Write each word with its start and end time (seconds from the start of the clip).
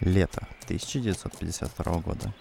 Лето 0.00 0.46
1952 0.64 1.98
года. 2.00 2.32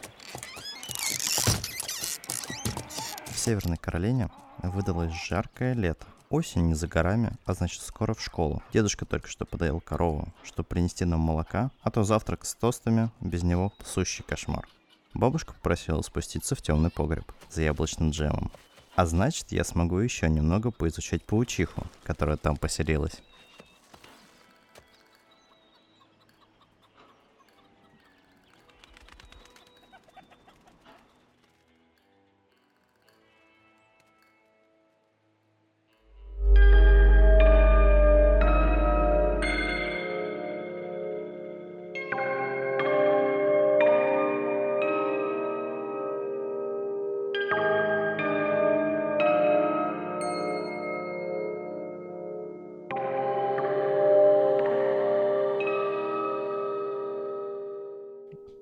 В 3.25 3.37
Северной 3.37 3.75
Каролине 3.75 4.29
выдалось 4.63 5.11
жаркое 5.11 5.73
лето. 5.73 6.05
Осень 6.29 6.67
не 6.67 6.73
за 6.73 6.87
горами, 6.87 7.33
а 7.45 7.53
значит 7.53 7.81
скоро 7.81 8.13
в 8.13 8.21
школу. 8.21 8.63
Дедушка 8.71 9.05
только 9.05 9.27
что 9.27 9.45
подоил 9.45 9.81
корову, 9.81 10.33
чтобы 10.43 10.67
принести 10.67 11.03
нам 11.03 11.19
молока, 11.19 11.71
а 11.81 11.91
то 11.91 12.03
завтрак 12.03 12.45
с 12.45 12.55
тостами, 12.55 13.11
без 13.19 13.43
него 13.43 13.73
сущий 13.83 14.23
кошмар. 14.23 14.65
Бабушка 15.13 15.53
попросила 15.53 16.01
спуститься 16.01 16.55
в 16.55 16.61
темный 16.61 16.91
погреб 16.91 17.29
за 17.49 17.63
яблочным 17.63 18.11
джемом. 18.11 18.51
А 18.95 19.05
значит, 19.05 19.51
я 19.51 19.65
смогу 19.65 19.97
еще 19.97 20.29
немного 20.29 20.71
поизучать 20.71 21.25
паучиху, 21.25 21.87
которая 22.03 22.37
там 22.37 22.55
поселилась. 22.55 23.21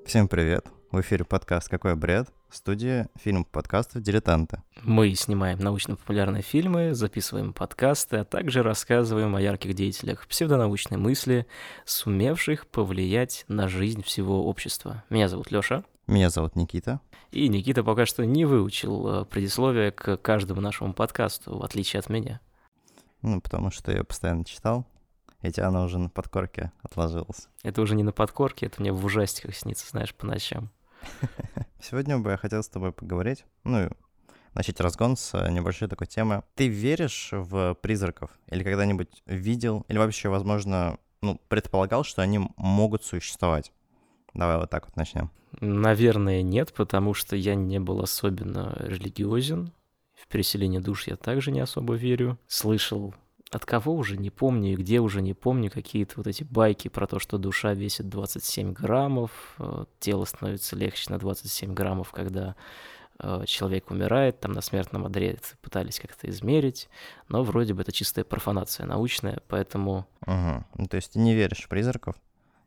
Всем 0.08 0.30
привет! 0.30 0.66
В 0.90 1.02
эфире 1.02 1.26
подкаст 1.26 1.68
«Какой 1.68 1.98
бред?» 1.98 2.30
Студия 2.50 3.09
фильм 3.22 3.44
подкастов 3.44 4.02
«Дилетанты». 4.02 4.64
Мы 4.84 5.14
снимаем 5.16 5.59
научно-популярные 5.59 6.44
фильмы, 6.44 6.95
записываем 6.95 7.52
подкасты, 7.52 8.16
а 8.16 8.23
также 8.23 8.64
рассказываем 8.64 9.36
о 9.36 9.42
ярких 9.42 9.73
деятелях 9.73 10.26
псевдонаучной 10.26 10.98
мысли, 10.98 11.46
сумевших 11.84 12.68
повлиять 12.68 13.44
на 13.50 13.68
жизнь 13.68 14.02
всего 14.02 14.48
общества. 14.48 15.04
Меня 15.09 15.28
зовут 15.28 15.52
Лёша. 15.52 15.84
Меня 16.08 16.30
зовут 16.30 16.56
Никита. 16.56 17.02
И 17.31 17.50
Никита 17.50 17.84
пока 17.84 18.06
что 18.06 18.26
не 18.26 18.46
выучил 18.46 19.08
э, 19.09 19.26
предисловие 19.26 19.92
к 19.92 20.16
каждому 20.16 20.62
нашему 20.62 20.94
подкасту, 20.94 21.58
в 21.58 21.64
отличие 21.66 22.00
от 22.00 22.09
меня. 22.09 22.40
Ну, 23.22 23.42
потому 23.42 23.72
что 23.72 23.92
я 23.92 24.06
постоянно 24.06 24.46
читал, 24.46 24.88
Ведь 25.42 25.60
оно 25.60 25.84
уже 25.84 26.00
на 26.00 26.10
подкорке 26.10 26.72
отложилось. 26.82 27.48
Это 27.64 27.82
уже 27.82 27.96
не 27.96 28.04
на 28.04 28.12
подкорке, 28.12 28.66
это 28.66 28.82
мне 28.82 28.92
в 28.92 29.06
ужастиках 29.06 29.56
снится, 29.56 29.88
знаешь, 29.90 30.14
по 30.14 30.26
ночам. 30.26 30.72
Сегодня 31.82 32.18
бы 32.18 32.32
я 32.32 32.38
хотел 32.38 32.64
с 32.64 32.70
тобой 32.70 32.92
поговорить, 32.92 33.46
ну, 33.64 33.90
начать 34.54 34.80
разгон 34.80 35.16
с 35.16 35.36
э, 35.36 35.52
небольшой 35.52 35.88
такой 35.88 36.08
темы. 36.08 36.44
Ты 36.56 36.68
веришь 36.68 37.30
в 37.32 37.76
призраков? 37.76 38.32
Или 38.48 38.64
когда-нибудь 38.64 39.22
видел? 39.26 39.86
Или 39.88 40.00
вообще, 40.00 40.30
возможно, 40.30 40.98
ну, 41.22 41.40
предполагал, 41.48 42.04
что 42.04 42.24
они 42.24 42.40
могут 42.58 43.04
существовать? 43.04 43.72
Давай 44.34 44.58
вот 44.58 44.70
так 44.70 44.86
вот 44.86 44.96
начнем. 44.96 45.32
Наверное, 45.62 46.42
нет, 46.42 46.74
потому 46.74 47.14
что 47.14 47.36
я 47.36 47.56
не 47.56 47.80
был 47.80 48.02
особенно 48.02 48.76
религиозен. 48.80 49.72
В 50.16 50.28
переселение 50.28 50.82
душ 50.82 51.08
я 51.08 51.16
также 51.16 51.52
не 51.52 51.60
особо 51.60 51.94
верю. 51.94 52.38
Слышал 52.48 53.14
от 53.52 53.66
кого 53.66 53.94
уже 53.94 54.17
не 54.17 54.30
помню 54.30 54.73
и 54.73 54.76
где 54.76 55.00
уже 55.00 55.22
не 55.22 55.34
помню, 55.34 55.72
какие-то 55.72 56.16
вот 56.17 56.28
эти 56.28 56.44
байки 56.44 56.88
про 56.88 57.08
то, 57.08 57.20
что 57.20 57.38
душа 57.38 57.73
весит 57.73 58.09
27 58.09 58.73
граммов, 58.73 59.31
э, 59.59 59.86
тело 60.00 60.26
становится 60.26 60.76
легче 60.76 61.09
на 61.09 61.17
27 61.17 61.73
граммов, 61.73 62.12
когда 62.12 62.56
э, 63.20 63.44
человек 63.45 63.90
умирает, 63.90 64.40
там 64.40 64.52
на 64.52 64.62
смертном 64.62 65.06
одре 65.06 65.38
пытались 65.62 66.00
как-то 66.00 66.30
измерить, 66.30 66.90
но 67.30 67.44
вроде 67.44 67.74
бы 67.74 67.84
это 67.84 67.91
чистая 67.91 68.25
профанация 68.25 68.85
научная, 68.85 69.41
поэтому... 69.47 70.08
Угу. 70.25 70.66
Ну, 70.75 70.85
то 70.88 70.96
есть 70.97 71.14
ты 71.14 71.19
не 71.19 71.34
веришь 71.34 71.64
в 71.64 71.69
призраков, 71.69 72.16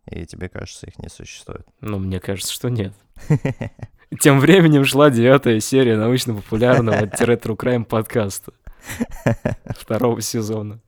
и 0.07 0.25
тебе 0.25 0.49
кажется, 0.49 0.87
их 0.87 0.99
не 0.99 1.09
существует? 1.09 1.67
Ну, 1.81 1.99
мне 1.99 2.21
кажется, 2.21 2.53
что 2.53 2.71
нет. 2.71 2.95
Тем 4.19 4.41
временем 4.41 4.85
шла 4.85 5.09
девятая 5.11 5.61
серия 5.61 5.97
научно-популярного 5.97 7.05
True 7.07 7.57
Crime 7.57 7.85
подкаста. 7.85 8.53
Второго 9.77 10.21
сезона. 10.21 10.81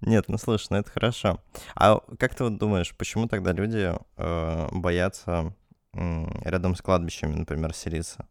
Нет, 0.00 0.26
ну 0.28 0.38
слушай, 0.38 0.68
ну 0.70 0.76
это 0.78 0.90
хорошо. 0.90 1.40
А 1.74 2.00
как 2.18 2.34
ты 2.34 2.44
вот 2.44 2.56
думаешь, 2.58 2.94
почему 2.96 3.26
тогда 3.26 3.52
люди 3.52 3.92
э, 4.16 4.68
боятся 4.70 5.54
э, 5.92 6.24
рядом 6.44 6.76
с 6.76 6.82
кладбищами, 6.82 7.34
например, 7.34 7.74
селиться? 7.74 8.26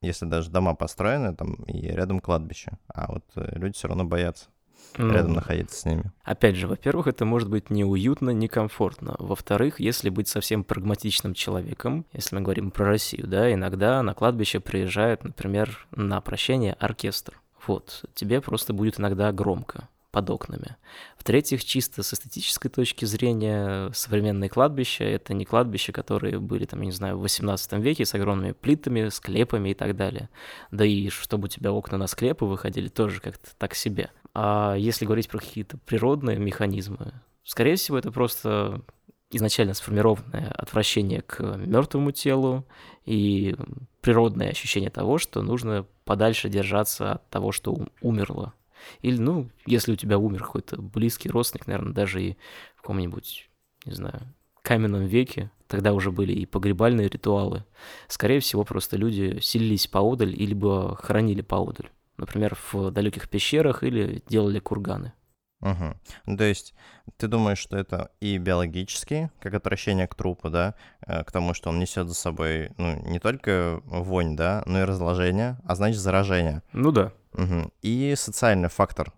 Если 0.00 0.26
даже 0.26 0.50
дома 0.50 0.74
построены, 0.74 1.34
там 1.34 1.54
и 1.64 1.86
рядом 1.88 2.20
кладбище, 2.20 2.72
а 2.88 3.12
вот 3.12 3.24
э, 3.36 3.58
люди 3.58 3.74
все 3.74 3.88
равно 3.88 4.04
боятся 4.04 4.48
ну, 4.96 5.12
рядом 5.12 5.34
находиться 5.34 5.80
с 5.80 5.84
ними. 5.84 6.12
Опять 6.22 6.56
же, 6.56 6.66
во-первых, 6.66 7.06
это 7.06 7.24
может 7.24 7.48
быть 7.48 7.70
неуютно, 7.70 8.30
некомфортно. 8.30 9.16
Во-вторых, 9.18 9.80
если 9.80 10.08
быть 10.08 10.28
совсем 10.28 10.64
прагматичным 10.64 11.34
человеком, 11.34 12.06
если 12.12 12.36
мы 12.36 12.42
говорим 12.42 12.70
про 12.70 12.86
Россию, 12.86 13.26
да, 13.26 13.52
иногда 13.52 14.02
на 14.02 14.14
кладбище 14.14 14.60
приезжает, 14.60 15.24
например, 15.24 15.86
на 15.94 16.20
прощание 16.20 16.74
оркестр. 16.74 17.40
Вот, 17.66 18.04
тебе 18.14 18.40
просто 18.40 18.72
будет 18.72 19.00
иногда 19.00 19.32
громко 19.32 19.88
под 20.14 20.30
окнами. 20.30 20.76
В-третьих, 21.18 21.64
чисто 21.64 22.04
с 22.04 22.14
эстетической 22.14 22.68
точки 22.68 23.04
зрения, 23.04 23.90
современные 23.92 24.48
кладбища— 24.48 25.02
это 25.04 25.34
не 25.34 25.44
кладбища, 25.44 25.90
которые 25.90 26.38
были, 26.38 26.66
там, 26.66 26.80
я 26.82 26.86
не 26.86 26.92
знаю, 26.92 27.18
в 27.18 27.22
18 27.22 27.72
веке 27.80 28.04
с 28.04 28.14
огромными 28.14 28.52
плитами, 28.52 29.08
склепами 29.08 29.70
и 29.70 29.74
так 29.74 29.96
далее. 29.96 30.28
Да 30.70 30.84
и 30.84 31.08
чтобы 31.08 31.46
у 31.46 31.48
тебя 31.48 31.72
окна 31.72 31.98
на 31.98 32.06
склепы 32.06 32.44
выходили, 32.44 32.86
тоже 32.86 33.20
как-то 33.20 33.50
так 33.58 33.74
себе. 33.74 34.10
А 34.34 34.74
если 34.74 35.06
говорить 35.06 35.28
про 35.28 35.38
какие-то 35.38 35.78
природные 35.78 36.38
механизмы, 36.38 37.12
скорее 37.44 37.76
всего, 37.76 37.96
это 37.96 38.10
просто 38.10 38.82
изначально 39.30 39.74
сформированное 39.74 40.50
отвращение 40.50 41.22
к 41.22 41.40
мертвому 41.40 42.10
телу 42.10 42.66
и 43.04 43.56
природное 44.00 44.50
ощущение 44.50 44.90
того, 44.90 45.18
что 45.18 45.42
нужно 45.42 45.86
подальше 46.04 46.48
держаться 46.48 47.12
от 47.12 47.30
того, 47.30 47.52
что 47.52 47.76
умерло. 48.00 48.52
Или, 49.00 49.18
ну, 49.18 49.50
если 49.66 49.92
у 49.92 49.96
тебя 49.96 50.18
умер 50.18 50.42
какой-то 50.42 50.82
близкий 50.82 51.30
родственник, 51.30 51.66
наверное, 51.66 51.94
даже 51.94 52.22
и 52.22 52.36
в 52.76 52.82
каком-нибудь, 52.82 53.48
не 53.86 53.94
знаю, 53.94 54.20
каменном 54.62 55.06
веке, 55.06 55.50
тогда 55.68 55.92
уже 55.94 56.10
были 56.10 56.32
и 56.32 56.44
погребальные 56.44 57.08
ритуалы. 57.08 57.64
Скорее 58.08 58.40
всего, 58.40 58.64
просто 58.64 58.96
люди 58.96 59.38
селились 59.40 59.86
поодаль 59.86 60.34
или 60.34 60.54
бы 60.54 60.96
хоронили 60.96 61.40
поодаль 61.40 61.90
например, 62.16 62.56
в 62.72 62.90
далеких 62.90 63.28
пещерах 63.28 63.82
или 63.82 64.22
делали 64.28 64.58
курганы. 64.58 65.12
Угу. 65.60 66.36
То 66.36 66.44
есть 66.44 66.74
ты 67.16 67.26
думаешь, 67.26 67.58
что 67.58 67.76
это 67.78 68.10
и 68.20 68.36
биологически, 68.36 69.30
как 69.40 69.54
отвращение 69.54 70.06
к 70.06 70.14
трупу, 70.14 70.50
да, 70.50 70.74
э, 71.06 71.24
к 71.24 71.32
тому, 71.32 71.54
что 71.54 71.70
он 71.70 71.78
несет 71.78 72.06
за 72.06 72.14
собой, 72.14 72.70
ну, 72.76 73.00
не 73.08 73.18
только 73.18 73.80
вонь, 73.84 74.36
да, 74.36 74.62
но 74.66 74.80
и 74.80 74.84
разложение, 74.84 75.58
а 75.64 75.74
значит 75.74 76.00
заражение. 76.00 76.62
Ну 76.72 76.92
да. 76.92 77.12
Угу. 77.32 77.72
И 77.80 78.14
социальный 78.16 78.68
фактор 78.68 79.12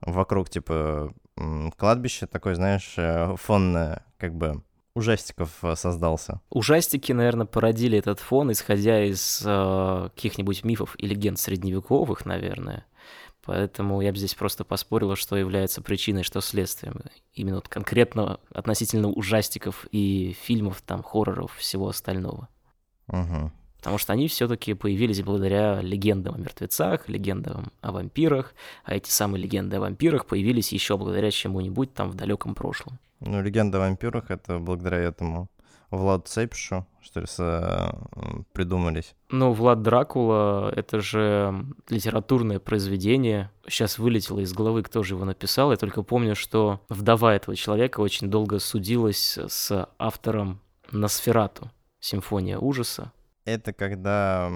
вокруг, 0.00 0.48
типа, 0.48 1.12
кладбище 1.76 2.26
такой, 2.26 2.54
знаешь, 2.54 2.94
э, 2.96 3.34
фонное, 3.36 4.04
как 4.16 4.34
бы, 4.34 4.62
ужастиков 4.98 5.50
э, 5.62 5.74
создался. 5.76 6.40
Ужастики, 6.50 7.12
наверное, 7.12 7.46
породили 7.46 7.98
этот 7.98 8.20
фон, 8.20 8.52
исходя 8.52 9.04
из 9.04 9.42
э, 9.44 10.10
каких-нибудь 10.14 10.64
мифов 10.64 10.94
и 10.98 11.06
легенд 11.06 11.38
средневековых, 11.38 12.26
наверное. 12.26 12.84
Поэтому 13.44 14.02
я 14.02 14.12
бы 14.12 14.18
здесь 14.18 14.34
просто 14.34 14.64
поспорила, 14.64 15.16
что 15.16 15.34
является 15.36 15.80
причиной, 15.80 16.22
что 16.22 16.42
следствием. 16.42 17.00
Именно 17.32 17.56
вот 17.56 17.68
конкретно 17.68 18.40
относительно 18.52 19.08
ужастиков 19.08 19.86
и 19.90 20.36
фильмов, 20.42 20.82
там, 20.82 21.02
хорроров, 21.02 21.56
всего 21.56 21.88
остального. 21.88 22.48
Угу. 23.06 23.50
Потому 23.78 23.96
что 23.96 24.12
они 24.12 24.28
все-таки 24.28 24.74
появились 24.74 25.22
благодаря 25.22 25.80
легендам 25.80 26.34
о 26.34 26.38
мертвецах, 26.38 27.08
легендам 27.08 27.72
о 27.80 27.92
вампирах, 27.92 28.54
а 28.84 28.96
эти 28.96 29.08
самые 29.08 29.42
легенды 29.42 29.76
о 29.76 29.80
вампирах 29.80 30.26
появились 30.26 30.72
еще 30.72 30.98
благодаря 30.98 31.30
чему-нибудь 31.30 31.94
там 31.94 32.10
в 32.10 32.16
далеком 32.16 32.54
прошлом. 32.54 32.98
Ну, 33.20 33.42
легенда 33.42 33.78
о 33.78 33.80
вампирах— 33.80 34.24
это 34.30 34.58
благодаря 34.58 34.98
этому 34.98 35.48
Владу 35.90 36.24
Цепишу, 36.26 36.86
что 37.00 37.20
ли, 37.20 37.26
со... 37.26 37.94
придумались. 38.52 39.14
Ну, 39.30 39.52
Влад 39.52 39.82
Дракула— 39.82 40.70
это 40.76 41.00
же 41.00 41.64
литературное 41.88 42.58
произведение. 42.58 43.50
Сейчас 43.66 43.98
вылетело 43.98 44.40
из 44.40 44.52
головы, 44.52 44.82
кто 44.82 45.02
же 45.02 45.14
его 45.14 45.24
написал. 45.24 45.70
Я 45.70 45.76
только 45.78 46.02
помню, 46.02 46.34
что 46.36 46.80
вдова 46.88 47.34
этого 47.34 47.56
человека 47.56 48.00
очень 48.00 48.28
долго 48.30 48.58
судилась 48.58 49.38
с 49.38 49.88
автором 49.98 50.60
Носферату, 50.92 51.70
«Симфония 52.00 52.58
ужаса». 52.58 53.12
Это 53.44 53.72
когда 53.72 54.50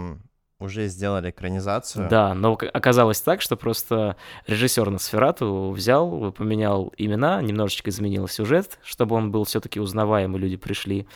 уже 0.62 0.87
сделали 0.88 1.31
экранизацию. 1.31 2.09
Да, 2.09 2.35
но 2.35 2.59
оказалось 2.73 3.20
так, 3.20 3.41
что 3.41 3.56
просто 3.56 4.17
режиссер 4.47 4.91
Носферату 4.91 5.70
взял, 5.70 6.32
поменял 6.32 6.93
имена, 6.97 7.43
немножечко 7.43 7.91
изменил 7.91 8.29
сюжет, 8.29 8.79
чтобы 8.82 9.17
он 9.17 9.31
был 9.31 9.44
все-таки 9.44 9.81
узнаваемый, 9.81 10.41
люди 10.41 10.56
пришли. 10.56 11.06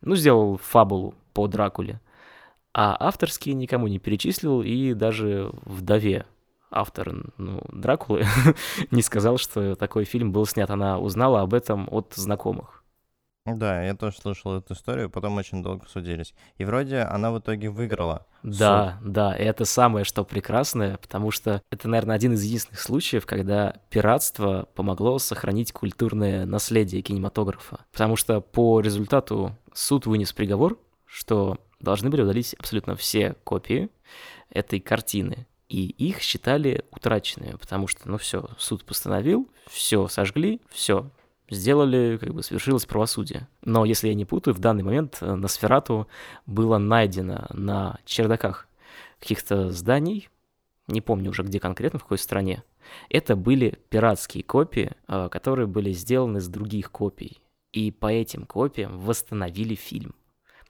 Ну, 0.00 0.16
сделал 0.16 0.58
фабулу 0.58 1.14
по 1.32 1.46
Дракуле. 1.46 2.00
А 2.72 2.96
авторские 2.98 3.54
никому 3.54 3.86
не 3.88 3.98
перечислил, 3.98 4.62
и 4.62 4.94
даже 4.94 5.50
вдове 5.64 6.26
автор 6.70 7.14
ну, 7.38 7.62
Дракулы 7.72 8.26
не 8.90 9.02
сказал, 9.02 9.38
что 9.38 9.76
такой 9.76 10.04
фильм 10.04 10.32
был 10.32 10.46
снят. 10.46 10.68
Она 10.70 10.98
узнала 10.98 11.40
об 11.40 11.54
этом 11.54 11.88
от 11.90 12.12
знакомых. 12.14 12.83
Да, 13.46 13.82
я 13.82 13.94
тоже 13.94 14.16
слышал 14.16 14.56
эту 14.56 14.72
историю, 14.72 15.10
потом 15.10 15.36
очень 15.36 15.62
долго 15.62 15.86
судились. 15.86 16.34
И 16.56 16.64
вроде 16.64 17.00
она 17.00 17.30
в 17.30 17.38
итоге 17.40 17.68
выиграла. 17.68 18.26
Да, 18.42 18.98
суд. 19.02 19.12
да, 19.12 19.36
и 19.36 19.44
это 19.44 19.66
самое, 19.66 20.06
что 20.06 20.24
прекрасное, 20.24 20.96
потому 20.96 21.30
что 21.30 21.60
это, 21.70 21.88
наверное, 21.88 22.16
один 22.16 22.32
из 22.32 22.42
единственных 22.42 22.80
случаев, 22.80 23.26
когда 23.26 23.76
пиратство 23.90 24.66
помогло 24.74 25.18
сохранить 25.18 25.72
культурное 25.72 26.46
наследие 26.46 27.02
кинематографа. 27.02 27.80
Потому 27.92 28.16
что 28.16 28.40
по 28.40 28.80
результату 28.80 29.54
суд 29.74 30.06
вынес 30.06 30.32
приговор, 30.32 30.78
что 31.04 31.58
должны 31.80 32.08
были 32.08 32.22
удалить 32.22 32.54
абсолютно 32.54 32.96
все 32.96 33.34
копии 33.44 33.90
этой 34.48 34.80
картины 34.80 35.46
и 35.68 35.86
их 35.86 36.20
считали 36.20 36.84
утраченными, 36.92 37.56
потому 37.56 37.88
что, 37.88 38.08
ну 38.08 38.16
все, 38.16 38.48
суд 38.58 38.84
постановил, 38.84 39.50
все 39.66 40.08
сожгли, 40.08 40.60
все, 40.70 41.10
сделали, 41.50 42.18
как 42.20 42.32
бы 42.34 42.42
совершилось 42.42 42.86
правосудие. 42.86 43.48
Но 43.62 43.84
если 43.84 44.08
я 44.08 44.14
не 44.14 44.24
путаю, 44.24 44.54
в 44.54 44.58
данный 44.58 44.82
момент 44.82 45.18
э, 45.20 45.34
на 45.34 45.48
Сферату 45.48 46.08
было 46.46 46.78
найдено 46.78 47.46
на 47.52 47.98
чердаках 48.04 48.68
каких-то 49.20 49.70
зданий, 49.70 50.28
не 50.86 51.00
помню 51.00 51.30
уже 51.30 51.42
где 51.42 51.60
конкретно, 51.60 51.98
в 51.98 52.02
какой 52.02 52.18
стране, 52.18 52.62
это 53.08 53.36
были 53.36 53.78
пиратские 53.88 54.44
копии, 54.44 54.92
э, 55.08 55.28
которые 55.30 55.66
были 55.66 55.92
сделаны 55.92 56.40
с 56.40 56.48
других 56.48 56.90
копий. 56.90 57.40
И 57.72 57.90
по 57.90 58.06
этим 58.06 58.46
копиям 58.46 58.98
восстановили 59.00 59.74
фильм. 59.74 60.14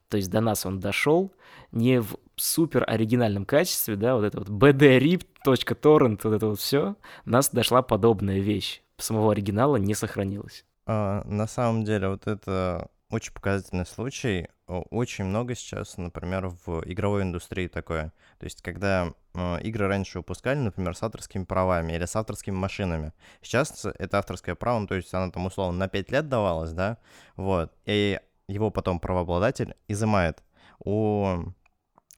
То 0.09 0.17
есть 0.17 0.31
до 0.31 0.41
нас 0.41 0.65
он 0.65 0.81
дошел 0.81 1.33
не 1.73 2.01
в 2.01 2.17
супер 2.37 2.85
оригинальном 2.87 3.45
качестве, 3.45 3.97
да, 3.97 4.15
вот 4.15 4.25
это 4.25 4.39
вот 4.39 4.49
bdrip.torrent, 4.49 6.21
вот 6.23 6.33
это 6.33 6.47
вот 6.49 6.61
все, 6.61 6.97
нас 7.25 7.51
дошла 7.51 7.83
подобная 7.83 8.39
вещь. 8.39 8.84
Самого 8.99 9.33
оригинала 9.33 9.77
не 9.77 9.95
сохранилось. 9.95 10.65
А, 10.87 11.23
на 11.25 11.47
самом 11.47 11.85
деле, 11.85 12.09
вот 12.09 12.27
это 12.27 12.89
очень 13.11 13.33
показательный 13.33 13.87
случай. 13.87 14.49
Очень 14.67 15.25
много 15.25 15.55
сейчас, 15.55 15.97
например, 15.99 16.49
в 16.67 16.83
игровой 16.85 17.23
индустрии 17.23 17.69
такое. 17.69 18.13
То 18.39 18.45
есть, 18.45 18.63
когда 18.63 19.13
э, 19.35 19.61
игры 19.63 19.87
раньше 19.87 20.19
выпускали, 20.19 20.59
например, 20.59 20.97
с 20.97 21.03
авторскими 21.03 21.45
правами 21.45 21.93
или 21.93 22.05
с 22.05 22.17
авторскими 22.17 22.55
машинами. 22.55 23.13
Сейчас 23.43 23.85
это 23.85 24.19
авторское 24.19 24.55
право, 24.55 24.81
ну, 24.81 24.87
то 24.87 24.95
есть 24.95 25.13
оно 25.15 25.31
там 25.31 25.47
условно 25.47 25.79
на 25.79 25.89
5 25.89 26.11
лет 26.11 26.29
давалось, 26.29 26.73
да, 26.73 26.99
вот, 27.37 27.73
и 27.85 28.19
его 28.49 28.71
потом 28.71 29.01
правообладатель 29.01 29.75
изымает 29.89 30.43
у 30.85 31.45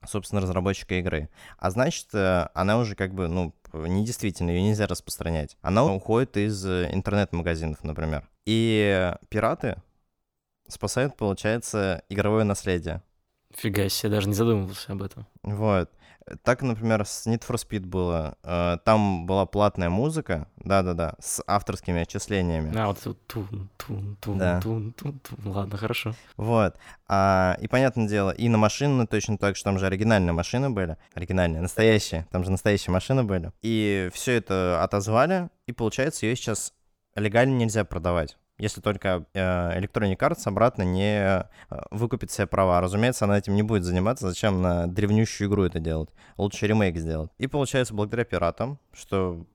собственно, 0.05 0.41
разработчика 0.41 0.95
игры. 0.95 1.29
А 1.59 1.71
значит, 1.71 2.09
э, 2.15 2.49
она 2.55 2.79
уже 2.79 2.95
как 2.95 3.15
бы, 3.15 3.29
ну, 3.29 3.53
недействительна, 3.73 4.51
ее 4.51 4.63
нельзя 4.63 4.87
распространять. 4.87 5.57
Она 5.63 5.85
уходит 5.85 6.37
из 6.37 6.65
э, 6.65 6.89
интернет-магазинов, 6.93 7.83
например. 7.85 8.29
И 8.45 9.13
пираты 9.29 9.83
спасают, 10.69 11.17
получается, 11.17 12.03
игровое 12.09 12.45
наследие. 12.45 13.03
Фига 13.55 13.89
себе, 13.89 14.11
даже 14.11 14.29
не 14.29 14.35
задумывался 14.35 14.93
об 14.93 15.03
этом. 15.03 15.27
Вот. 15.43 15.91
Так, 16.43 16.63
например, 16.63 17.05
с 17.05 17.27
Need 17.27 17.47
for 17.47 17.57
Speed 17.57 17.87
было. 17.87 18.37
Э, 18.43 18.79
там 18.85 19.27
была 19.27 19.47
платная 19.47 19.91
музыка, 19.91 20.49
да-да-да, 20.57 21.15
с 21.21 21.41
авторскими 21.47 22.03
отчислениями. 22.03 22.77
А, 22.77 22.89
вот 22.89 23.01
тун 23.29 23.71
тун 23.77 24.17
тун 24.21 24.39
да. 24.39 24.61
тун 24.61 24.93
тун 24.93 25.21
тун 25.21 25.39
Ладно, 25.45 25.77
хорошо. 25.77 26.15
Вот. 26.37 26.77
А, 27.07 27.57
и, 27.61 27.69
понятное 27.69 28.09
дело, 28.09 28.31
и 28.31 28.49
на 28.49 28.59
машины 28.59 29.07
точно 29.07 29.39
так 29.39 29.57
же, 29.57 29.63
там 29.63 29.79
же 29.79 29.87
оригинальные 29.87 30.33
машины 30.33 30.69
были. 30.71 30.97
Оригинальные, 31.15 31.63
настоящие. 31.63 32.27
Там 32.33 32.43
же 32.43 32.51
настоящие 32.51 32.93
машины 32.93 33.23
были. 33.23 33.53
И 33.63 34.11
все 34.13 34.33
это 34.33 34.83
отозвали, 34.83 35.49
и, 35.67 35.73
получается, 35.73 36.27
ее 36.27 36.35
сейчас 36.35 36.73
легально 37.15 37.57
нельзя 37.57 37.85
продавать 37.85 38.37
если 38.59 38.81
только 38.81 39.27
э, 39.35 39.81
Electronic 39.81 40.19
Arts 40.19 40.43
обратно 40.47 40.83
не 40.83 41.19
э, 41.19 41.45
выкупит 41.91 42.31
себе 42.31 42.47
права. 42.47 42.81
Разумеется, 42.81 43.25
она 43.25 43.39
этим 43.39 43.55
не 43.55 43.63
будет 43.63 43.85
заниматься. 43.85 44.29
Зачем 44.29 44.63
на 44.63 44.87
древнющую 44.87 45.49
игру 45.49 45.65
это 45.65 45.79
делать? 45.79 46.11
Лучше 46.37 46.67
ремейк 46.67 46.97
сделать. 46.97 47.31
И 47.39 47.47
получается, 47.47 47.95
благодаря 47.95 48.25
пиратам, 48.25 48.79
что 48.93 49.47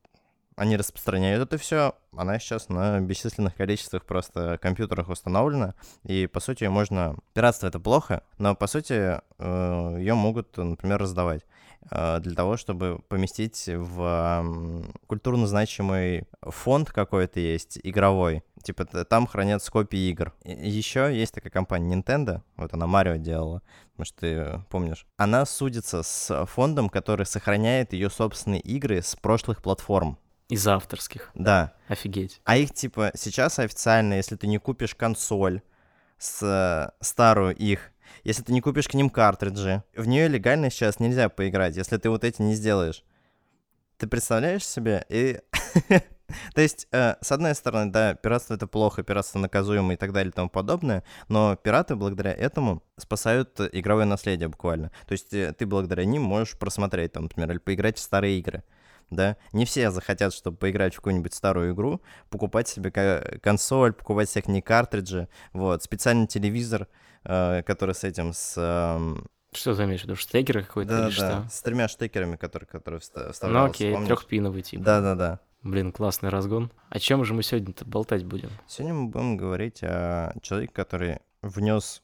они 0.56 0.77
распространяют 0.77 1.42
это 1.42 1.57
все, 1.57 1.95
она 2.15 2.38
сейчас 2.38 2.69
на 2.69 3.00
бесчисленных 3.00 3.56
количествах 3.56 4.06
просто 4.06 4.59
компьютерах 4.62 5.09
установлена, 5.09 5.74
и, 6.03 6.27
по 6.27 6.39
сути, 6.39 6.65
можно... 6.65 7.15
Пиратство— 7.33 7.68
это 7.68 7.80
плохо, 7.80 8.24
но, 8.38 8.53
по 8.56 8.68
сути, 8.68 9.19
э, 9.39 9.95
ее 9.98 10.13
могут, 10.13 10.56
например, 10.57 11.00
раздавать. 11.00 11.44
Э, 11.89 12.19
для 12.19 12.35
того, 12.35 12.57
чтобы 12.57 12.99
поместить 13.07 13.63
в 13.67 14.45
культурно 15.07 15.47
значимый 15.47 16.27
фонд 16.41 16.91
какой-то 16.91 17.39
есть, 17.39 17.79
игровой. 17.83 18.43
Типа 18.63 18.85
там 18.85 19.25
хранятся 19.25 19.71
копии 19.71 20.09
игр. 20.09 20.33
Еще 20.43 21.11
есть 21.13 21.33
такая 21.33 21.51
компания 21.51 21.95
Nintendo, 21.95 22.41
вот 22.57 22.73
она 22.73 22.85
Марио 22.85 23.15
делала, 23.15 23.63
может, 23.97 24.15
ты 24.15 24.63
помнишь. 24.69 25.07
Она 25.17 25.45
судится 25.45 26.03
с 26.03 26.45
фондом, 26.45 26.89
который 26.89 27.25
сохраняет 27.25 27.93
ее 27.93 28.09
собственные 28.09 28.61
игры 28.61 29.01
с 29.01 29.15
прошлых 29.15 29.61
платформ. 29.61 30.17
Из 30.49 30.67
авторских. 30.67 31.31
Да. 31.33 31.73
Офигеть. 31.87 32.41
А 32.43 32.57
их, 32.57 32.73
типа, 32.73 33.11
сейчас 33.15 33.57
официально, 33.57 34.15
если 34.15 34.35
ты 34.35 34.47
не 34.47 34.57
купишь 34.57 34.95
консоль 34.95 35.61
с 36.17 36.43
э, 36.43 36.91
старую 36.99 37.55
их, 37.55 37.91
если 38.23 38.43
ты 38.43 38.53
не 38.53 38.61
купишь 38.61 38.87
к 38.87 38.93
ним 38.93 39.09
картриджи. 39.09 39.83
В 39.95 40.07
нее 40.07 40.27
легально 40.27 40.69
сейчас 40.69 40.99
нельзя 40.99 41.29
поиграть, 41.29 41.75
если 41.75 41.97
ты 41.97 42.09
вот 42.09 42.23
эти 42.23 42.41
не 42.41 42.55
сделаешь. 42.55 43.03
Ты 43.97 44.07
представляешь 44.07 44.65
себе? 44.65 45.05
И... 45.09 45.39
То 46.55 46.61
есть, 46.61 46.87
э, 46.91 47.15
с 47.21 47.31
одной 47.31 47.55
стороны, 47.55 47.91
да, 47.91 48.15
пиратство 48.15 48.55
это 48.55 48.67
плохо, 48.67 49.03
пиратство 49.03 49.39
наказуемо 49.39 49.93
и 49.93 49.97
так 49.97 50.13
далее 50.13 50.31
и 50.31 50.33
тому 50.33 50.49
подобное, 50.49 51.03
но 51.27 51.55
пираты 51.55 51.95
благодаря 51.95 52.31
этому 52.31 52.83
спасают 52.97 53.59
игровое 53.71 54.05
наследие 54.05 54.49
буквально. 54.49 54.91
То 55.07 55.11
есть, 55.11 55.33
э, 55.33 55.53
ты 55.57 55.65
благодаря 55.65 56.05
ним 56.05 56.23
можешь 56.23 56.57
просмотреть, 56.57 57.13
там, 57.13 57.23
например, 57.23 57.51
или 57.51 57.57
поиграть 57.59 57.97
в 57.97 58.01
старые 58.01 58.39
игры. 58.39 58.63
Да, 59.09 59.35
не 59.51 59.65
все 59.65 59.91
захотят, 59.91 60.33
чтобы 60.33 60.55
поиграть 60.55 60.93
в 60.93 60.97
какую-нибудь 60.97 61.33
старую 61.33 61.73
игру, 61.73 62.01
покупать 62.29 62.69
себе 62.69 62.91
консоль, 63.43 63.91
покупать 63.91 64.29
всякие 64.29 64.61
картриджи, 64.61 65.27
вот, 65.51 65.83
специальный 65.83 66.27
телевизор, 66.27 66.88
который 67.23 67.95
с 67.95 68.03
этим, 68.03 68.33
с... 68.33 68.53
Что 69.53 69.75
ты 69.75 69.83
имеешь 69.83 70.01
в 70.01 70.03
виду, 70.05 70.15
штекеры 70.15 70.63
какой-то 70.63 70.91
да, 70.91 71.07
или 71.09 71.17
да, 71.17 71.41
что? 71.43 71.49
с 71.49 71.61
тремя 71.61 71.87
штекерами, 71.87 72.37
которые, 72.37 72.67
которые 72.67 73.01
вставляются. 73.01 73.47
Ну 73.47 73.65
окей, 73.65 74.05
трехпиновый 74.05 74.61
тип. 74.61 74.81
Да-да-да. 74.81 75.39
Блин, 75.61 75.91
классный 75.91 76.29
разгон. 76.29 76.71
О 76.89 76.99
чем 76.99 77.23
же 77.23 77.33
мы 77.33 77.43
сегодня-то 77.43 77.85
болтать 77.85 78.25
будем? 78.25 78.49
Сегодня 78.67 78.95
мы 78.95 79.07
будем 79.09 79.37
говорить 79.37 79.83
о 79.83 80.33
человеке, 80.41 80.73
который 80.73 81.19
внес 81.41 82.01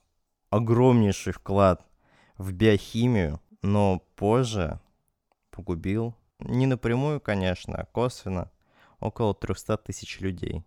огромнейший 0.49 1.33
вклад 1.33 1.85
в 2.37 2.51
биохимию, 2.51 3.41
но 3.61 4.03
позже 4.15 4.79
погубил, 5.49 6.15
не 6.39 6.67
напрямую, 6.67 7.19
конечно, 7.19 7.75
а 7.75 7.85
косвенно, 7.85 8.51
около 8.99 9.33
300 9.33 9.77
тысяч 9.77 10.19
людей. 10.19 10.63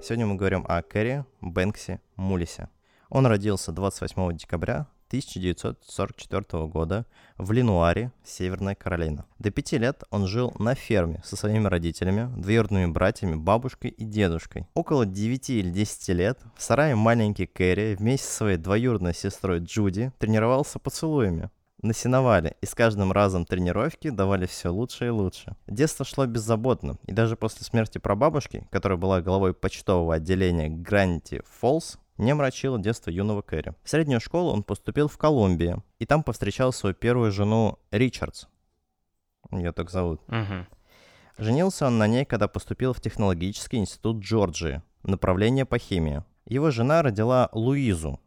Сегодня 0.00 0.26
мы 0.26 0.36
говорим 0.36 0.64
о 0.68 0.80
Кэрри 0.80 1.24
Бэнксе 1.40 2.00
Мулисе. 2.14 2.68
Он 3.10 3.26
родился 3.26 3.72
28 3.72 4.36
декабря 4.36 4.86
1944 5.08 6.66
года 6.66 7.04
в 7.36 7.50
Ленуаре, 7.50 8.12
Северная 8.22 8.76
Каролина. 8.76 9.26
До 9.40 9.50
пяти 9.50 9.76
лет 9.76 10.04
он 10.10 10.28
жил 10.28 10.54
на 10.60 10.76
ферме 10.76 11.20
со 11.24 11.34
своими 11.34 11.66
родителями, 11.66 12.30
двоюродными 12.40 12.86
братьями, 12.86 13.34
бабушкой 13.34 13.90
и 13.90 14.04
дедушкой. 14.04 14.68
Около 14.74 15.04
9 15.04 15.50
или 15.50 15.70
10 15.70 16.08
лет 16.10 16.38
в 16.56 16.62
сарае 16.62 16.94
маленький 16.94 17.46
Кэрри 17.46 17.96
вместе 17.96 18.28
со 18.28 18.36
своей 18.36 18.56
двоюродной 18.56 19.14
сестрой 19.14 19.58
Джуди 19.58 20.12
тренировался 20.18 20.78
поцелуями 20.78 21.50
на 21.82 21.94
сеновале, 21.94 22.56
и 22.60 22.66
с 22.66 22.74
каждым 22.74 23.12
разом 23.12 23.44
тренировки 23.44 24.10
давали 24.10 24.46
все 24.46 24.70
лучше 24.70 25.06
и 25.06 25.10
лучше. 25.10 25.56
Детство 25.66 26.04
шло 26.04 26.26
беззаботно, 26.26 26.98
и 27.06 27.12
даже 27.12 27.36
после 27.36 27.64
смерти 27.64 27.98
прабабушки, 27.98 28.66
которая 28.70 28.98
была 28.98 29.22
главой 29.22 29.54
почтового 29.54 30.14
отделения 30.14 30.68
Гранти 30.68 31.42
Фолс, 31.60 31.98
не 32.16 32.32
омрачило 32.32 32.78
детство 32.78 33.10
юного 33.10 33.42
Кэрри. 33.42 33.74
В 33.84 33.90
среднюю 33.90 34.20
школу 34.20 34.52
он 34.52 34.64
поступил 34.64 35.08
в 35.08 35.16
Колумбию, 35.16 35.84
и 35.98 36.06
там 36.06 36.24
повстречал 36.24 36.72
свою 36.72 36.94
первую 36.94 37.30
жену 37.30 37.78
Ричардс. 37.92 38.46
Ее 39.52 39.72
так 39.72 39.90
зовут. 39.90 40.20
Угу. 40.28 40.66
Женился 41.38 41.86
он 41.86 41.98
на 41.98 42.08
ней, 42.08 42.24
когда 42.24 42.48
поступил 42.48 42.92
в 42.92 43.00
технологический 43.00 43.76
институт 43.76 44.18
Джорджии, 44.18 44.82
направление 45.04 45.64
по 45.64 45.78
химии. 45.78 46.24
Его 46.46 46.70
жена 46.70 47.02
родила 47.02 47.48
Луизу, 47.52 48.20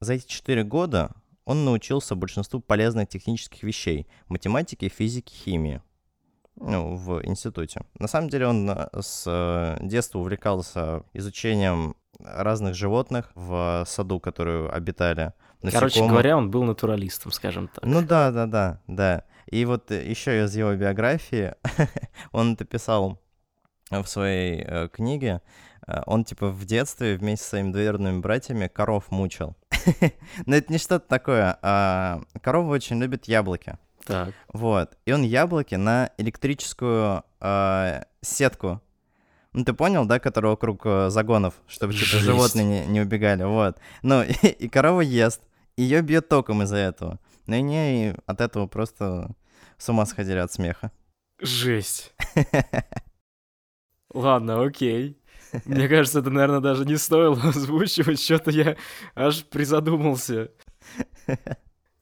За 0.00 0.14
эти 0.14 0.26
четыре 0.26 0.64
года 0.64 1.12
он 1.48 1.64
научился 1.64 2.14
большинству 2.14 2.60
полезных 2.60 3.08
технических 3.08 3.62
вещей— 3.62 4.06
математике, 4.28 4.90
физике, 4.90 5.34
химии 5.34 5.80
ну, 6.56 6.94
в 6.94 7.24
институте. 7.24 7.80
На 7.98 8.06
самом 8.06 8.28
деле 8.28 8.46
он 8.46 8.68
э, 8.68 8.88
с 9.00 9.24
э, 9.26 9.78
детства 9.80 10.18
увлекался 10.18 11.04
изучением 11.14 11.96
разных 12.20 12.74
животных 12.74 13.30
в 13.34 13.84
саду, 13.86 14.20
которые 14.20 14.68
обитали. 14.68 15.32
Насекомых. 15.62 15.72
Короче 15.72 16.06
говоря, 16.06 16.36
он 16.36 16.50
был 16.50 16.64
натуралистом, 16.64 17.32
скажем 17.32 17.68
так. 17.68 17.82
Ну 17.82 18.02
да, 18.02 18.30
да, 18.30 18.46
да, 18.46 18.82
да. 18.86 19.24
И 19.46 19.64
вот 19.64 19.90
еще 19.90 20.44
из 20.44 20.54
его 20.54 20.74
биографии 20.74 21.54
он 22.32 22.52
это 22.52 22.66
писал 22.66 23.18
в 23.90 24.04
своей 24.04 24.64
э, 24.66 24.88
книге. 24.88 25.40
Э, 25.88 26.02
он 26.06 26.24
типа 26.24 26.50
в 26.50 26.64
детстве 26.64 27.16
вместе 27.16 27.44
с 27.44 27.48
своими 27.48 27.72
двоюродными 27.72 28.20
братьями 28.20 28.68
коров 28.68 29.10
мучил. 29.10 29.56
Но 30.46 30.54
это 30.54 30.70
не 30.72 30.78
что-то 30.78 31.08
такое. 31.08 31.58
А 31.62 32.20
коровы 32.42 32.70
очень 32.70 33.00
любят 33.00 33.26
яблоки. 33.26 33.78
Так. 34.04 34.34
Вот. 34.52 34.96
И 35.06 35.12
он 35.12 35.22
яблоки 35.22 35.74
на 35.74 36.10
электрическую 36.18 37.24
э, 37.40 38.02
сетку. 38.20 38.80
Ну, 39.54 39.64
ты 39.64 39.72
понял, 39.72 40.04
да, 40.04 40.20
которая 40.20 40.50
вокруг 40.50 40.82
э, 40.84 41.08
загонов, 41.10 41.54
чтобы 41.66 41.94
типа, 41.94 42.18
животные 42.18 42.64
не, 42.64 42.86
не 42.86 43.00
убегали. 43.00 43.44
Вот. 43.44 43.78
Ну, 44.02 44.22
и, 44.22 44.32
и 44.46 44.68
корова 44.68 45.00
ест. 45.00 45.42
Ее 45.76 46.02
бьет 46.02 46.28
током 46.28 46.62
из-за 46.62 46.76
этого. 46.76 47.18
Ну 47.46 47.54
и 47.54 47.62
не 47.62 48.14
от 48.26 48.40
этого 48.40 48.66
просто 48.66 49.30
с 49.78 49.88
ума 49.88 50.04
сходили 50.06 50.38
от 50.38 50.52
смеха. 50.52 50.90
Жесть. 51.40 52.12
Ладно, 54.12 54.62
окей. 54.64 55.18
Мне 55.64 55.88
кажется, 55.88 56.20
это, 56.20 56.30
наверное, 56.30 56.60
даже 56.60 56.84
не 56.84 56.96
стоило 56.96 57.40
озвучивать. 57.42 58.20
Что-то 58.20 58.50
я 58.50 58.76
аж 59.14 59.44
призадумался. 59.44 60.50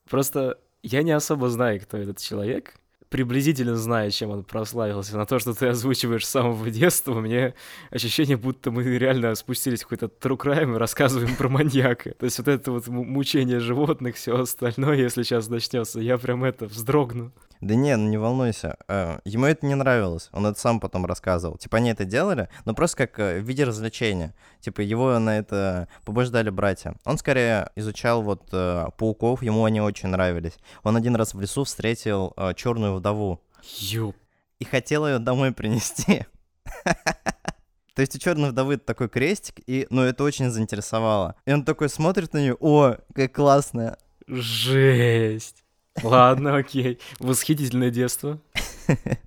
Просто 0.08 0.58
я 0.82 1.02
не 1.02 1.12
особо 1.12 1.48
знаю, 1.48 1.80
кто 1.80 1.96
этот 1.96 2.18
человек. 2.18 2.74
Приблизительно 3.08 3.76
знаю, 3.76 4.10
чем 4.10 4.30
он 4.30 4.42
прославился. 4.42 5.16
На 5.16 5.26
то, 5.26 5.38
что 5.38 5.54
ты 5.54 5.68
озвучиваешь 5.68 6.26
с 6.26 6.30
самого 6.30 6.70
детства, 6.70 7.20
меня 7.20 7.54
ощущение, 7.90 8.36
будто 8.36 8.72
мы 8.72 8.82
реально 8.82 9.34
спустились 9.36 9.82
в 9.82 9.88
какой-то 9.88 10.06
true 10.06 10.36
crime 10.36 10.74
и 10.74 10.78
рассказываем 10.78 11.36
про 11.36 11.48
маньяка. 11.48 12.14
То 12.14 12.24
есть 12.24 12.38
вот 12.38 12.48
это 12.48 12.72
вот 12.72 12.88
мучение 12.88 13.60
животных, 13.60 14.16
все 14.16 14.36
остальное, 14.40 14.96
если 14.96 15.22
сейчас 15.22 15.48
начнется, 15.48 16.00
я 16.00 16.18
прям 16.18 16.42
это 16.44 16.66
вздрогну. 16.66 17.32
Да 17.60 17.74
не, 17.74 17.96
ну 17.96 18.08
не 18.08 18.18
волнуйся. 18.18 18.76
Э, 18.88 19.18
ему 19.24 19.46
это 19.46 19.64
не 19.66 19.74
нравилось. 19.74 20.28
Он 20.32 20.46
это 20.46 20.58
сам 20.58 20.80
потом 20.80 21.06
рассказывал. 21.06 21.56
Типа 21.56 21.78
они 21.78 21.90
это 21.90 22.04
делали, 22.04 22.48
но 22.64 22.74
просто 22.74 23.06
как 23.06 23.18
э, 23.18 23.40
в 23.40 23.44
виде 23.44 23.64
развлечения. 23.64 24.34
Типа 24.60 24.80
его 24.80 25.18
на 25.18 25.38
это 25.38 25.88
побуждали 26.04 26.50
братья. 26.50 26.94
Он 27.04 27.18
скорее 27.18 27.70
изучал 27.76 28.22
вот 28.22 28.48
э, 28.52 28.86
пауков, 28.96 29.42
ему 29.42 29.64
они 29.64 29.80
очень 29.80 30.08
нравились. 30.08 30.54
Он 30.82 30.96
один 30.96 31.16
раз 31.16 31.34
в 31.34 31.40
лесу 31.40 31.64
встретил 31.64 32.34
черную 32.56 32.94
вдову. 32.94 33.40
Ёп. 33.78 34.16
И 34.58 34.64
хотел 34.64 35.06
ее 35.06 35.18
домой 35.18 35.52
принести. 35.52 36.26
То 37.94 38.02
есть 38.02 38.14
у 38.14 38.18
черной 38.18 38.50
вдовы 38.50 38.76
такой 38.76 39.08
крестик, 39.08 39.60
и, 39.66 39.86
ну, 39.88 40.02
это 40.02 40.22
очень 40.22 40.50
заинтересовало. 40.50 41.34
И 41.46 41.52
он 41.52 41.64
такой 41.64 41.88
смотрит 41.88 42.34
на 42.34 42.38
нее, 42.38 42.56
о, 42.60 42.96
как 43.14 43.32
классная. 43.32 43.96
Жесть. 44.26 45.64
Ладно, 46.02 46.56
окей. 46.56 46.98
Восхитительное 47.18 47.90
детство. 47.90 48.40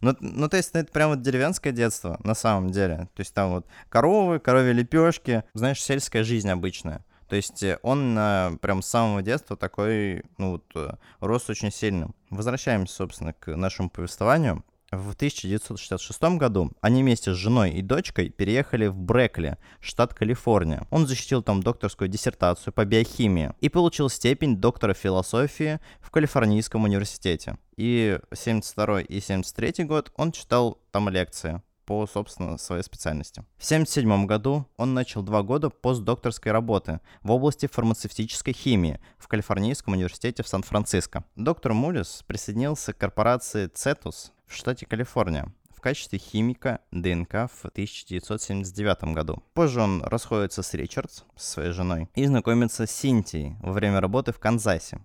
Ну, 0.00 0.16
ну, 0.20 0.48
то 0.48 0.56
есть, 0.56 0.70
это 0.74 0.90
прям 0.92 1.10
вот 1.10 1.22
деревенское 1.22 1.72
детство, 1.72 2.20
на 2.22 2.34
самом 2.34 2.70
деле. 2.70 3.08
То 3.14 3.20
есть 3.20 3.34
там 3.34 3.50
вот 3.50 3.66
коровы, 3.88 4.38
коровьи 4.38 4.72
лепешки, 4.72 5.42
знаешь, 5.54 5.82
сельская 5.82 6.22
жизнь 6.22 6.48
обычная. 6.48 7.04
То 7.28 7.36
есть 7.36 7.62
э, 7.62 7.78
он 7.82 8.14
прям 8.62 8.80
с 8.80 8.86
самого 8.86 9.22
детства 9.22 9.56
такой, 9.56 10.22
ну 10.38 10.52
вот, 10.52 10.64
э, 10.74 10.94
рос 11.20 11.50
очень 11.50 11.70
сильным. 11.70 12.14
Возвращаемся, 12.30 12.94
собственно, 12.94 13.34
к 13.34 13.54
нашему 13.54 13.90
повествованию. 13.90 14.64
В 14.90 15.12
1966 15.12 16.22
году 16.38 16.72
они 16.80 17.02
вместе 17.02 17.34
с 17.34 17.36
женой 17.36 17.72
и 17.72 17.82
дочкой 17.82 18.30
переехали 18.30 18.86
в 18.86 18.98
Брекли, 18.98 19.56
штат 19.80 20.14
Калифорния. 20.14 20.86
Он 20.90 21.06
защитил 21.06 21.42
там 21.42 21.62
докторскую 21.62 22.08
диссертацию 22.08 22.72
по 22.72 22.86
биохимии 22.86 23.52
и 23.60 23.68
получил 23.68 24.08
степень 24.08 24.56
доктора 24.56 24.94
философии 24.94 25.78
в 26.00 26.10
Калифорнийском 26.10 26.84
университете. 26.84 27.58
И 27.76 28.18
72 28.32 29.02
и 29.02 29.20
73 29.20 29.84
год 29.84 30.10
он 30.16 30.32
читал 30.32 30.80
там 30.90 31.10
лекции 31.10 31.60
по, 31.84 32.06
собственно, 32.06 32.56
своей 32.56 32.82
специальности. 32.82 33.40
В 33.58 33.64
1977 33.64 34.26
году 34.26 34.66
он 34.78 34.94
начал 34.94 35.22
два 35.22 35.42
года 35.42 35.68
постдокторской 35.68 36.50
работы 36.50 37.00
в 37.22 37.30
области 37.30 37.66
фармацевтической 37.66 38.54
химии 38.54 39.00
в 39.18 39.28
Калифорнийском 39.28 39.92
университете 39.92 40.42
в 40.42 40.48
Сан-Франциско. 40.48 41.24
Доктор 41.36 41.74
Мулис 41.74 42.24
присоединился 42.26 42.94
к 42.94 42.98
корпорации 42.98 43.68
Cetus 43.68 44.32
в 44.48 44.54
штате 44.54 44.86
Калифорния 44.86 45.52
в 45.78 45.80
качестве 45.80 46.18
химика 46.18 46.80
ДНК 46.90 47.48
в 47.48 47.66
1979 47.66 49.14
году. 49.14 49.44
Позже 49.54 49.80
он 49.80 50.02
расходится 50.02 50.64
с 50.64 50.74
Ричардс, 50.74 51.22
с 51.36 51.50
своей 51.50 51.70
женой, 51.70 52.08
и 52.16 52.26
знакомится 52.26 52.84
с 52.84 52.90
Синтией 52.90 53.54
во 53.60 53.72
время 53.72 54.00
работы 54.00 54.32
в 54.32 54.40
Канзасе. 54.40 54.98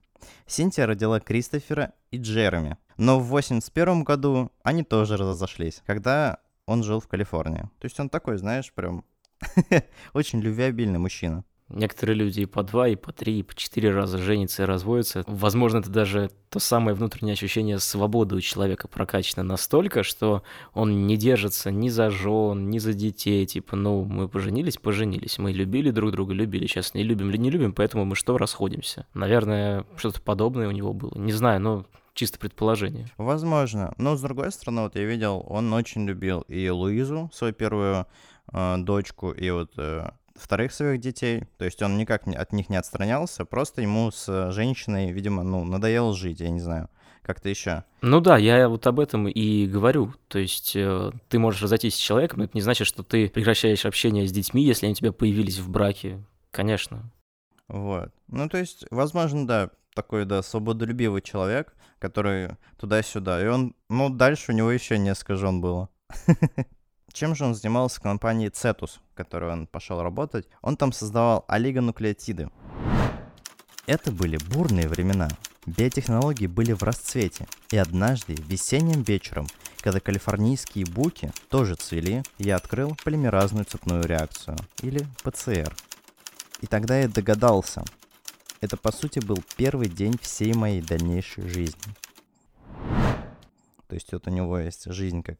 Синтия 0.47 0.87
родила 0.87 1.19
Кристофера 1.19 1.93
и 2.09 2.17
Джереми. 2.17 2.77
Но 2.97 3.19
в 3.19 3.27
1981 3.27 4.03
году 4.03 4.51
они 4.63 4.83
тоже 4.83 5.15
разошлись, 5.15 5.83
когда 5.85 6.39
он 6.65 6.83
жил 6.83 6.99
в 6.99 7.07
Калифорнии. 7.07 7.69
То 7.79 7.85
есть 7.85 7.99
он 7.99 8.09
такой, 8.09 8.37
знаешь, 8.37 8.73
прям 8.73 9.05
очень 10.13 10.39
любвеобильный 10.39 10.99
мужчина. 10.99 11.43
Некоторые 11.73 12.15
люди 12.15 12.41
и 12.41 12.45
по 12.45 12.63
два, 12.63 12.87
и 12.87 12.95
по 12.95 13.11
три, 13.11 13.39
и 13.39 13.43
по 13.43 13.55
четыре 13.55 13.91
раза 13.91 14.17
женятся 14.17 14.63
и 14.63 14.65
разводятся. 14.65 15.23
Возможно, 15.27 15.79
это 15.79 15.89
даже 15.89 16.29
то 16.49 16.59
самое 16.59 16.95
внутреннее 16.95 17.33
ощущение 17.33 17.79
свободы 17.79 18.35
у 18.35 18.41
человека 18.41 18.87
прокачано 18.87 19.43
настолько, 19.43 20.03
что 20.03 20.43
он 20.73 21.07
не 21.07 21.17
держится 21.17 21.71
ни 21.71 21.89
за 21.89 22.11
жен, 22.11 22.69
ни 22.69 22.77
за 22.77 22.93
детей. 22.93 23.45
Типа, 23.45 23.75
ну, 23.75 24.03
мы 24.03 24.29
поженились, 24.29 24.77
поженились. 24.77 25.39
Мы 25.39 25.51
любили 25.51 25.89
друг 25.89 26.11
друга, 26.11 26.33
любили. 26.33 26.67
Сейчас 26.67 26.93
не 26.93 27.03
любим 27.03 27.31
или 27.31 27.37
не 27.37 27.49
любим, 27.49 27.73
поэтому 27.73 28.05
мы 28.05 28.15
что, 28.15 28.37
расходимся? 28.37 29.07
Наверное, 29.13 29.85
что-то 29.97 30.21
подобное 30.21 30.67
у 30.67 30.71
него 30.71 30.93
было. 30.93 31.13
Не 31.15 31.33
знаю, 31.33 31.59
но 31.59 31.85
чисто 32.13 32.39
предположение. 32.39 33.07
Возможно. 33.17 33.93
Но, 33.97 34.15
с 34.15 34.21
другой 34.21 34.51
стороны, 34.51 34.83
вот 34.83 34.95
я 34.95 35.03
видел, 35.03 35.43
он 35.47 35.73
очень 35.73 36.05
любил 36.05 36.41
и 36.41 36.69
Луизу, 36.69 37.29
свою 37.33 37.53
первую 37.53 38.05
э, 38.51 38.77
дочку, 38.77 39.31
и 39.31 39.49
вот 39.49 39.71
э, 39.77 40.11
вторых 40.35 40.73
своих 40.73 40.99
детей. 40.99 41.45
То 41.57 41.65
есть 41.65 41.81
он 41.81 41.97
никак 41.97 42.27
от 42.27 42.53
них 42.53 42.69
не 42.69 42.77
отстранялся, 42.77 43.45
просто 43.45 43.81
ему 43.81 44.11
с 44.11 44.51
женщиной, 44.51 45.11
видимо, 45.11 45.43
ну, 45.43 45.63
надоело 45.63 46.13
жить, 46.13 46.39
я 46.39 46.49
не 46.49 46.59
знаю 46.59 46.89
как-то 47.23 47.49
еще. 47.49 47.85
Ну 48.01 48.19
да, 48.19 48.37
я 48.37 48.67
вот 48.69 48.85
об 48.85 48.99
этом 48.99 49.27
и 49.27 49.65
говорю. 49.65 50.13
То 50.27 50.39
есть 50.39 50.75
э, 50.75 51.11
ты 51.29 51.39
можешь 51.39 51.61
разойтись 51.61 51.95
с 51.95 51.97
человеком, 51.97 52.39
но 52.39 52.45
это 52.45 52.55
не 52.55 52.61
значит, 52.61 52.85
что 52.85 53.01
ты 53.01 53.29
прекращаешь 53.29 53.85
общение 53.85 54.27
с 54.27 54.31
детьми, 54.31 54.63
если 54.63 54.85
они 54.85 54.93
у 54.93 54.95
тебя 54.95 55.13
появились 55.13 55.57
в 55.57 55.69
браке. 55.69 56.21
Конечно. 56.51 57.11
Вот. 57.69 58.11
Ну, 58.27 58.49
то 58.49 58.57
есть, 58.57 58.85
возможно, 58.91 59.47
да, 59.47 59.69
такой, 59.95 60.25
да, 60.25 60.43
свободолюбивый 60.43 61.21
человек, 61.21 61.73
который 61.99 62.57
туда-сюда. 62.77 63.43
И 63.43 63.47
он, 63.47 63.73
ну, 63.89 64.09
дальше 64.09 64.51
у 64.51 64.55
него 64.55 64.69
еще 64.69 64.97
несколько 64.97 65.37
жен 65.37 65.61
было. 65.61 65.89
Чем 67.13 67.35
же 67.35 67.45
он 67.45 67.53
занимался 67.53 67.99
в 67.99 68.03
компании 68.03 68.49
Cetus, 68.49 68.97
в 69.11 69.15
которой 69.15 69.51
он 69.51 69.67
пошел 69.67 70.01
работать? 70.01 70.47
Он 70.63 70.75
там 70.75 70.91
создавал 70.91 71.45
олигонуклеотиды. 71.47 72.49
Это 73.85 74.11
были 74.11 74.37
бурные 74.37 74.87
времена. 74.87 75.29
Биотехнологии 75.67 76.47
были 76.47 76.73
в 76.73 76.81
расцвете. 76.81 77.45
И 77.69 77.77
однажды, 77.77 78.33
весенним 78.33 79.03
вечером, 79.03 79.45
когда 79.81 79.99
калифорнийские 79.99 80.85
буки 80.87 81.31
тоже 81.49 81.75
цвели, 81.75 82.23
я 82.39 82.55
открыл 82.55 82.97
полимеразную 83.03 83.65
цепную 83.65 84.03
реакцию, 84.05 84.57
или 84.81 85.05
ПЦР. 85.23 85.71
И 86.61 86.67
тогда 86.67 86.97
я 86.97 87.07
догадался. 87.07 87.83
Это, 88.59 88.75
по 88.75 88.91
сути, 88.91 89.19
был 89.19 89.37
первый 89.55 89.87
день 89.87 90.17
всей 90.19 90.53
моей 90.53 90.81
дальнейшей 90.81 91.47
жизни. 91.47 91.93
То 93.87 93.93
есть 93.93 94.11
вот 94.13 94.25
у 94.25 94.31
него 94.31 94.57
есть 94.57 94.91
жизнь 94.91 95.21
как 95.21 95.37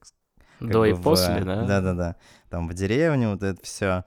до 0.60 0.86
и 0.86 0.94
после, 0.94 1.42
в, 1.42 1.46
да? 1.46 1.66
Да-да-да. 1.66 2.16
Там 2.50 2.68
в 2.68 2.74
деревне 2.74 3.30
вот 3.30 3.44
это 3.44 3.62
все. 3.64 4.06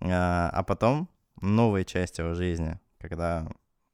А, 0.00 0.50
а 0.52 0.62
потом 0.62 1.08
новая 1.40 1.84
часть 1.84 2.18
его 2.18 2.34
жизни, 2.34 2.78
когда 2.98 3.46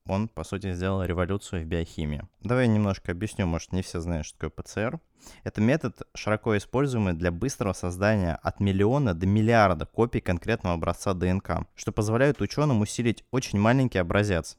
он, 0.07 0.29
по 0.29 0.45
сути, 0.45 0.73
сделал 0.73 1.05
революцию 1.05 1.63
в 1.63 1.67
биохимии. 1.67 2.27
Давай 2.41 2.67
я 2.67 2.73
немножко 2.73 3.13
объясню, 3.13 3.47
может, 3.47 3.73
не 3.73 3.83
все 3.83 4.01
знают, 4.01 4.27
что 4.27 4.39
такое 4.39 4.51
ПЦР. 4.63 5.01
Это 5.45 5.61
метод, 5.61 6.03
широко 6.15 6.57
используемый 6.57 7.13
для 7.13 7.31
быстрого 7.31 7.73
создания 7.73 8.35
от 8.43 8.59
миллиона 8.59 9.15
до 9.15 9.27
миллиарда 9.27 9.87
копий 9.87 10.21
конкретного 10.21 10.75
образца 10.75 11.15
ДНК, 11.15 11.67
что 11.77 11.93
позволяет 11.93 12.41
ученым 12.41 12.81
усилить 12.81 13.25
очень 13.31 13.61
маленький 13.61 13.99
образец. 13.99 14.59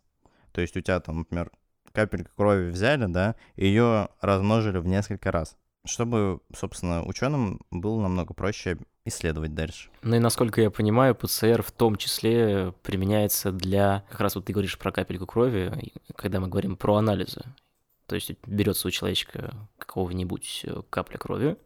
То 0.54 0.62
есть 0.62 0.78
у 0.78 0.82
тебя 0.82 1.00
там, 1.02 1.20
например, 1.20 1.52
капелька 1.92 2.32
крови 2.36 2.70
взяли, 2.70 3.06
да, 3.06 3.36
и 3.56 3.66
ее 3.68 4.10
размножили 4.22 4.78
в 4.78 4.88
несколько 4.88 5.32
раз 5.32 5.58
чтобы, 5.86 6.40
собственно, 6.56 7.04
ученым 7.04 7.60
было 7.72 8.02
намного 8.02 8.34
проще 8.34 8.78
исследовать 9.06 9.54
дальше. 9.54 9.90
Ну 10.02 10.16
и 10.16 10.20
насколько 10.20 10.62
я 10.62 10.72
понимаю, 10.72 11.14
ПЦР 11.14 11.62
в 11.62 11.72
том 11.72 11.98
числе 11.98 12.74
применяется 12.84 13.52
для, 13.52 14.06
как 14.10 14.22
раз 14.22 14.36
вот 14.36 14.46
ты 14.46 14.54
говоришь 14.54 14.78
про 14.78 14.92
капельку 14.92 15.26
крови, 15.26 15.92
когда 16.16 16.40
мы 16.40 16.48
говорим 16.48 16.78
про 16.78 16.96
анализы. 16.96 17.42
То 18.08 18.16
есть 18.16 18.32
берется 18.46 18.88
у 18.88 18.92
человечка 18.92 19.54
какого-нибудь 19.78 20.62
э, 20.66 20.82
капля 20.90 21.18
крови, 21.18 21.58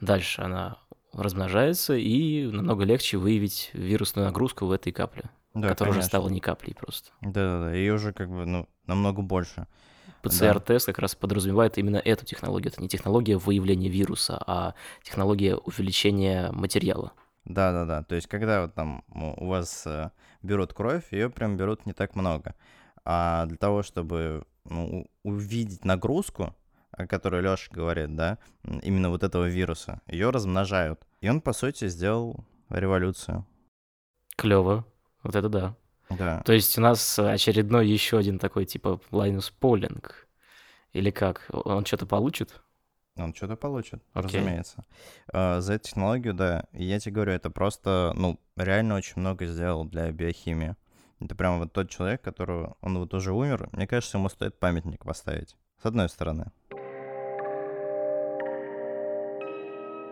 дальше 0.00 0.42
она 0.42 0.78
размножается, 1.12 1.94
и 1.94 2.46
намного 2.46 2.84
легче 2.84 3.18
выявить 3.18 3.70
вирусную 3.74 4.26
нагрузку 4.26 4.66
в 4.66 4.72
этой 4.72 4.92
капле, 4.92 5.24
Да, 5.54 5.68
которая 5.68 5.90
уже 5.92 6.00
конечно. 6.00 6.08
стала 6.08 6.28
не 6.28 6.40
каплей 6.40 6.74
просто. 6.74 7.10
Да-да-да, 7.20 7.76
и 7.76 7.88
уже 7.90 8.12
как 8.12 8.30
бы, 8.30 8.46
ну, 8.46 8.68
намного 8.86 9.20
больше. 9.22 9.66
ПЦР-тест 10.22 10.86
как 10.86 10.98
раз 10.98 11.14
подразумевает 11.14 11.78
именно 11.78 11.96
эту 11.96 12.24
технологию. 12.24 12.72
Это 12.72 12.80
не 12.80 12.88
технология 12.88 13.36
выявления 13.36 13.88
вируса, 13.88 14.42
а 14.46 14.74
технология 15.02 15.56
увеличения 15.56 16.50
материала. 16.52 17.12
Да-да-да, 17.44 18.04
то 18.04 18.14
есть 18.14 18.28
когда 18.28 18.62
вот 18.62 18.74
там 18.74 19.04
ну, 19.12 19.34
у 19.36 19.48
вас 19.48 19.84
э, 19.84 20.10
берут 20.42 20.74
кровь, 20.74 21.12
ее 21.12 21.28
прям 21.28 21.56
берут 21.56 21.86
не 21.86 21.92
так 21.92 22.14
много. 22.14 22.54
А 23.04 23.46
для 23.46 23.56
того, 23.56 23.82
чтобы 23.82 24.44
ну, 24.64 25.06
увидеть 25.24 25.84
нагрузку, 25.84 26.54
о 26.92 27.06
которой 27.06 27.42
Леша 27.42 27.68
говорит, 27.72 28.14
да, 28.14 28.38
именно 28.82 29.10
вот 29.10 29.24
этого 29.24 29.48
вируса, 29.48 30.00
ее 30.06 30.30
размножают. 30.30 31.04
И 31.20 31.28
он, 31.28 31.40
по 31.40 31.52
сути, 31.52 31.88
сделал 31.88 32.44
революцию. 32.68 33.46
Клево. 34.36 34.84
Вот 35.22 35.34
это 35.34 35.48
да. 35.48 35.76
Да. 36.18 36.42
То 36.44 36.52
есть 36.52 36.76
у 36.78 36.80
нас 36.80 37.18
очередной 37.18 37.88
еще 37.88 38.18
один 38.18 38.38
такой 38.38 38.64
типа 38.64 39.00
Лайнус 39.10 39.50
Полинг. 39.50 40.26
Или 40.92 41.10
как? 41.10 41.46
Он 41.50 41.84
что-то 41.86 42.06
получит? 42.06 42.60
Он 43.16 43.34
что-то 43.34 43.56
получит, 43.56 44.02
Окей. 44.14 44.40
разумеется. 44.40 44.84
А, 45.32 45.60
За 45.60 45.74
эту 45.74 45.88
технологию, 45.88 46.32
да. 46.34 46.64
Я 46.72 46.98
тебе 46.98 47.12
говорю, 47.14 47.32
это 47.32 47.50
просто, 47.50 48.12
ну, 48.16 48.40
реально 48.56 48.96
очень 48.96 49.14
много 49.16 49.46
сделал 49.46 49.84
для 49.84 50.10
биохимии. 50.10 50.76
Это 51.20 51.34
прям 51.34 51.58
вот 51.58 51.72
тот 51.72 51.90
человек, 51.90 52.22
которого 52.22 52.76
он 52.80 52.98
вот 52.98 53.12
уже 53.14 53.32
умер. 53.32 53.68
Мне 53.72 53.86
кажется, 53.86 54.18
ему 54.18 54.28
стоит 54.28 54.58
памятник 54.58 55.04
поставить. 55.04 55.56
С 55.82 55.86
одной 55.86 56.08
стороны. 56.08 56.46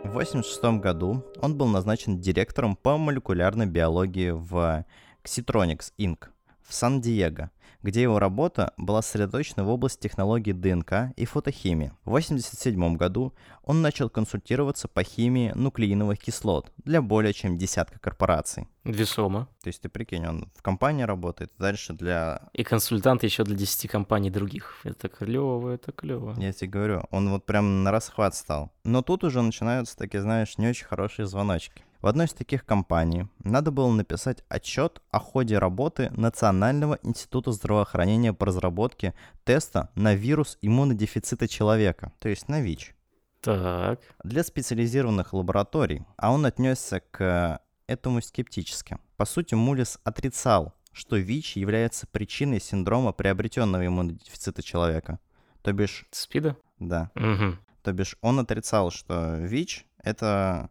В 0.03 0.13
1986 0.17 0.81
году 0.83 1.25
он 1.41 1.57
был 1.57 1.67
назначен 1.69 2.19
директором 2.21 2.75
по 2.75 2.97
молекулярной 2.97 3.67
биологии 3.67 4.31
в 4.31 4.85
Xitronics 5.25 5.93
Inc. 5.99 6.29
в 6.63 6.75
Сан-Диего, 6.75 7.51
где 7.83 8.03
его 8.03 8.19
работа 8.19 8.73
была 8.77 9.03
сосредоточена 9.03 9.65
в 9.65 9.69
области 9.69 10.03
технологий 10.03 10.53
ДНК 10.53 11.13
и 11.17 11.25
фотохимии. 11.25 11.93
В 12.05 12.11
1987 12.11 12.97
году 12.97 13.35
он 13.63 13.83
начал 13.83 14.11
консультироваться 14.11 14.89
по 14.89 15.03
химии 15.03 15.53
нуклеиновых 15.55 16.19
кислот 16.19 16.73
для 16.85 17.01
более 17.01 17.33
чем 17.33 17.57
десятка 17.57 17.99
корпораций. 17.99 18.69
Весомо. 18.85 19.49
То 19.63 19.69
есть 19.69 19.83
ты 19.83 19.89
прикинь, 19.89 20.27
он 20.27 20.51
в 20.55 20.63
компании 20.63 21.05
работает, 21.05 21.53
дальше 21.59 21.93
для... 21.93 22.49
И 22.53 22.65
консультант 22.65 23.23
еще 23.23 23.45
для 23.45 23.57
10 23.57 23.91
компаний 23.91 24.31
других. 24.31 24.81
Это 24.85 25.09
клево, 25.09 25.71
это 25.71 25.93
клево. 25.93 26.35
Я 26.39 26.53
тебе 26.53 26.71
говорю, 26.71 27.03
он 27.11 27.31
вот 27.31 27.47
прям 27.47 27.83
на 27.83 27.91
расхват 27.91 28.35
стал. 28.35 28.73
Но 28.85 29.03
тут 29.03 29.25
уже 29.25 29.43
начинаются 29.43 29.97
такие, 29.97 30.23
знаешь, 30.23 30.59
не 30.59 30.69
очень 30.69 30.87
хорошие 30.87 31.27
звоночки. 31.27 31.85
В 32.01 32.07
одной 32.07 32.27
из 32.27 32.33
таких 32.33 32.65
компаний 32.65 33.27
надо 33.45 33.71
было 33.71 33.91
написать 33.93 34.43
отчет 34.49 35.03
о 35.11 35.19
ходе 35.19 35.59
работы 35.59 36.11
Национального 36.17 36.99
института 37.03 37.53
здравоохранения 37.53 38.33
по 38.33 38.47
разработке 38.47 39.13
теста 39.45 39.91
на 39.95 40.15
вирус 40.15 40.57
иммунодефицита 40.63 41.47
человека, 41.47 42.13
то 42.19 42.29
есть 42.31 42.49
на 42.49 42.61
ВИЧ. 42.61 42.95
Так. 43.43 44.01
для 44.23 44.45
специализированных 44.45 45.33
лабораторий, 45.33 46.05
а 46.19 46.31
он 46.31 46.45
отнесся 46.45 47.01
к 47.01 47.61
этому 47.87 48.21
скептически. 48.21 48.99
По 49.17 49.25
сути, 49.25 49.55
Мулис 49.55 49.99
отрицал, 50.05 50.75
что 50.93 51.17
ВИЧ 51.17 51.57
является 51.57 52.07
причиной 52.07 52.61
синдрома 52.61 53.13
приобретенного 53.13 53.87
иммунодефицита 53.87 54.63
человека. 54.63 55.21
То 55.63 55.73
бишь, 55.73 56.07
Спида? 56.11 56.57
да, 56.79 57.11
Угу. 57.15 57.57
то 57.83 57.93
бишь 57.93 58.17
он 58.21 58.41
отрицал, 58.41 58.91
что 58.91 59.37
ВИЧ— 59.37 59.87
это 60.03 60.69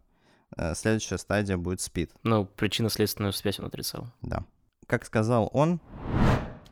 следующая 0.74 1.18
стадия 1.18 1.56
будет 1.56 1.80
СПИД, 1.80 2.10
Ну, 2.22 2.44
причинно-следственную 2.44 3.32
связь 3.32 3.58
он 3.60 3.66
отрицал. 3.66 4.06
да. 4.22 4.44
Как 4.86 5.04
сказал 5.04 5.48
он, 5.52 5.80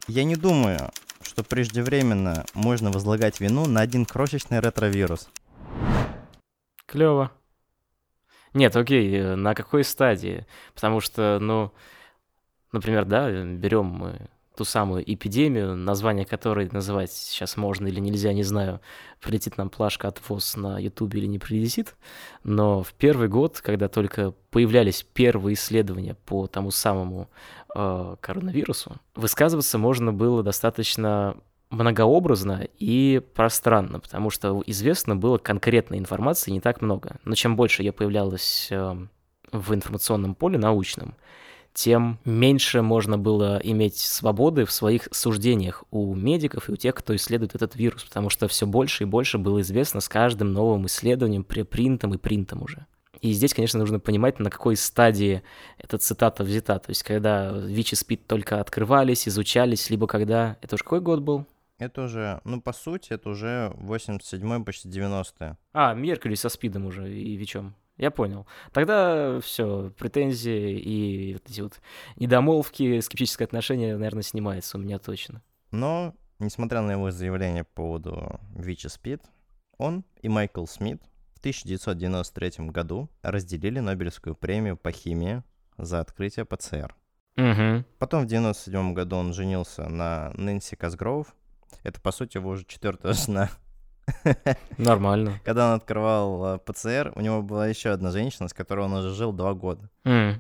я 0.09 0.25
не 0.25 0.35
думаю, 0.35 0.91
что 1.23 1.45
преждевременно 1.45 2.45
можно 2.55 2.91
возлагать 2.91 3.39
вину 3.39 3.67
на 3.67 3.81
один 3.81 4.05
крошечный 4.05 4.59
ретровирус. 4.61 5.29
Клево. 6.87 7.31
Нет, 8.55 8.75
окей, 8.75 9.15
э, 9.15 9.35
на 9.37 9.55
какой 9.55 9.85
стадии? 9.85 10.47
Потому 10.75 11.01
что, 11.01 11.39
ну, 11.41 11.73
например, 12.73 13.05
да, 13.05 13.31
берем 13.31 13.85
мы 13.87 14.29
ту 14.59 14.65
самую 14.65 15.05
эпидемию, 15.11 15.77
название 15.77 16.27
которой 16.27 16.69
называть 16.73 17.13
сейчас 17.13 17.57
можно 17.57 17.87
или 17.87 18.01
нельзя, 18.01 18.33
не 18.33 18.43
знаю, 18.43 18.81
прилетит 19.21 19.57
нам 19.57 19.71
плашка 19.71 20.09
от 20.09 20.21
ВОЗ 20.29 20.57
на 20.57 20.79
Ютубе 20.81 21.21
или 21.21 21.27
не 21.27 21.39
прилетит, 21.39 21.95
но 22.43 22.83
в 22.83 22.93
первый 22.95 23.29
год, 23.29 23.61
когда 23.61 23.89
только 23.89 24.35
появлялись 24.51 25.07
первые 25.15 25.55
исследования 25.55 26.17
по 26.27 26.49
тому 26.49 26.73
самому 26.73 27.31
э, 27.73 28.17
коронавирусу, 28.21 28.97
высказываться 29.15 29.79
можно 29.79 30.13
было 30.13 30.43
достаточно 30.43 31.37
многообразно 31.71 32.67
и 32.79 33.23
пространно, 33.35 34.01
потому 34.01 34.31
что 34.31 34.61
известно 34.67 35.15
было 35.15 35.39
конкретной 35.39 35.99
информации 35.99 36.51
не 36.51 36.61
так 36.61 36.83
много. 36.83 37.21
Но 37.25 37.37
чем 37.37 37.55
больше 37.55 37.85
ее 37.85 37.93
появлялось 37.93 38.69
э, 38.73 38.97
в 39.53 39.73
информационном 39.73 40.35
поле 40.35 40.59
научном, 40.59 41.15
тем 41.79 42.19
меньше 42.25 42.83
можно 42.83 43.19
было 43.19 43.61
иметь 43.63 43.99
свободы 43.99 44.65
в 44.65 44.73
своих 44.73 45.07
суждениях 45.13 45.85
у 45.93 46.13
медиков 46.13 46.69
и 46.69 46.73
у 46.73 46.77
тех, 46.77 46.93
кто 46.97 47.15
исследует 47.15 47.55
этот 47.55 47.77
вирус, 47.77 48.03
потому 48.03 48.31
что 48.31 48.49
все 48.49 48.67
больше 48.67 49.05
и 49.05 49.07
больше 49.07 49.39
было 49.39 49.61
известно 49.61 50.01
с 50.01 50.09
каждым 50.09 50.53
новым 50.53 50.87
исследованием, 50.87 51.45
препринтом 51.45 52.15
и 52.15 52.19
принтом 52.19 52.63
уже. 52.63 52.87
И 53.21 53.31
здесь, 53.31 53.55
конечно, 53.55 53.79
нужно 53.79 54.01
понимать, 54.01 54.41
на 54.41 54.51
какой 54.51 54.75
стадии 54.75 55.45
эта 55.79 55.99
цитата 55.99 56.43
взята. 56.43 56.81
То 56.81 56.91
есть, 56.91 57.05
когда 57.05 57.53
ВИЧ 57.53 57.93
и 57.93 57.97
СПИД 57.97 58.27
только 58.27 58.61
открывались, 58.61 59.29
изучались, 59.29 59.89
либо 59.89 60.09
когда... 60.09 60.57
Это 60.61 60.75
уж 60.75 60.83
какой 60.83 61.01
год 61.01 61.21
был? 61.21 61.47
Это 61.79 62.03
уже, 62.03 62.41
ну, 62.43 62.61
по 62.61 62.73
сути, 62.73 63.13
это 63.13 63.29
уже 63.29 63.73
87-й, 63.79 64.65
почти 64.65 64.89
90-е. 64.89 65.57
А, 65.73 65.95
Меркель 65.95 66.37
со 66.37 66.49
СПИДом 66.49 66.87
уже 66.87 67.09
и 67.09 67.37
ВИЧом. 67.37 67.77
Я 67.99 68.13
понял. 68.13 68.47
Тогда 68.73 69.41
все, 69.41 69.93
претензии 69.99 70.79
и 70.79 71.33
вот 71.35 71.51
эти 71.51 71.61
вот 71.61 71.81
недомолвки, 72.17 73.01
скептическое 73.01 73.47
отношение, 73.47 73.97
наверное, 73.97 74.23
снимается 74.23 74.79
у 74.79 74.81
меня 74.81 74.99
точно. 74.99 75.43
Но, 75.73 76.15
несмотря 76.39 76.81
на 76.81 76.93
его 76.93 77.11
заявление 77.11 77.65
по 77.65 77.83
поводу 77.83 78.41
ВИЧ 78.55 78.85
и 78.87 78.89
СПИД, 78.89 79.23
он 79.79 80.05
и 80.23 80.29
Майкл 80.29 80.65
Смит 80.67 81.03
в 81.35 81.39
1993 81.41 82.67
году 82.69 83.11
разделили 83.23 83.81
Нобелевскую 83.81 84.35
премию 84.35 84.77
по 84.77 84.93
химии 84.93 85.43
за 85.77 86.01
открытие 86.01 86.45
ПЦР. 86.45 86.95
Угу. 87.37 87.85
Потом 87.99 88.23
в 88.23 88.27
1997 88.27 88.95
году 88.95 89.17
он 89.17 89.33
женился 89.33 89.89
на 89.89 90.33
Нэнси 90.35 90.77
Казгроув. 90.77 91.35
Это, 91.83 92.01
по 92.01 92.11
сути, 92.11 92.37
его 92.37 92.51
уже 92.51 92.65
четвертая 92.65 93.13
жена. 93.13 93.51
Нормально. 94.79 95.41
Когда 95.45 95.69
он 95.71 95.75
открывал 95.75 96.55
э, 96.55 96.59
ПЦР, 96.59 97.13
у 97.15 97.21
него 97.21 97.43
была 97.43 97.67
еще 97.67 97.91
одна 97.91 98.11
женщина, 98.11 98.49
с 98.49 98.53
которой 98.53 98.87
он 98.87 98.93
уже 98.93 99.15
жил 99.15 99.33
два 99.33 99.55
года. 99.55 99.89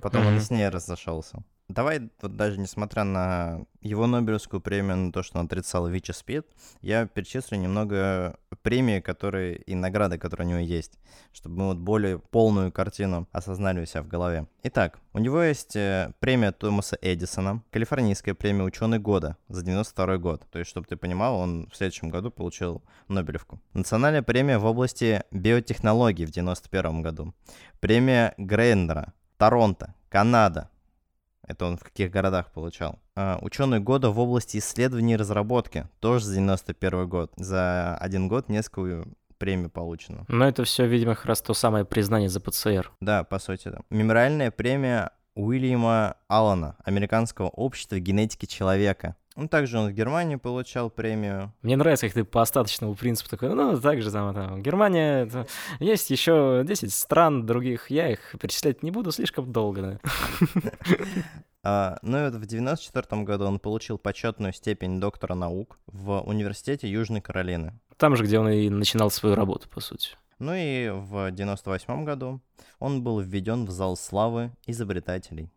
Потом 0.02 0.26
он 0.26 0.40
с 0.40 0.50
ней 0.50 0.68
разошелся. 0.68 1.42
Давай, 1.68 2.08
вот 2.22 2.34
даже 2.34 2.58
несмотря 2.58 3.04
на 3.04 3.66
его 3.82 4.06
Нобелевскую 4.06 4.62
премию, 4.62 4.96
на 4.96 5.12
то, 5.12 5.22
что 5.22 5.38
он 5.38 5.44
отрицал 5.44 5.86
ВИЧ 5.86 6.10
и 6.10 6.12
СПИД, 6.14 6.46
я 6.80 7.06
перечислю 7.06 7.58
немного 7.58 8.38
премии, 8.62 9.00
которые 9.00 9.56
и 9.56 9.74
награды, 9.74 10.16
которые 10.16 10.46
у 10.46 10.50
него 10.50 10.60
есть, 10.60 10.98
чтобы 11.30 11.56
мы 11.56 11.66
вот 11.66 11.76
более 11.76 12.20
полную 12.20 12.72
картину 12.72 13.28
осознали 13.32 13.82
у 13.82 13.86
себя 13.86 14.02
в 14.02 14.08
голове. 14.08 14.46
Итак, 14.62 14.98
у 15.12 15.18
него 15.18 15.42
есть 15.42 15.76
э, 15.76 16.14
премия 16.20 16.52
Томаса 16.52 16.96
Эдисона, 17.02 17.62
Калифорнийская 17.70 18.34
премия 18.34 18.64
«Ученый 18.64 18.98
года» 18.98 19.36
за 19.48 19.62
92 19.62 20.16
год. 20.16 20.46
То 20.50 20.58
есть, 20.58 20.70
чтобы 20.70 20.86
ты 20.86 20.96
понимал, 20.96 21.36
он 21.36 21.68
в 21.70 21.76
следующем 21.76 22.08
году 22.08 22.30
получил 22.30 22.82
Нобелевку. 23.08 23.60
Национальная 23.74 24.22
премия 24.22 24.56
в 24.56 24.64
области 24.64 25.22
биотехнологий 25.30 26.24
в 26.24 26.30
91 26.30 27.02
году. 27.02 27.34
Премия 27.80 28.32
Грейндера, 28.38 29.12
Торонто, 29.36 29.94
Канада, 30.08 30.70
это 31.48 31.64
он 31.64 31.78
в 31.78 31.82
каких 31.82 32.10
городах 32.10 32.52
получал. 32.52 32.98
А, 33.16 33.38
ученый 33.40 33.80
года 33.80 34.10
в 34.10 34.18
области 34.20 34.58
исследований 34.58 35.14
и 35.14 35.16
разработки. 35.16 35.88
Тоже 36.00 36.26
за 36.26 36.34
91 36.34 37.08
год. 37.08 37.32
За 37.36 37.96
один 37.96 38.28
год 38.28 38.48
несколько 38.48 39.08
премий 39.38 39.70
получено. 39.70 40.24
Но 40.28 40.46
это 40.46 40.64
все, 40.64 40.86
видимо, 40.86 41.14
как 41.14 41.24
раз 41.24 41.40
то 41.40 41.54
самое 41.54 41.84
признание 41.84 42.28
за 42.28 42.40
ПЦР. 42.40 42.92
Да, 43.00 43.24
по 43.24 43.38
сути, 43.38 43.68
да. 43.68 43.80
Мемориальная 43.90 44.50
премия 44.50 45.12
Уильяма 45.34 46.16
Аллана, 46.26 46.76
Американского 46.84 47.48
общества 47.48 47.98
генетики 47.98 48.46
человека. 48.46 49.16
Ну, 49.38 49.46
также 49.46 49.78
он 49.78 49.88
в 49.88 49.92
Германии 49.92 50.34
получал 50.34 50.90
премию. 50.90 51.54
Мне 51.62 51.76
нравится, 51.76 52.06
как 52.06 52.14
ты 52.14 52.24
по 52.24 52.42
остаточному 52.42 52.96
принципу 52.96 53.30
такой, 53.30 53.54
ну, 53.54 53.80
так 53.80 54.02
же 54.02 54.10
там, 54.10 54.34
там 54.34 54.60
Германия, 54.64 55.26
это, 55.26 55.46
есть 55.78 56.10
еще 56.10 56.64
10 56.66 56.92
стран 56.92 57.46
других, 57.46 57.88
я 57.88 58.10
их 58.10 58.34
перечислять 58.40 58.82
не 58.82 58.90
буду 58.90 59.12
слишком 59.12 59.52
долго. 59.52 60.00
Да. 60.54 60.70
А, 61.64 61.98
ну 62.02 62.18
и 62.18 62.30
вот 62.30 62.40
в 62.40 62.46
94 62.46 63.22
году 63.22 63.44
он 63.44 63.58
получил 63.58 63.98
почетную 63.98 64.52
степень 64.52 65.00
доктора 65.00 65.34
наук 65.34 65.78
в 65.86 66.20
Университете 66.20 66.88
Южной 66.88 67.20
Каролины. 67.20 67.78
Там 67.96 68.16
же, 68.16 68.24
где 68.24 68.38
он 68.38 68.48
и 68.48 68.70
начинал 68.70 69.10
свою 69.10 69.34
работу, 69.34 69.68
по 69.68 69.80
сути. 69.80 70.10
Ну 70.38 70.52
и 70.54 70.88
в 70.88 71.30
98 71.30 72.04
году 72.04 72.40
он 72.78 73.02
был 73.02 73.20
введен 73.20 73.66
в 73.66 73.70
зал 73.70 73.96
славы 73.96 74.52
изобретателей. 74.66 75.50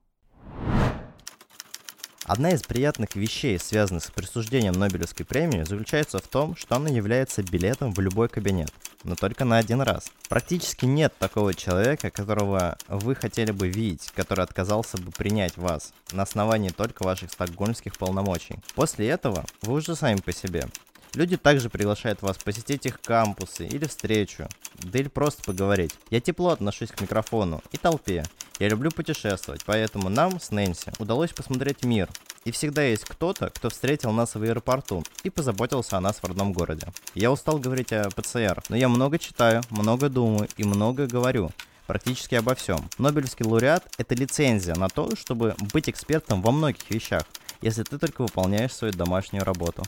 Одна 2.26 2.52
из 2.52 2.62
приятных 2.62 3.16
вещей, 3.16 3.58
связанных 3.58 4.04
с 4.04 4.12
присуждением 4.12 4.74
Нобелевской 4.74 5.26
премии, 5.26 5.64
заключается 5.64 6.20
в 6.20 6.28
том, 6.28 6.56
что 6.56 6.76
она 6.76 6.88
является 6.88 7.42
билетом 7.42 7.94
в 7.94 8.00
любой 8.00 8.30
кабинет, 8.30 8.72
но 9.04 9.16
только 9.16 9.44
на 9.44 9.58
один 9.58 9.82
раз. 9.82 10.12
Практически 10.30 10.86
нет 10.86 11.14
такого 11.18 11.56
человека, 11.56 12.12
которого 12.12 12.78
вы 12.88 13.16
хотели 13.16 13.52
бы 13.52 13.70
видеть, 13.70 14.12
который 14.16 14.44
отказался 14.46 14.98
бы 14.98 15.12
принять 15.12 15.58
вас 15.58 15.94
на 16.12 16.22
основании 16.22 16.70
только 16.70 17.04
ваших 17.04 17.32
стокгольмских 17.32 17.98
полномочий. 17.98 18.60
После 18.76 19.10
этого 19.10 19.44
вы 19.64 19.74
уже 19.74 19.96
сами 19.96 20.18
по 20.18 20.32
себе. 20.32 20.68
Люди 21.14 21.36
также 21.36 21.70
приглашают 21.70 22.22
вас 22.22 22.38
посетить 22.38 22.86
их 22.86 23.02
кампусы 23.02 23.68
или 23.68 23.86
встречу, 23.86 24.48
да 24.76 25.00
или 25.00 25.10
просто 25.10 25.44
поговорить. 25.44 25.94
Я 26.10 26.22
тепло 26.22 26.50
отношусь 26.50 26.90
к 26.90 27.02
микрофону 27.02 27.62
и 27.72 27.78
толпе. 27.78 28.24
Я 28.60 28.70
люблю 28.70 28.92
путешествовать, 28.92 29.64
поэтому 29.66 30.08
нам 30.08 30.40
с 30.40 30.52
Нэнси 30.52 30.94
удалось 31.00 31.32
посмотреть 31.32 31.84
мир. 31.84 32.08
И 32.46 32.52
всегда 32.52 32.84
есть 32.84 33.04
кто-то, 33.04 33.50
кто 33.50 33.70
встретил 33.70 34.12
нас 34.12 34.36
в 34.36 34.42
аэропорту 34.42 35.04
и 35.24 35.30
позаботился 35.30 35.98
о 35.98 36.02
нас 36.02 36.18
в 36.18 36.24
родном 36.24 36.54
городе. 36.54 36.88
Я 37.14 37.32
устал 37.32 37.60
говорить 37.60 37.92
о 37.92 38.10
ПЦР, 38.10 38.64
но 38.70 38.78
я 38.78 38.88
много 38.88 39.20
читаю, 39.20 39.62
много 39.70 40.10
думаю 40.10 40.48
и 40.58 40.64
много 40.64 41.08
говорю 41.08 41.52
практически 41.88 42.36
обо 42.36 42.56
всем. 42.56 42.90
Нобелевский 43.00 43.46
лауреат— 43.46 43.84
это 43.98 44.16
лицензия 44.16 44.76
на 44.76 44.88
то, 44.88 45.14
чтобы 45.18 45.56
быть 45.74 45.90
экспертом 45.90 46.42
во 46.42 46.52
многих 46.52 46.90
вещах, 46.90 47.24
если 47.62 47.84
ты 47.84 47.98
только 47.98 48.22
выполняешь 48.22 48.72
свою 48.72 48.94
домашнюю 48.94 49.44
работу. 49.44 49.84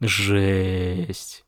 Жесть. 0.00 1.44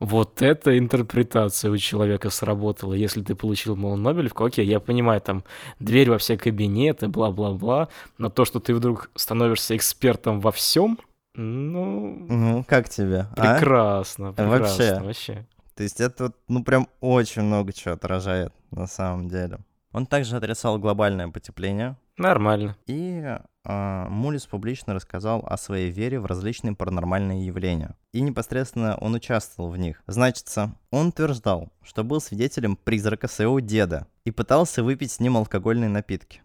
Вот 0.00 0.42
эта 0.42 0.76
интерпретация 0.76 1.70
у 1.70 1.76
человека 1.78 2.28
сработала. 2.30 2.92
Если 2.94 3.22
ты 3.22 3.34
получил, 3.34 3.76
мол, 3.76 3.96
Нобелевку, 3.96 4.44
окей, 4.44 4.66
я 4.66 4.80
понимаю, 4.80 5.20
там, 5.20 5.44
дверь 5.78 6.10
во 6.10 6.18
все 6.18 6.36
кабинеты, 6.36 7.08
бла-бла-бла, 7.08 7.88
но 8.18 8.28
то, 8.28 8.44
что 8.44 8.60
ты 8.60 8.74
вдруг 8.74 9.10
становишься 9.14 9.76
экспертом 9.76 10.40
во 10.40 10.52
всем, 10.52 10.98
ну... 11.34 12.26
Ну, 12.28 12.64
как 12.64 12.88
тебе? 12.88 13.26
Прекрасно, 13.34 14.28
а? 14.28 14.32
прекрасно, 14.32 14.58
вообще. 14.58 15.00
вообще. 15.00 15.46
То 15.74 15.82
есть 15.82 16.00
это, 16.00 16.32
ну, 16.48 16.62
прям 16.62 16.88
очень 17.00 17.42
много 17.42 17.72
чего 17.72 17.94
отражает 17.94 18.52
на 18.70 18.86
самом 18.86 19.28
деле. 19.28 19.58
Он 19.92 20.06
также 20.06 20.36
отрицал 20.36 20.78
глобальное 20.78 21.28
потепление. 21.28 21.96
Нормально. 22.16 22.76
И 22.86 23.38
Мулис 23.64 24.46
публично 24.46 24.94
рассказал 24.94 25.44
о 25.46 25.56
своей 25.56 25.90
вере 25.90 26.20
в 26.20 26.26
различные 26.26 26.74
паранормальные 26.74 27.46
явления. 27.46 27.96
И 28.12 28.20
непосредственно 28.20 28.96
он 29.00 29.14
участвовал 29.14 29.70
в 29.70 29.78
них. 29.78 30.02
Значится, 30.06 30.74
он 30.90 31.08
утверждал, 31.08 31.72
что 31.82 32.04
был 32.04 32.20
свидетелем 32.20 32.76
призрака 32.76 33.26
своего 33.26 33.60
деда 33.60 34.06
и 34.24 34.30
пытался 34.30 34.82
выпить 34.82 35.12
с 35.12 35.20
ним 35.20 35.36
алкогольные 35.36 35.88
напитки. 35.88 36.42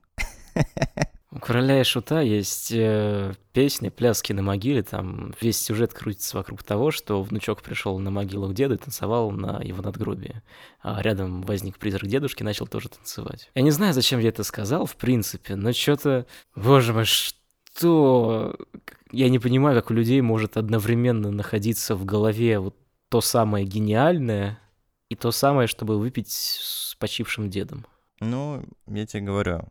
У 1.31 1.37
короля 1.39 1.79
и 1.79 1.83
шута 1.83 2.21
есть 2.21 2.71
э, 2.71 3.33
песни, 3.53 3.89
пляски 3.89 4.33
на 4.33 4.41
могиле, 4.41 4.81
там 4.81 5.35
весь 5.39 5.61
сюжет 5.61 5.93
крутится 5.93 6.37
вокруг 6.37 6.63
того, 6.63 6.89
что 6.89 7.21
внучок 7.21 7.61
пришел 7.61 7.99
на 7.99 8.09
могилу 8.09 8.49
к 8.49 8.55
деду 8.55 8.73
и 8.73 8.77
танцевал 8.77 9.29
на 9.29 9.61
его 9.61 9.83
надгробии. 9.83 10.41
А 10.81 10.99
рядом 11.03 11.43
возник 11.43 11.77
призрак 11.77 12.07
дедушки 12.07 12.41
и 12.41 12.45
начал 12.45 12.65
тоже 12.65 12.89
танцевать. 12.89 13.51
Я 13.53 13.61
не 13.61 13.69
знаю, 13.69 13.93
зачем 13.93 14.19
я 14.19 14.29
это 14.29 14.43
сказал, 14.43 14.87
в 14.87 14.95
принципе, 14.95 15.55
но 15.55 15.71
что-то... 15.71 16.25
Боже 16.55 16.93
мой, 16.93 17.05
что... 17.05 18.55
Я 19.11 19.29
не 19.29 19.37
понимаю, 19.37 19.79
как 19.79 19.91
у 19.91 19.93
людей 19.93 20.21
может 20.21 20.57
одновременно 20.57 21.29
находиться 21.29 21.95
в 21.95 22.05
голове 22.05 22.57
вот 22.57 22.75
то 23.09 23.21
самое 23.21 23.65
гениальное 23.65 24.59
и 25.09 25.15
то 25.15 25.31
самое, 25.31 25.67
чтобы 25.67 25.99
выпить 25.99 26.31
с 26.31 26.95
почившим 26.95 27.51
дедом. 27.51 27.85
Ну, 28.19 28.63
я 28.87 29.05
тебе 29.05 29.23
говорю, 29.23 29.67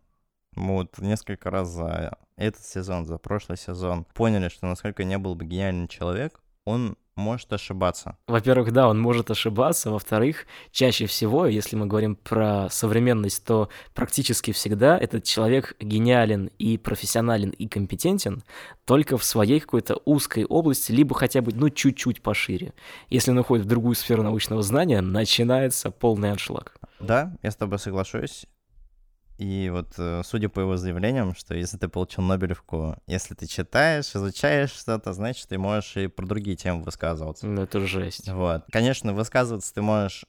мы 0.54 0.74
вот 0.74 0.98
несколько 0.98 1.50
раз 1.50 1.68
за 1.68 2.16
этот 2.36 2.64
сезон, 2.64 3.06
за 3.06 3.18
прошлый 3.18 3.58
сезон 3.58 4.04
поняли, 4.14 4.48
что 4.48 4.66
насколько 4.66 5.04
не 5.04 5.18
был 5.18 5.34
бы 5.34 5.44
гениальный 5.44 5.88
человек, 5.88 6.40
он 6.64 6.96
может 7.18 7.52
ошибаться. 7.52 8.16
Во-первых, 8.26 8.72
да, 8.72 8.88
он 8.88 8.98
может 8.98 9.30
ошибаться. 9.30 9.90
Во-вторых, 9.90 10.46
чаще 10.70 11.06
всего, 11.06 11.46
если 11.46 11.76
мы 11.76 11.86
говорим 11.86 12.16
про 12.16 12.68
современность, 12.70 13.44
то 13.44 13.68
практически 13.94 14.52
всегда 14.52 14.96
этот 14.96 15.24
человек 15.24 15.76
гениален 15.80 16.50
и 16.58 16.78
профессионален 16.78 17.50
и 17.50 17.66
компетентен 17.66 18.44
только 18.84 19.18
в 19.18 19.24
своей 19.24 19.60
какой-то 19.60 20.00
узкой 20.04 20.44
области, 20.44 20.92
либо 20.92 21.14
хотя 21.14 21.42
бы, 21.42 21.52
ну, 21.52 21.68
чуть-чуть 21.68 22.22
пошире. 22.22 22.72
Если 23.10 23.32
он 23.32 23.38
уходит 23.38 23.66
в 23.66 23.68
другую 23.68 23.96
сферу 23.96 24.22
научного 24.22 24.62
знания, 24.62 25.00
начинается 25.00 25.90
полный 25.90 26.30
аншлаг. 26.30 26.76
Да, 27.00 27.36
я 27.42 27.50
с 27.50 27.56
тобой 27.56 27.78
соглашусь. 27.78 28.46
И 29.38 29.70
вот, 29.70 29.94
э, 29.98 30.22
судя 30.24 30.48
по 30.48 30.58
его 30.58 30.76
заявлениям, 30.76 31.34
что 31.34 31.54
если 31.54 31.78
ты 31.78 31.88
получил 31.88 32.24
Нобелевку, 32.24 32.96
если 33.06 33.34
ты 33.34 33.46
читаешь, 33.46 34.14
изучаешь 34.14 34.72
что-то, 34.72 35.12
значит, 35.12 35.48
ты 35.48 35.58
можешь 35.58 35.96
и 35.96 36.08
про 36.08 36.26
другие 36.26 36.56
темы 36.56 36.82
высказываться. 36.82 37.46
Ну, 37.46 37.62
это 37.62 37.80
жесть. 37.80 38.28
Вот. 38.28 38.64
Конечно, 38.72 39.14
высказываться 39.14 39.72
ты 39.72 39.80
можешь 39.80 40.26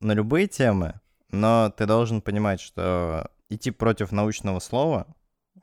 на 0.00 0.12
любые 0.12 0.48
темы, 0.48 0.98
но 1.30 1.70
ты 1.76 1.84
должен 1.84 2.22
понимать, 2.22 2.60
что 2.60 3.30
идти 3.50 3.70
против 3.70 4.12
научного 4.12 4.60
слова, 4.60 5.06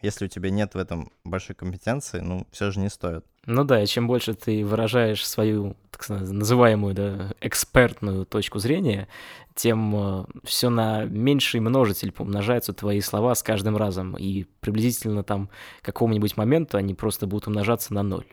если 0.05 0.25
у 0.25 0.27
тебя 0.27 0.51
нет 0.51 0.75
в 0.75 0.77
этом 0.77 1.11
большой 1.23 1.55
компетенции, 1.55 2.19
ну, 2.19 2.45
все 2.51 2.71
же 2.71 2.79
не 2.79 2.89
стоит. 2.89 3.25
Ну 3.45 3.63
да, 3.63 3.81
и 3.81 3.87
чем 3.87 4.07
больше 4.07 4.33
ты 4.33 4.63
выражаешь 4.63 5.27
свою 5.27 5.75
так 5.91 6.07
называемую 6.09 6.93
да, 6.93 7.31
экспертную 7.41 8.25
точку 8.25 8.59
зрения, 8.59 9.07
тем 9.55 9.95
э, 9.95 10.25
все 10.43 10.69
на 10.69 11.05
меньший 11.05 11.59
множитель 11.59 12.11
помножаются 12.11 12.73
твои 12.73 13.01
слова 13.01 13.33
с 13.33 13.41
каждым 13.41 13.77
разом, 13.77 14.15
и 14.15 14.43
приблизительно 14.59 15.23
там 15.23 15.49
к 15.81 15.85
какому-нибудь 15.85 16.37
моменту 16.37 16.77
они 16.77 16.93
просто 16.93 17.25
будут 17.27 17.47
умножаться 17.47 17.93
на 17.93 18.03
ноль. 18.03 18.27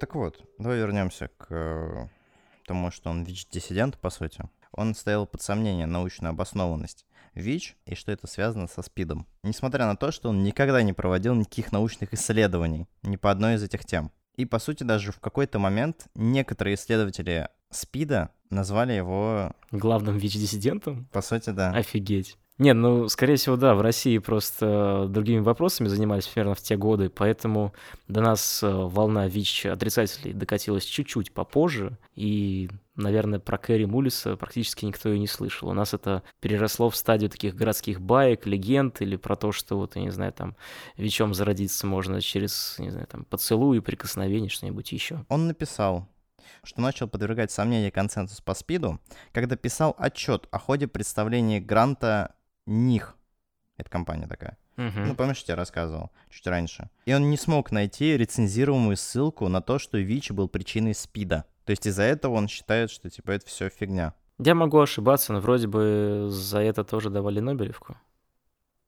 Так 0.00 0.14
вот, 0.14 0.40
давай 0.58 0.78
вернемся 0.78 1.28
к 1.36 1.46
э, 1.50 2.08
тому, 2.66 2.90
что 2.90 3.10
он 3.10 3.24
ВИЧ-диссидент, 3.24 3.98
по 3.98 4.10
сути. 4.10 4.42
Он 4.72 4.94
стоял 4.94 5.26
под 5.26 5.42
сомнение 5.42 5.86
научную 5.86 6.30
обоснованность 6.30 7.06
ВИЧ 7.34 7.76
и 7.86 7.94
что 7.94 8.12
это 8.12 8.26
связано 8.26 8.66
со 8.66 8.82
СПИДом. 8.82 9.26
Несмотря 9.42 9.86
на 9.86 9.96
то, 9.96 10.10
что 10.10 10.28
он 10.28 10.42
никогда 10.42 10.82
не 10.82 10.92
проводил 10.92 11.34
никаких 11.34 11.72
научных 11.72 12.12
исследований 12.14 12.86
ни 13.02 13.16
по 13.16 13.30
одной 13.30 13.54
из 13.54 13.62
этих 13.62 13.84
тем. 13.84 14.10
И, 14.36 14.44
по 14.46 14.58
сути, 14.58 14.82
даже 14.82 15.12
в 15.12 15.20
какой-то 15.20 15.58
момент 15.58 16.06
некоторые 16.14 16.74
исследователи 16.74 17.48
СПИДа 17.70 18.30
назвали 18.50 18.92
его... 18.92 19.52
Главным 19.70 20.18
ВИЧ-диссидентом? 20.18 21.06
По 21.12 21.22
сути, 21.22 21.50
да. 21.50 21.70
Офигеть. 21.70 22.38
Не, 22.58 22.74
ну, 22.74 23.08
скорее 23.08 23.36
всего, 23.36 23.56
да, 23.56 23.74
в 23.74 23.80
России 23.80 24.18
просто 24.18 25.06
другими 25.08 25.40
вопросами 25.40 25.88
занимались 25.88 26.26
примерно 26.26 26.54
в 26.54 26.60
те 26.60 26.76
годы, 26.76 27.08
поэтому 27.08 27.72
до 28.08 28.20
нас 28.20 28.62
э, 28.62 28.70
волна 28.70 29.26
ВИЧ 29.26 29.66
отрицателей 29.66 30.34
докатилась 30.34 30.84
чуть-чуть 30.84 31.32
попозже, 31.32 31.96
и, 32.14 32.68
наверное, 32.94 33.40
про 33.40 33.56
Кэрри 33.56 33.86
Мулиса 33.86 34.36
практически 34.36 34.84
никто 34.84 35.10
и 35.10 35.18
не 35.18 35.26
слышал. 35.26 35.70
У 35.70 35.72
нас 35.72 35.94
это 35.94 36.22
переросло 36.40 36.90
в 36.90 36.96
стадию 36.96 37.30
таких 37.30 37.54
городских 37.54 38.02
баек, 38.02 38.46
легенд, 38.46 39.00
или 39.00 39.16
про 39.16 39.34
то, 39.34 39.50
что 39.50 39.78
вот, 39.78 39.96
я 39.96 40.02
не 40.02 40.10
знаю, 40.10 40.32
там, 40.34 40.54
ВИЧом 40.98 41.32
зародиться 41.32 41.86
можно 41.86 42.20
через, 42.20 42.76
не 42.78 42.90
знаю, 42.90 43.06
там, 43.06 43.24
поцелуй, 43.24 43.80
прикосновение, 43.80 44.50
что-нибудь 44.50 44.92
еще. 44.92 45.24
Он 45.30 45.46
написал, 45.46 46.06
что 46.64 46.82
начал 46.82 47.08
подвергать 47.08 47.50
сомнению 47.50 47.92
консенсус 47.92 48.42
по 48.42 48.54
СПИДу, 48.54 49.00
когда 49.32 49.56
писал 49.56 49.96
отчет 49.98 50.46
о 50.50 50.58
ходе 50.58 50.86
представления 50.86 51.58
гранта 51.58 52.34
них. 52.66 53.16
Это 53.76 53.90
компания 53.90 54.26
такая. 54.26 54.58
Uh-huh. 54.76 55.04
Ну, 55.06 55.14
помнишь, 55.14 55.38
я 55.38 55.44
тебе 55.44 55.54
рассказывал 55.54 56.10
чуть 56.30 56.46
раньше. 56.46 56.88
И 57.04 57.12
он 57.12 57.30
не 57.30 57.36
смог 57.36 57.72
найти 57.72 58.16
рецензируемую 58.16 58.96
ссылку 58.96 59.48
на 59.48 59.60
то, 59.60 59.78
что 59.78 59.98
ВИЧ 59.98 60.30
был 60.30 60.48
причиной 60.48 60.94
СПИДа. 60.94 61.44
То 61.64 61.70
есть 61.70 61.86
из-за 61.86 62.02
этого 62.02 62.34
он 62.34 62.48
считает, 62.48 62.90
что 62.90 63.10
типа 63.10 63.32
это 63.32 63.46
все 63.46 63.68
фигня. 63.68 64.14
Я 64.38 64.54
могу 64.54 64.80
ошибаться, 64.80 65.32
но 65.32 65.40
вроде 65.40 65.66
бы 65.68 66.26
за 66.30 66.60
это 66.60 66.84
тоже 66.84 67.10
давали 67.10 67.40
Нобелевку. 67.40 67.96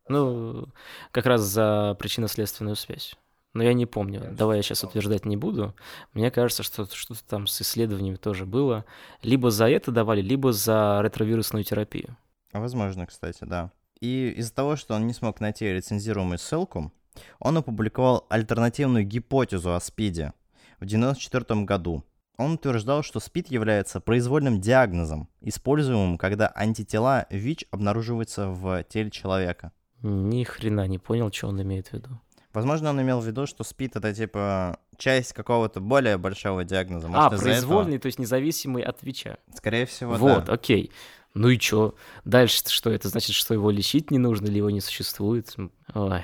Ну, 0.08 0.68
как 1.12 1.26
раз 1.26 1.42
за 1.42 1.96
причинно-следственную 1.98 2.76
связь. 2.76 3.16
Но 3.52 3.62
я 3.62 3.72
не 3.72 3.86
помню. 3.86 4.30
Давай 4.32 4.56
я 4.58 4.62
сейчас 4.62 4.82
утверждать 4.82 5.24
не 5.24 5.36
буду. 5.36 5.74
Мне 6.12 6.30
кажется, 6.30 6.64
что 6.64 6.86
что-то 6.92 7.24
там 7.24 7.46
с 7.46 7.62
исследованиями 7.62 8.16
тоже 8.16 8.46
было. 8.46 8.84
Либо 9.22 9.50
за 9.50 9.68
это 9.68 9.92
давали, 9.92 10.20
либо 10.20 10.52
за 10.52 11.00
ретровирусную 11.02 11.62
терапию. 11.62 12.16
Возможно, 12.54 13.06
кстати, 13.06 13.38
да. 13.44 13.70
И 14.00 14.32
из-за 14.36 14.54
того, 14.54 14.76
что 14.76 14.94
он 14.94 15.06
не 15.06 15.12
смог 15.12 15.40
найти 15.40 15.66
рецензируемую 15.66 16.38
ссылку, 16.38 16.92
он 17.38 17.56
опубликовал 17.58 18.26
альтернативную 18.28 19.04
гипотезу 19.04 19.74
о 19.74 19.80
СПИДе 19.80 20.32
в 20.80 20.84
1994 20.84 21.64
году. 21.64 22.04
Он 22.36 22.54
утверждал, 22.54 23.02
что 23.04 23.20
СПИД 23.20 23.48
является 23.52 24.00
произвольным 24.00 24.60
диагнозом, 24.60 25.28
используемым, 25.40 26.18
когда 26.18 26.50
антитела 26.54 27.26
ВИЧ 27.30 27.66
обнаруживаются 27.70 28.48
в 28.48 28.82
теле 28.84 29.10
человека. 29.10 29.70
Ни 30.02 30.42
хрена 30.42 30.86
не 30.88 30.98
понял, 30.98 31.30
что 31.32 31.48
он 31.48 31.62
имеет 31.62 31.88
в 31.88 31.92
виду. 31.92 32.20
Возможно, 32.52 32.90
он 32.90 33.00
имел 33.00 33.20
в 33.20 33.26
виду, 33.26 33.46
что 33.46 33.64
СПИД 33.64 33.96
это 33.96 34.12
типа 34.14 34.78
часть 34.96 35.32
какого-то 35.32 35.80
более 35.80 36.18
большого 36.18 36.64
диагноза. 36.64 37.06
а, 37.06 37.10
Может, 37.10 37.32
из-за 37.34 37.42
произвольный, 37.44 37.94
этого- 37.94 38.02
то 38.02 38.06
есть 38.06 38.18
независимый 38.18 38.82
от 38.82 39.02
ВИЧа. 39.02 39.38
Скорее 39.54 39.86
всего, 39.86 40.14
вот, 40.14 40.44
да. 40.46 40.52
окей. 40.52 40.90
Ну 41.34 41.48
и 41.48 41.58
чё? 41.58 41.94
Дальше 42.24 42.62
что? 42.68 42.90
Это 42.90 43.08
значит, 43.08 43.34
что 43.34 43.54
его 43.54 43.70
лечить 43.70 44.10
не 44.10 44.18
нужно 44.18 44.46
или 44.46 44.58
его 44.58 44.70
не 44.70 44.80
существует? 44.80 45.54
Ой. 45.92 46.22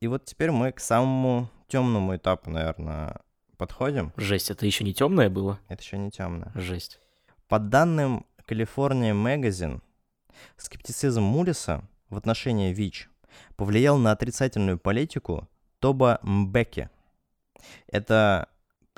И 0.00 0.06
вот 0.06 0.24
теперь 0.24 0.52
мы 0.52 0.70
к 0.70 0.78
самому 0.78 1.50
темному 1.66 2.16
этапу, 2.16 2.50
наверное, 2.50 3.20
подходим. 3.56 4.12
Жесть, 4.16 4.50
это 4.50 4.64
еще 4.64 4.84
не 4.84 4.94
темное 4.94 5.28
было? 5.28 5.58
Это 5.68 5.82
еще 5.82 5.98
не 5.98 6.12
темно. 6.12 6.52
Жесть. 6.54 7.00
По 7.48 7.58
данным 7.58 8.26
California 8.46 9.12
Magazine, 9.12 9.80
скептицизм 10.56 11.22
Мулиса 11.22 11.82
в 12.10 12.16
отношении 12.16 12.72
ВИЧ 12.72 13.10
повлиял 13.56 13.98
на 13.98 14.12
отрицательную 14.12 14.78
политику 14.78 15.48
Тоба 15.80 16.20
Мбеки. 16.22 16.90
Это 17.88 18.48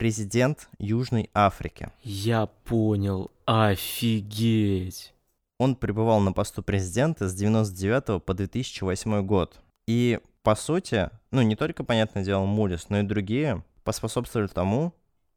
президент 0.00 0.70
Южной 0.78 1.28
Африки. 1.34 1.90
Я 2.02 2.46
понял. 2.46 3.30
Офигеть. 3.44 5.12
Он 5.58 5.76
пребывал 5.76 6.20
на 6.20 6.32
посту 6.32 6.62
президента 6.62 7.28
с 7.28 7.34
99 7.34 8.24
по 8.24 8.32
2008 8.32 9.22
год. 9.26 9.60
И, 9.86 10.18
по 10.42 10.54
сути, 10.54 11.10
ну, 11.30 11.42
не 11.42 11.54
только, 11.54 11.84
понятное 11.84 12.24
дело, 12.24 12.46
Мулис, 12.46 12.88
но 12.88 13.00
и 13.00 13.02
другие 13.02 13.62
поспособствовали 13.84 14.48
тому, 14.48 14.94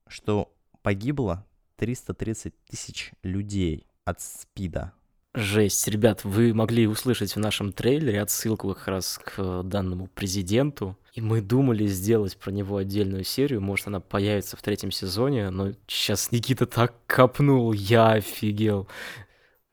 что 0.08 0.50
погибло 0.82 1.46
330 1.76 2.54
тысяч 2.64 3.12
людей 3.22 3.86
от 4.06 4.22
СПИДа. 4.22 4.94
Жесть, 5.34 5.86
ребят, 5.90 6.24
вы 6.24 6.54
могли 6.54 6.88
услышать 6.88 7.36
в 7.36 7.40
нашем 7.40 7.74
трейлере 7.74 8.22
отсылку 8.22 8.74
как 8.74 8.88
раз 8.88 9.18
к 9.18 9.34
э, 9.40 9.62
данному 9.66 10.08
президенту. 10.08 10.98
И 11.14 11.22
мы 11.22 11.42
думали 11.42 11.86
сделать 11.86 12.36
про 12.38 12.50
него 12.50 12.78
отдельную 12.78 13.24
серию, 13.24 13.62
может 13.62 13.86
она 13.86 14.00
появится 14.00 14.58
в 14.58 14.64
третьем 14.64 14.92
сезоне, 14.92 15.52
но 15.52 15.74
сейчас 15.88 16.32
Никита 16.32 16.66
так 16.66 16.96
копнул, 17.06 17.72
я 17.72 18.14
офигел. 18.14 18.88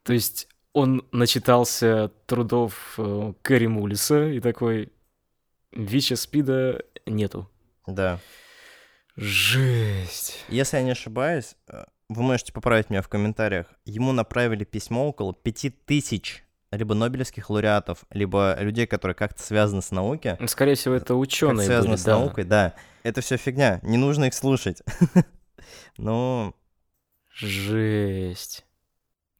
То 0.03 0.13
есть 0.13 0.49
он 0.75 1.07
начитался 1.13 2.13
трудов 2.27 2.95
э, 2.99 3.33
Кэрри 3.41 3.69
Мулиса 3.69 4.29
и 4.29 4.41
такой, 4.41 4.93
ВИЧа 5.73 6.17
СПИДа 6.17 6.85
нету. 7.07 7.51
Да. 7.87 8.21
Жесть. 9.17 10.45
Если 10.49 10.77
я 10.77 10.83
не 10.83 10.91
ошибаюсь, 10.91 11.57
э, 11.69 11.85
вы 12.11 12.23
можете 12.23 12.53
поправить 12.53 12.91
меня 12.91 13.01
в 13.01 13.09
комментариях, 13.09 13.67
ему 13.87 14.13
направили 14.13 14.65
письмо 14.65 15.09
около 15.09 15.33
5000 15.33 16.45
либо 16.73 16.95
нобелевских 16.95 17.51
лауреатов, 17.51 18.05
либо 18.11 18.57
людей, 18.61 18.87
которые 18.87 19.15
как-то 19.15 19.43
связаны 19.43 19.83
с 19.83 19.91
науки. 19.91 20.37
Ну, 20.39 20.47
Скорее 20.47 20.75
всего, 20.75 20.95
это 20.95 21.15
ученые 21.15 21.67
связано 21.67 21.93
были, 21.95 22.01
с 22.01 22.05
да. 22.05 22.19
наукой, 22.19 22.45
да. 22.45 22.75
Это 23.03 23.21
все 23.21 23.37
фигня, 23.37 23.81
не 23.83 23.97
нужно 23.97 24.25
их 24.25 24.35
слушать. 24.35 24.83
Ну, 25.99 26.55
Жесть. 27.35 28.65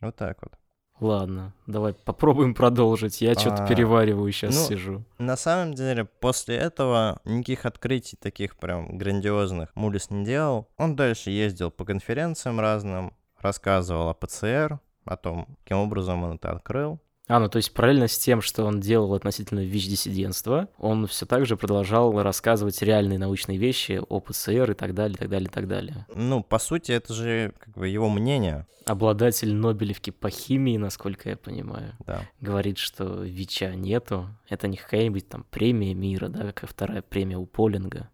вот 0.01 0.17
так 0.17 0.37
вот. 0.43 0.53
Ладно, 1.01 1.55
давай 1.67 1.95
попробуем 1.95 2.55
продолжить. 2.55 3.23
Я 3.23 3.35
что-то 3.35 3.65
А, 3.65 3.67
перевариваю 3.67 4.31
сейчас 4.31 4.55
ну, 4.55 4.67
сижу. 4.67 5.05
На 5.19 5.37
самом 5.37 5.73
деле, 5.73 6.05
после 6.05 6.57
этого 6.57 7.21
никаких 7.25 7.65
открытий 7.65 8.17
таких 8.17 8.59
прям 8.59 8.99
грандиозных 8.99 9.75
Мулис 9.75 10.11
не 10.11 10.25
делал. 10.27 10.69
Он 10.77 10.97
дальше 10.97 11.31
ездил 11.31 11.71
по 11.71 11.87
конференциям 11.87 12.61
разным, 12.61 13.15
рассказывал 13.39 14.11
о 14.11 14.15
ПЦР, 14.15 14.79
о 15.07 15.17
том, 15.17 15.57
каким 15.63 15.79
образом 15.79 16.23
он 16.23 16.37
это 16.37 16.53
открыл. 16.53 17.01
А, 17.31 17.39
ну 17.39 17.49
то 17.49 17.59
есть 17.59 17.73
параллельно 17.73 18.09
с 18.09 18.19
тем, 18.19 18.43
что 18.43 18.65
он 18.65 18.81
делал 18.81 19.15
относительно 19.15 19.61
ВИЧ-диссидентства, 19.61 20.69
он 20.79 21.07
все 21.07 21.27
так 21.27 21.47
же 21.47 21.57
продолжал 21.57 22.21
рассказывать 22.21 22.83
реальные 22.83 23.21
научные 23.21 23.57
вещи 23.57 24.03
о 24.09 24.19
ПЦР 24.19 24.73
и 24.73 24.75
так 24.75 24.95
далее, 24.95 25.15
и 25.15 25.19
так 25.19 25.29
далее, 25.29 25.49
и 25.49 25.53
так 25.53 25.69
далее. 25.69 26.07
Ну, 26.13 26.43
по 26.43 26.59
сути, 26.59 26.91
это 26.91 27.15
же 27.15 27.53
как 27.61 27.75
бы 27.75 27.87
его 27.87 28.09
мнение, 28.09 28.67
Обладатель 28.87 29.55
Нобелевки 29.55 30.11
по 30.11 30.29
химии, 30.31 30.77
насколько 30.77 31.29
я 31.29 31.37
понимаю, 31.37 31.95
да. 32.05 32.23
говорит, 32.41 32.79
что 32.79 33.23
ВИЧа 33.23 33.77
нету. 33.77 34.27
Это 34.49 34.67
не 34.67 34.77
какая-нибудь 34.77 35.29
там 35.29 35.45
премия 35.49 35.95
мира, 35.95 36.27
да, 36.27 36.51
как 36.51 36.69
вторая 36.69 37.03
премия 37.03 37.37
у 37.37 37.47
Полинга. 37.47 38.11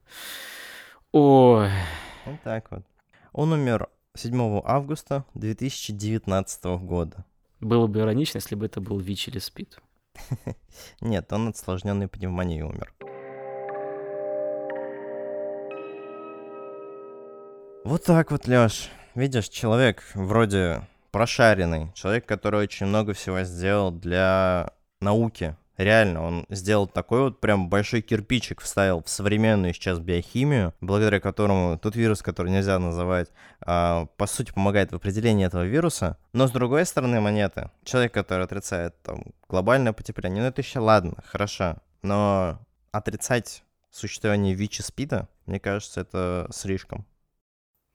Ой, 1.12 1.70
Вот 2.26 2.42
так 2.44 2.70
вот. 2.70 2.82
Он 3.32 3.52
умер 3.52 3.88
7 4.14 4.60
августа 4.62 5.24
2019 5.32 6.64
года. 6.82 7.24
Было 7.60 7.86
бы 7.86 8.00
иронично, 8.00 8.38
если 8.38 8.54
бы 8.54 8.66
это 8.66 8.80
был 8.80 8.98
ВИЧ 8.98 9.28
или 9.28 9.38
СПИД. 9.38 9.78
Нет, 11.00 11.32
он 11.32 11.48
от 11.48 11.56
осложненной 11.56 12.08
пневмонии 12.08 12.62
умер. 12.62 12.92
Вот 17.84 18.04
так 18.04 18.30
вот, 18.30 18.46
Лёш. 18.46 18.88
Видишь, 19.14 19.48
человек 19.48 20.02
вроде 20.14 20.82
прошаренный, 21.12 21.92
человек, 21.94 22.26
который 22.26 22.60
очень 22.60 22.86
много 22.86 23.14
всего 23.14 23.42
сделал 23.42 23.90
для 23.90 24.72
науки. 25.00 25.56
Реально, 25.76 26.22
он 26.22 26.46
сделал 26.48 26.86
такой 26.86 27.20
вот 27.20 27.40
прям 27.40 27.68
большой 27.68 28.00
кирпичик, 28.00 28.60
вставил 28.60 29.02
в 29.02 29.08
современную 29.08 29.74
сейчас 29.74 29.98
биохимию, 29.98 30.74
благодаря 30.80 31.20
которому 31.20 31.78
тот 31.78 31.96
вирус, 31.96 32.22
который 32.22 32.50
нельзя 32.50 32.78
называть, 32.78 33.28
а, 33.60 34.06
по 34.16 34.26
сути 34.26 34.52
помогает 34.52 34.92
в 34.92 34.96
определении 34.96 35.46
этого 35.46 35.64
вируса. 35.64 36.16
Но 36.32 36.46
с 36.46 36.50
другой 36.50 36.86
стороны 36.86 37.20
монеты, 37.20 37.70
человек, 37.84 38.14
который 38.14 38.44
отрицает 38.44 39.00
там 39.02 39.22
глобальное 39.48 39.92
потепление, 39.92 40.42
ну 40.42 40.48
это 40.48 40.62
еще 40.62 40.78
ладно, 40.78 41.14
хорошо, 41.26 41.76
но 42.02 42.58
отрицать 42.90 43.62
существование 43.90 44.54
ВИЧ 44.54 44.80
и 44.80 44.82
СПИДа, 44.82 45.28
мне 45.46 45.60
кажется, 45.60 46.00
это 46.00 46.48
слишком. 46.52 47.06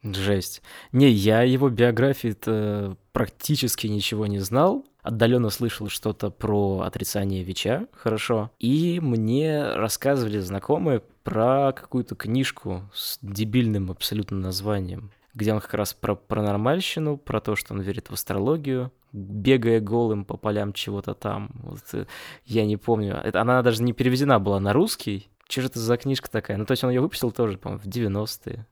Жесть. 0.03 0.63
Не, 0.91 1.09
я 1.09 1.43
его 1.43 1.69
биографии-то 1.69 2.97
практически 3.11 3.87
ничего 3.87 4.25
не 4.25 4.39
знал. 4.39 4.85
Отдаленно 5.03 5.49
слышал 5.49 5.89
что-то 5.89 6.29
про 6.29 6.81
отрицание 6.81 7.43
ВИЧа, 7.43 7.87
хорошо. 7.91 8.51
И 8.59 8.99
мне 8.99 9.73
рассказывали 9.73 10.39
знакомые 10.39 11.01
про 11.23 11.71
какую-то 11.73 12.15
книжку 12.15 12.83
с 12.93 13.17
дебильным 13.21 13.91
абсолютно 13.91 14.37
названием, 14.37 15.11
где 15.33 15.53
он 15.53 15.59
как 15.59 15.73
раз 15.73 15.93
про 15.93 16.15
паранормальщину, 16.15 17.17
про 17.17 17.39
то, 17.41 17.55
что 17.55 17.73
он 17.73 17.81
верит 17.81 18.09
в 18.09 18.13
астрологию, 18.13 18.91
бегая 19.11 19.79
голым 19.79 20.25
по 20.25 20.37
полям 20.37 20.73
чего-то 20.73 21.13
там. 21.13 21.51
Вот, 21.63 21.81
э, 21.93 22.05
я 22.45 22.65
не 22.65 22.77
помню. 22.77 23.15
Это, 23.15 23.41
она 23.41 23.61
даже 23.61 23.83
не 23.83 23.93
переведена 23.93 24.39
была 24.39 24.59
на 24.59 24.73
русский. 24.73 25.29
Что 25.49 25.61
же 25.61 25.67
это 25.67 25.79
за 25.79 25.97
книжка 25.97 26.29
такая? 26.29 26.57
Ну, 26.57 26.65
то 26.65 26.71
есть 26.71 26.83
он 26.83 26.91
ее 26.91 27.01
выпустил 27.01 27.31
тоже, 27.31 27.57
по-моему, 27.57 27.83
в 27.83 27.87
90-е. 27.87 28.65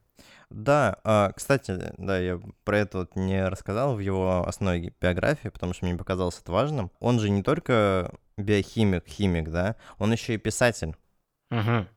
Да, 0.49 0.97
а, 1.03 1.31
кстати, 1.33 1.93
да, 1.97 2.17
я 2.17 2.39
про 2.63 2.79
это 2.79 2.99
вот 2.99 3.15
не 3.15 3.47
рассказал 3.47 3.95
в 3.95 3.99
его 3.99 4.47
основной 4.47 4.93
биографии, 4.99 5.49
потому 5.49 5.73
что 5.73 5.85
мне 5.85 5.95
показалось 5.95 6.39
это 6.41 6.51
важным. 6.51 6.91
Он 6.99 7.19
же 7.19 7.29
не 7.29 7.43
только 7.43 8.11
биохимик, 8.37 9.07
химик, 9.07 9.49
да, 9.49 9.75
он 9.99 10.11
еще 10.11 10.33
и 10.33 10.37
писатель. 10.37 10.95
Угу. 11.51 11.87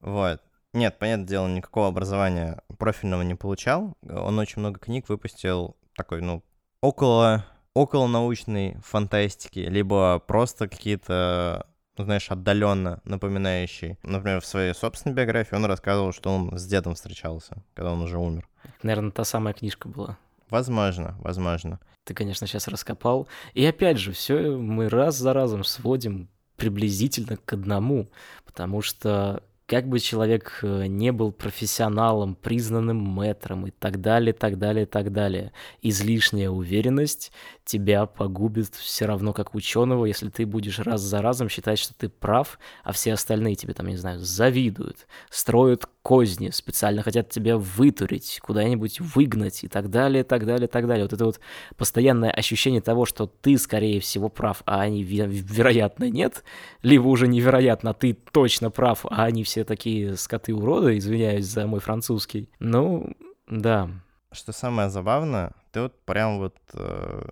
Вот. 0.00 0.40
Нет, 0.72 0.98
понятное 0.98 1.26
дело, 1.26 1.48
никакого 1.48 1.88
образования 1.88 2.62
профильного 2.78 3.22
не 3.22 3.34
получал. 3.34 3.96
Он 4.02 4.38
очень 4.38 4.60
много 4.60 4.78
книг 4.78 5.08
выпустил 5.08 5.76
такой, 5.96 6.20
ну, 6.22 6.42
около, 6.80 7.44
около 7.74 8.06
научной 8.06 8.76
фантастики, 8.82 9.58
либо 9.58 10.18
просто 10.20 10.68
какие-то, 10.68 11.66
знаешь, 12.04 12.30
отдаленно 12.30 13.00
напоминающие. 13.04 13.98
Например, 14.02 14.40
в 14.40 14.46
своей 14.46 14.74
собственной 14.74 15.14
биографии 15.14 15.54
он 15.54 15.64
рассказывал, 15.64 16.12
что 16.12 16.30
он 16.30 16.58
с 16.58 16.66
дедом 16.66 16.94
встречался, 16.94 17.62
когда 17.74 17.92
он 17.92 18.02
уже 18.02 18.18
умер. 18.18 18.48
Наверное, 18.82 19.10
та 19.10 19.24
самая 19.24 19.54
книжка 19.54 19.88
была. 19.88 20.18
Возможно, 20.50 21.16
возможно. 21.20 21.78
Ты, 22.04 22.14
конечно, 22.14 22.46
сейчас 22.46 22.68
раскопал. 22.68 23.28
И 23.54 23.64
опять 23.64 23.98
же, 23.98 24.12
все 24.12 24.56
мы 24.56 24.88
раз 24.88 25.16
за 25.16 25.32
разом 25.32 25.64
сводим 25.64 26.28
приблизительно 26.56 27.36
к 27.36 27.52
одному, 27.52 28.08
потому 28.44 28.82
что 28.82 29.42
как 29.68 29.86
бы 29.86 30.00
человек 30.00 30.60
э, 30.62 30.86
не 30.86 31.12
был 31.12 31.30
профессионалом, 31.30 32.34
признанным 32.34 32.96
мэтром 32.96 33.66
и 33.66 33.70
так 33.70 34.00
далее, 34.00 34.32
так 34.32 34.58
далее, 34.58 34.86
так 34.86 35.12
далее, 35.12 35.52
излишняя 35.82 36.48
уверенность 36.48 37.30
тебя 37.68 38.06
погубит 38.06 38.74
все 38.74 39.04
равно 39.04 39.34
как 39.34 39.54
ученого, 39.54 40.06
если 40.06 40.30
ты 40.30 40.46
будешь 40.46 40.78
раз 40.78 41.02
за 41.02 41.20
разом 41.20 41.50
считать, 41.50 41.78
что 41.78 41.92
ты 41.94 42.08
прав, 42.08 42.58
а 42.82 42.92
все 42.92 43.12
остальные 43.12 43.56
тебе 43.56 43.74
там, 43.74 43.86
я 43.86 43.92
не 43.92 43.98
знаю, 43.98 44.20
завидуют, 44.20 45.06
строят 45.30 45.86
козни, 46.02 46.48
специально 46.48 47.02
хотят 47.02 47.28
тебя 47.28 47.58
вытурить, 47.58 48.40
куда-нибудь 48.42 49.00
выгнать 49.00 49.64
и 49.64 49.68
так 49.68 49.90
далее, 49.90 50.24
так 50.24 50.46
далее, 50.46 50.66
так 50.66 50.86
далее. 50.86 51.04
Вот 51.04 51.12
это 51.12 51.26
вот 51.26 51.40
постоянное 51.76 52.30
ощущение 52.30 52.80
того, 52.80 53.04
что 53.04 53.26
ты, 53.26 53.58
скорее 53.58 54.00
всего, 54.00 54.30
прав, 54.30 54.62
а 54.64 54.80
они, 54.80 55.02
вероятно, 55.02 56.08
нет, 56.08 56.44
либо 56.82 57.06
уже 57.06 57.28
невероятно, 57.28 57.92
ты 57.92 58.14
точно 58.14 58.70
прав, 58.70 59.04
а 59.10 59.24
они 59.24 59.44
все 59.44 59.64
такие 59.64 60.16
скоты-уроды, 60.16 60.96
извиняюсь 60.96 61.44
за 61.44 61.66
мой 61.66 61.80
французский. 61.80 62.48
Ну, 62.58 63.14
да. 63.46 63.90
Что 64.32 64.52
самое 64.52 64.88
забавное, 64.88 65.52
ты 65.72 65.82
вот 65.82 66.00
прям 66.04 66.38
вот 66.38 66.56
э, 66.72 67.28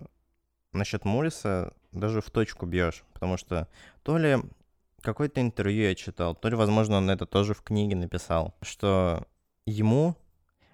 насчет 0.77 1.05
Муриса 1.05 1.73
даже 1.91 2.21
в 2.21 2.29
точку 2.29 2.65
бьешь, 2.65 3.03
потому 3.13 3.37
что 3.37 3.67
то 4.03 4.17
ли 4.17 4.37
какое-то 5.01 5.41
интервью 5.41 5.83
я 5.83 5.95
читал, 5.95 6.35
то 6.35 6.49
ли, 6.49 6.55
возможно, 6.55 6.97
он 6.97 7.09
это 7.09 7.25
тоже 7.25 7.53
в 7.53 7.61
книге 7.61 7.95
написал, 7.95 8.55
что 8.61 9.25
ему 9.65 10.15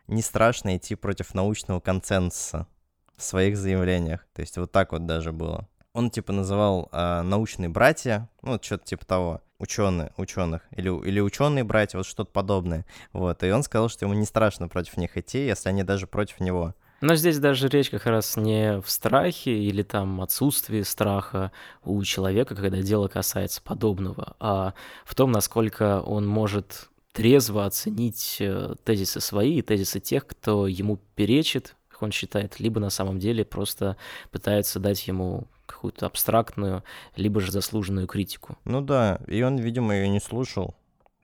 не 0.07 0.21
страшно 0.21 0.77
идти 0.77 0.95
против 0.95 1.33
научного 1.33 1.79
консенсуса 1.79 2.67
в 3.15 3.23
своих 3.23 3.57
заявлениях. 3.57 4.25
То 4.33 4.41
есть 4.41 4.57
вот 4.57 4.71
так 4.71 4.91
вот 4.91 5.05
даже 5.05 5.31
было. 5.31 5.67
Он 5.93 6.09
типа 6.09 6.33
называл 6.33 6.89
э, 6.91 7.21
научные 7.21 7.69
братья, 7.69 8.29
ну 8.41 8.59
что-то 8.61 8.85
типа 8.85 9.05
того, 9.05 9.41
ученые, 9.59 10.11
ученых 10.17 10.63
или 10.71 10.89
или 11.07 11.19
ученые 11.19 11.63
братья, 11.63 11.97
вот 11.97 12.07
что-то 12.07 12.31
подобное. 12.31 12.85
Вот 13.11 13.43
и 13.43 13.51
он 13.51 13.63
сказал, 13.63 13.89
что 13.89 14.05
ему 14.05 14.15
не 14.15 14.25
страшно 14.25 14.67
против 14.67 14.97
них 14.97 15.15
идти, 15.17 15.45
если 15.45 15.69
они 15.69 15.83
даже 15.83 16.07
против 16.07 16.39
него. 16.39 16.73
Но 17.03 17.15
здесь 17.15 17.37
даже 17.37 17.67
речь 17.67 17.89
как 17.89 18.05
раз 18.05 18.37
не 18.37 18.79
в 18.79 18.89
страхе 18.89 19.51
или 19.51 19.83
там 19.83 20.21
отсутствии 20.21 20.83
страха 20.83 21.51
у 21.83 22.01
человека, 22.05 22.55
когда 22.55 22.81
дело 22.81 23.09
касается 23.09 23.61
подобного, 23.61 24.37
а 24.39 24.73
в 25.03 25.13
том, 25.13 25.29
насколько 25.29 25.99
он 25.99 26.25
может 26.25 26.89
трезво 27.11 27.65
оценить 27.65 28.37
э, 28.39 28.75
тезисы 28.85 29.19
свои 29.19 29.57
и 29.57 29.61
тезисы 29.61 29.99
тех, 29.99 30.25
кто 30.25 30.65
ему 30.65 30.97
перечит, 31.15 31.75
как 31.89 32.03
он 32.03 32.13
считает, 32.13 32.61
либо 32.61 32.79
на 32.79 32.89
самом 32.89 33.19
деле 33.19 33.43
просто 33.43 33.97
пытается 34.31 34.79
дать 34.79 35.05
ему 35.05 35.49
какую-то 35.65 36.05
абстрактную, 36.05 36.85
либо 37.17 37.41
же 37.41 37.51
заслуженную 37.51 38.07
критику. 38.07 38.57
Ну 38.63 38.79
да, 38.79 39.19
и 39.27 39.41
он, 39.41 39.57
видимо, 39.57 39.93
ее 39.93 40.07
не 40.07 40.21
слушал, 40.21 40.73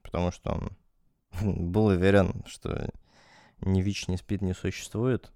потому 0.02 0.30
что 0.30 0.50
он 0.50 0.72
был 1.72 1.86
уверен, 1.86 2.44
что 2.46 2.90
ни 3.62 3.80
ВИЧ, 3.80 4.08
ни 4.08 4.16
СПИД 4.16 4.42
не 4.42 4.52
существует. 4.52 5.30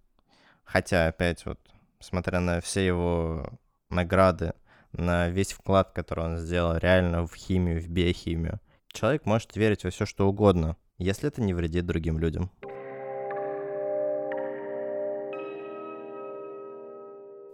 Хотя, 0.65 1.07
опять 1.07 1.45
вот, 1.47 1.61
смотря 2.01 2.41
на 2.41 2.61
все 2.61 2.87
его 2.87 3.47
награды, 3.91 4.55
на 4.93 5.29
весь 5.29 5.53
вклад, 5.53 5.93
который 5.93 6.25
он 6.25 6.39
сделал 6.39 6.77
реально 6.77 7.27
в 7.27 7.35
химию, 7.35 7.81
в 7.81 7.89
биохимию, 7.89 8.61
человек 8.89 9.27
может 9.27 9.57
верить 9.57 9.85
во 9.85 9.91
все, 9.91 10.07
что 10.07 10.29
угодно, 10.29 10.77
если 10.99 11.29
это 11.29 11.43
не 11.43 11.55
вредит 11.55 11.87
другим 11.87 12.19
людям. 12.19 12.51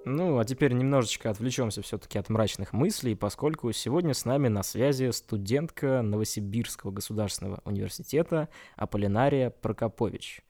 Ну, 0.07 0.39
а 0.39 0.45
теперь 0.45 0.73
немножечко 0.73 1.29
отвлечемся 1.31 1.83
все-таки 1.83 2.19
от 2.19 2.31
мрачных 2.31 2.73
мыслей, 2.73 3.15
поскольку 3.15 3.71
сегодня 3.73 4.15
с 4.15 4.25
нами 4.25 4.49
на 4.49 4.63
связи 4.63 5.11
студентка 5.11 6.01
Новосибирского 6.01 6.91
государственного 6.91 7.61
университета 7.65 8.49
Аполлинария 8.77 9.51
Прокопович. 9.51 10.43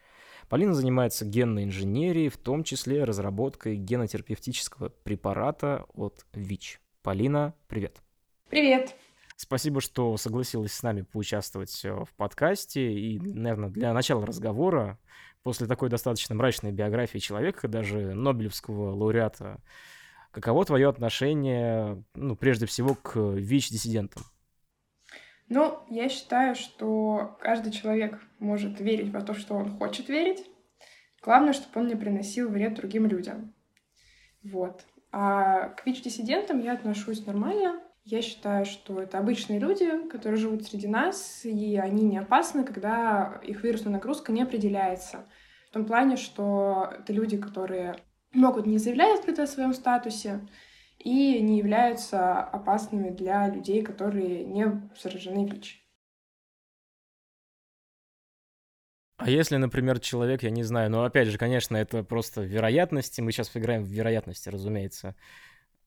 Полина 0.51 0.75
занимается 0.75 1.25
генной 1.25 1.63
инженерией, 1.63 2.29
в 2.29 2.37
том 2.37 2.65
числе 2.65 3.05
разработкой 3.05 3.77
генотерапевтического 3.77 4.89
препарата 4.89 5.85
от 5.95 6.27
ВИЧ. 6.33 6.81
Полина, 7.03 7.55
привет. 7.69 8.03
Привет. 8.49 8.97
Спасибо, 9.37 9.81
что 9.81 10.17
согласилась 10.17 10.73
с 10.73 10.83
нами 10.83 11.03
поучаствовать 11.03 11.85
э, 11.85 11.93
в 11.93 12.13
подкасте. 12.17 12.93
И, 12.93 13.21
наверное, 13.21 13.69
для 13.69 13.95
начала 13.95 14.27
разговора, 14.27 14.99
после 15.45 15.69
такой 15.69 15.89
достаточно 15.89 16.35
мрачной 16.35 16.73
биографии 16.73 17.19
человека, 17.19 17.69
даже 17.69 18.13
Нобелевского 18.17 18.93
лауреата, 18.93 19.63
каково 20.33 20.65
твое 20.65 20.89
отношение, 20.89 22.03
ну, 22.17 22.35
прежде 22.35 22.67
всего, 22.67 22.97
к 22.97 23.17
ВИЧ-диссидентам? 23.17 24.25
Ну, 25.51 25.81
я 25.91 26.09
считаю, 26.09 26.55
что 26.55 27.37
каждый 27.41 27.73
человек 27.73 28.23
может 28.39 28.81
верить 28.81 29.13
во 29.13 29.21
то, 29.21 29.35
что 29.35 29.55
он 29.55 29.77
хочет 29.79 30.09
верить. 30.09 30.47
Главное, 31.23 31.53
чтобы 31.53 31.81
он 31.81 31.89
не 31.89 31.97
приносил 31.97 32.49
вред 32.49 32.75
другим 32.75 33.07
людям. 33.07 33.53
Вот. 34.45 34.87
А 35.11 35.71
к 35.71 35.85
ВИЧ-диссидентам 35.85 36.61
я 36.61 36.73
отношусь 36.73 37.27
нормально. 37.27 37.81
Я 38.05 38.23
считаю, 38.23 38.65
что 38.65 39.03
это 39.03 39.19
обычные 39.19 39.59
люди, 39.59 40.09
которые 40.09 40.39
живут 40.39 40.65
среди 40.67 40.87
нас, 40.87 41.45
и 41.45 41.77
они 41.77 42.05
не 42.05 42.19
опасны, 42.19 42.63
когда 42.63 43.41
их 43.43 43.65
вирусная 43.65 43.95
нагрузка 43.95 44.31
не 44.31 44.43
определяется. 44.43 45.27
В 45.69 45.73
том 45.73 45.85
плане, 45.85 46.17
что 46.17 46.93
это 46.97 47.13
люди, 47.13 47.37
которые 47.37 47.97
могут 48.33 48.67
не 48.67 48.79
заявлять 48.79 49.19
открыто 49.19 49.43
о 49.43 49.49
своем 49.49 49.75
статусе, 49.75 50.41
и 51.01 51.41
не 51.41 51.59
являются 51.59 52.43
опасными 52.43 53.11
для 53.11 53.49
людей, 53.49 53.83
которые 53.83 54.45
не 54.45 54.67
заражены 55.01 55.47
ВИЧ. 55.47 55.83
А 59.17 59.29
если, 59.29 59.57
например, 59.57 60.01
человек, 60.01 60.43
я 60.43 60.51
не 60.51 60.63
знаю, 60.63 60.91
ну 60.91 61.03
опять 61.05 61.29
же, 61.29 61.37
конечно, 61.37 61.77
это 61.77 62.03
просто 62.03 62.41
вероятности, 62.41 63.21
мы 63.21 63.33
сейчас 63.33 63.55
играем 63.55 63.85
в 63.85 63.89
вероятности, 63.89 64.49
разумеется. 64.49 65.15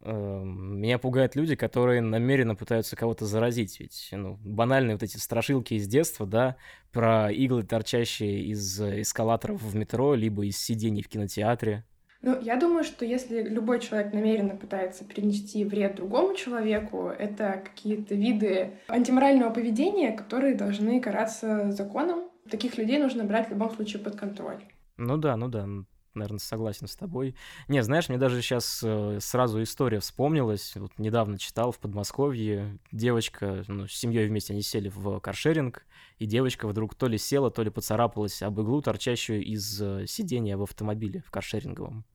Эм, 0.02 0.80
меня 0.82 1.00
пугают 1.00 1.36
люди, 1.36 1.56
которые 1.56 2.02
намеренно 2.02 2.56
пытаются 2.56 2.96
кого-то 2.96 3.26
заразить, 3.26 3.80
ведь 3.80 4.10
ну, 4.12 4.38
банальные 4.44 4.96
вот 4.96 5.04
эти 5.04 5.18
страшилки 5.18 5.76
из 5.76 5.88
детства, 5.88 6.28
да, 6.28 6.58
про 6.92 7.32
иглы, 7.32 7.64
торчащие 7.64 8.44
из 8.44 8.80
эскалаторов 8.80 9.62
в 9.62 9.76
метро, 9.76 10.14
либо 10.14 10.46
из 10.46 10.60
сидений 10.60 11.02
в 11.02 11.08
кинотеатре. 11.08 11.86
Ну, 12.24 12.40
я 12.40 12.56
думаю, 12.56 12.86
что 12.86 13.04
если 13.04 13.44
любой 13.44 13.82
человек 13.82 14.14
намеренно 14.14 14.56
пытается 14.56 15.04
принести 15.04 15.66
вред 15.66 15.96
другому 15.96 16.34
человеку, 16.36 17.10
это 17.10 17.62
какие-то 17.66 18.16
виды 18.16 18.80
антиморального 18.88 19.50
поведения, 19.50 20.14
которые 20.14 20.56
должны 20.56 21.02
караться 21.02 21.70
законом. 21.72 22.30
Таких 22.50 22.78
людей 22.78 22.98
нужно 22.98 23.26
брать 23.26 23.50
в 23.50 23.52
любом 23.52 23.72
случае 23.72 24.02
под 24.02 24.16
контроль. 24.16 24.64
Ну 24.96 25.18
да, 25.18 25.36
ну 25.36 25.50
да, 25.50 25.68
наверное, 26.14 26.40
согласен 26.40 26.88
с 26.88 26.96
тобой. 26.96 27.36
Не, 27.68 27.84
знаешь, 27.84 28.08
мне 28.08 28.18
даже 28.18 28.42
сейчас 28.42 28.82
э, 28.86 29.18
сразу 29.20 29.62
история 29.62 30.00
вспомнилась. 30.00 30.78
Вот 30.78 30.98
недавно 30.98 31.38
читал 31.38 31.74
в 31.74 31.80
Подмосковье, 31.80 32.80
девочка, 32.94 33.66
ну, 33.68 33.86
с 33.86 33.92
семьей 33.92 34.30
вместе 34.30 34.54
они 34.54 34.62
сели 34.62 34.88
в 34.88 35.20
каршеринг, 35.20 35.86
и 36.20 36.26
девочка 36.26 36.70
вдруг 36.70 36.96
то 36.96 37.08
ли 37.08 37.18
села, 37.18 37.52
то 37.52 37.64
ли 37.64 37.70
поцарапалась 37.70 38.42
об 38.42 38.62
иглу, 38.62 38.82
торчащую 38.82 39.44
из 39.44 39.82
э, 39.82 40.06
сидения 40.08 40.56
в 40.56 40.64
автомобиле 40.64 41.22
в 41.28 41.32
каршеринговом. 41.32 42.06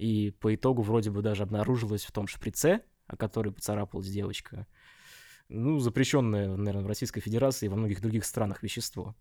И 0.00 0.30
по 0.30 0.54
итогу 0.54 0.80
вроде 0.80 1.10
бы 1.10 1.20
даже 1.20 1.42
обнаружилось 1.42 2.06
в 2.06 2.12
том 2.12 2.26
шприце, 2.26 2.80
о 3.06 3.18
которой 3.18 3.52
поцарапалась 3.52 4.08
девочка, 4.08 4.66
ну, 5.50 5.78
запрещенное, 5.78 6.56
наверное, 6.56 6.84
в 6.84 6.86
Российской 6.86 7.20
Федерации 7.20 7.66
и 7.66 7.68
во 7.68 7.76
многих 7.76 8.00
других 8.00 8.24
странах 8.24 8.62
вещество. 8.62 9.14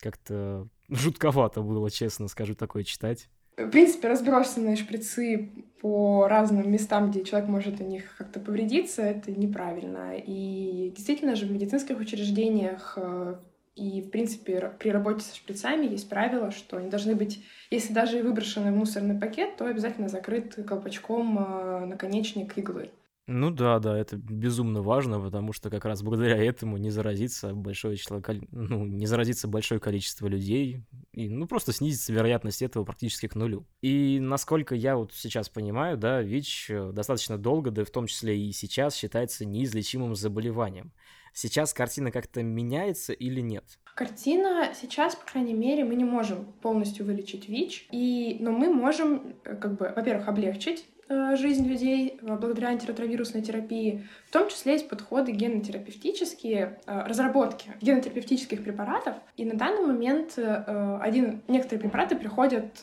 Как-то 0.00 0.66
жутковато 0.88 1.60
было, 1.60 1.88
честно 1.88 2.26
скажу, 2.26 2.56
такое 2.56 2.82
читать. 2.82 3.28
В 3.56 3.68
принципе, 3.68 4.08
разбросанные 4.08 4.74
шприцы 4.74 5.52
по 5.80 6.26
разным 6.26 6.68
местам, 6.72 7.12
где 7.12 7.22
человек 7.22 7.48
может 7.48 7.80
о 7.80 7.84
них 7.84 8.16
как-то 8.18 8.40
повредиться, 8.40 9.02
это 9.02 9.30
неправильно. 9.30 10.16
И 10.16 10.92
действительно 10.96 11.36
же 11.36 11.46
в 11.46 11.52
медицинских 11.52 12.00
учреждениях 12.00 12.94
э, 12.96 13.36
и, 13.74 14.02
в 14.02 14.10
принципе, 14.10 14.72
при 14.78 14.90
работе 14.90 15.20
со 15.20 15.34
шприцами 15.34 15.86
есть 15.86 16.08
правило, 16.08 16.50
что 16.50 16.76
они 16.76 16.90
должны 16.90 17.14
быть, 17.14 17.44
если 17.70 17.92
даже 17.92 18.18
и 18.18 18.22
выброшены 18.22 18.70
в 18.70 18.76
мусорный 18.76 19.18
пакет, 19.18 19.56
то 19.56 19.66
обязательно 19.66 20.08
закрыт 20.08 20.54
колпачком 20.66 21.38
э, 21.38 21.86
наконечник 21.86 22.56
иглы. 22.58 22.90
Ну 23.28 23.50
да, 23.50 23.78
да, 23.78 23.96
это 23.96 24.16
безумно 24.16 24.82
важно, 24.82 25.20
потому 25.20 25.52
что 25.52 25.70
как 25.70 25.84
раз 25.84 26.02
благодаря 26.02 26.36
этому 26.36 26.76
не 26.76 26.90
заразится 26.90 27.54
большое 27.54 27.96
число, 27.96 28.20
ну, 28.50 28.84
не 28.84 29.06
заразится 29.06 29.46
большое 29.46 29.80
количество 29.80 30.26
людей, 30.26 30.82
и, 31.12 31.28
ну, 31.28 31.46
просто 31.46 31.72
снизится 31.72 32.12
вероятность 32.12 32.62
этого 32.62 32.84
практически 32.84 33.28
к 33.28 33.36
нулю. 33.36 33.64
И 33.80 34.18
насколько 34.20 34.74
я 34.74 34.96
вот 34.96 35.12
сейчас 35.14 35.48
понимаю, 35.48 35.96
да, 35.96 36.20
ВИЧ 36.20 36.70
э, 36.70 36.92
достаточно 36.92 37.38
долго, 37.38 37.70
да 37.70 37.84
в 37.84 37.90
том 37.90 38.08
числе 38.08 38.36
и 38.36 38.50
сейчас, 38.50 38.96
считается 38.96 39.46
неизлечимым 39.46 40.16
заболеванием. 40.16 40.92
Сейчас 41.32 41.72
картина 41.72 42.10
как-то 42.10 42.42
меняется 42.42 43.12
или 43.12 43.40
нет? 43.40 43.64
Картина 43.94 44.72
сейчас, 44.74 45.14
по 45.16 45.30
крайней 45.30 45.52
мере, 45.52 45.84
мы 45.84 45.96
не 45.96 46.04
можем 46.04 46.46
полностью 46.62 47.04
вылечить 47.04 47.48
ВИЧ, 47.48 47.88
и, 47.90 48.38
но 48.40 48.50
мы 48.50 48.72
можем, 48.72 49.34
э, 49.44 49.54
как 49.54 49.76
бы, 49.76 49.92
во-первых, 49.94 50.28
облегчить 50.28 50.86
э, 51.10 51.36
жизнь 51.36 51.68
людей 51.68 52.18
э, 52.18 52.36
благодаря 52.36 52.68
антиретровирусной 52.68 53.42
терапии. 53.42 54.08
В 54.28 54.32
том 54.32 54.48
числе 54.48 54.72
есть 54.74 54.88
подходы 54.88 55.32
генотерапевтические, 55.32 56.80
разработки 56.86 57.70
генотерапевтических 57.82 58.64
препаратов. 58.64 59.16
И 59.36 59.44
на 59.44 59.54
данный 59.54 59.86
момент 59.86 60.38
один, 60.38 61.42
некоторые 61.48 61.80
препараты 61.80 62.16
приходят 62.16 62.82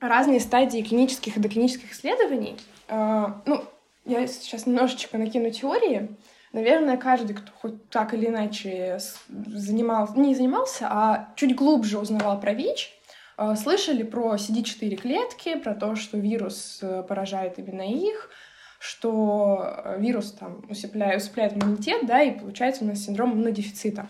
разные 0.00 0.40
стадии 0.40 0.82
клинических 0.82 1.38
и 1.38 1.40
доклинических 1.40 1.92
исследований. 1.92 2.56
Ну, 2.90 3.64
я 4.04 4.26
сейчас 4.26 4.66
немножечко 4.66 5.16
накину 5.16 5.50
теории. 5.50 6.10
Наверное, 6.56 6.96
каждый, 6.96 7.34
кто 7.34 7.52
хоть 7.52 7.90
так 7.90 8.14
или 8.14 8.28
иначе 8.28 8.98
занимался, 9.28 10.18
не 10.18 10.34
занимался, 10.34 10.86
а 10.88 11.28
чуть 11.36 11.54
глубже 11.54 11.98
узнавал 11.98 12.40
про 12.40 12.54
ВИЧ, 12.54 12.94
э, 13.36 13.54
слышали 13.56 14.02
про 14.02 14.36
CD4 14.36 14.96
клетки, 14.96 15.58
про 15.58 15.74
то, 15.74 15.96
что 15.96 16.16
вирус 16.16 16.78
э, 16.80 17.02
поражает 17.06 17.58
именно 17.58 17.82
их, 17.82 18.30
что 18.78 19.82
э, 19.84 20.00
вирус 20.00 20.32
там 20.32 20.64
усыпляет, 20.70 21.20
усыпляет 21.20 21.62
иммунитет, 21.62 22.06
да, 22.06 22.22
и 22.22 22.38
получается 22.38 22.84
у 22.84 22.86
нас 22.86 23.00
синдром 23.00 23.34
иммунодефицита. 23.34 24.08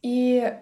И 0.00 0.54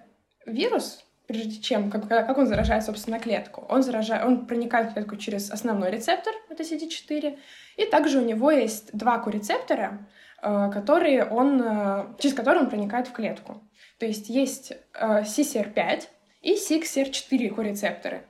вирус, 0.46 1.04
прежде 1.26 1.60
чем, 1.60 1.90
как, 1.90 2.08
как 2.08 2.38
он 2.38 2.46
заражает, 2.46 2.84
собственно, 2.84 3.18
клетку, 3.18 3.66
он, 3.68 3.82
заражает, 3.82 4.24
он 4.24 4.46
проникает 4.46 4.92
в 4.92 4.94
клетку 4.94 5.16
через 5.16 5.50
основной 5.50 5.90
рецептор, 5.90 6.32
это 6.48 6.62
CD4, 6.62 7.38
и 7.76 7.84
также 7.84 8.18
у 8.18 8.24
него 8.24 8.50
есть 8.50 8.96
два 8.96 9.18
корецептора, 9.18 9.98
э, 9.98 10.18
которые 10.40 11.24
он, 11.24 11.62
э, 11.62 12.06
через 12.18 12.34
которые 12.34 12.64
он 12.64 12.70
проникает 12.70 13.08
в 13.08 13.12
клетку. 13.12 13.62
То 13.98 14.06
есть 14.06 14.28
есть 14.28 14.72
CCR5 14.94 16.04
и 16.42 16.54
CXR4 16.54 17.54
корецепторы. 17.54 18.24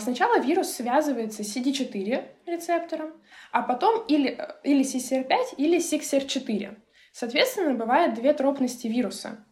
Сначала 0.00 0.40
вирус 0.40 0.72
связывается 0.72 1.42
с 1.42 1.56
CD4 1.56 2.24
рецептором, 2.46 3.12
а 3.52 3.62
потом 3.62 4.04
или, 4.06 4.38
или 4.62 4.84
CCR5, 4.84 5.54
или 5.56 5.78
CXR4. 5.78 6.76
Соответственно, 7.12 7.74
бывает 7.74 8.14
две 8.14 8.32
тропности 8.32 8.86
вируса. 8.86 9.44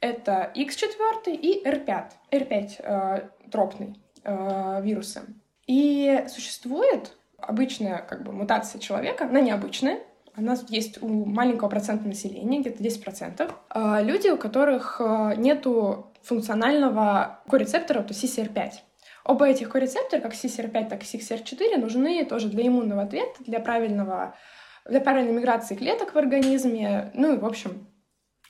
Это 0.00 0.50
X4 0.56 1.30
и 1.30 1.62
R5, 1.66 2.10
R5 2.30 2.70
э, 2.78 3.28
тропный 3.50 4.00
э, 4.24 4.80
вируса. 4.82 5.24
И 5.66 6.24
существует 6.28 7.16
обычная 7.36 7.98
как 7.98 8.24
бы, 8.24 8.32
мутация 8.32 8.80
человека, 8.80 9.26
она 9.26 9.40
необычная, 9.40 10.00
она 10.34 10.56
есть 10.68 11.02
у 11.02 11.08
маленького 11.08 11.68
процента 11.68 12.06
населения, 12.06 12.60
где-то 12.60 12.82
10%. 12.82 13.52
Э, 13.74 14.04
люди, 14.04 14.28
у 14.28 14.36
которых 14.36 15.00
э, 15.00 15.34
нету 15.36 16.12
функционального 16.22 17.40
корецептора, 17.48 18.02
то 18.02 18.14
CCR5. 18.14 18.72
Оба 19.24 19.48
этих 19.48 19.68
корецептора, 19.68 20.20
как 20.20 20.32
CCR5, 20.32 20.88
так 20.88 21.02
и 21.02 21.04
CXR4, 21.04 21.78
нужны 21.78 22.24
тоже 22.24 22.48
для 22.48 22.66
иммунного 22.66 23.02
ответа, 23.02 23.44
для 23.44 23.60
правильного 23.60 24.34
для 24.88 25.00
правильной 25.00 25.32
миграции 25.32 25.74
клеток 25.74 26.14
в 26.14 26.18
организме, 26.18 27.10
ну 27.14 27.34
и, 27.34 27.38
в 27.38 27.44
общем, 27.44 27.86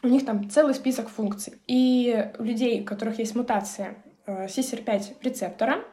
у 0.02 0.08
них 0.08 0.24
там 0.24 0.48
целый 0.48 0.74
список 0.74 1.08
функций. 1.08 1.60
И 1.66 2.30
у 2.38 2.42
людей, 2.42 2.80
у 2.80 2.84
которых 2.84 3.18
есть 3.18 3.34
мутация 3.34 4.02
э, 4.26 4.46
CCR5 4.46 5.16
рецептора, 5.22 5.84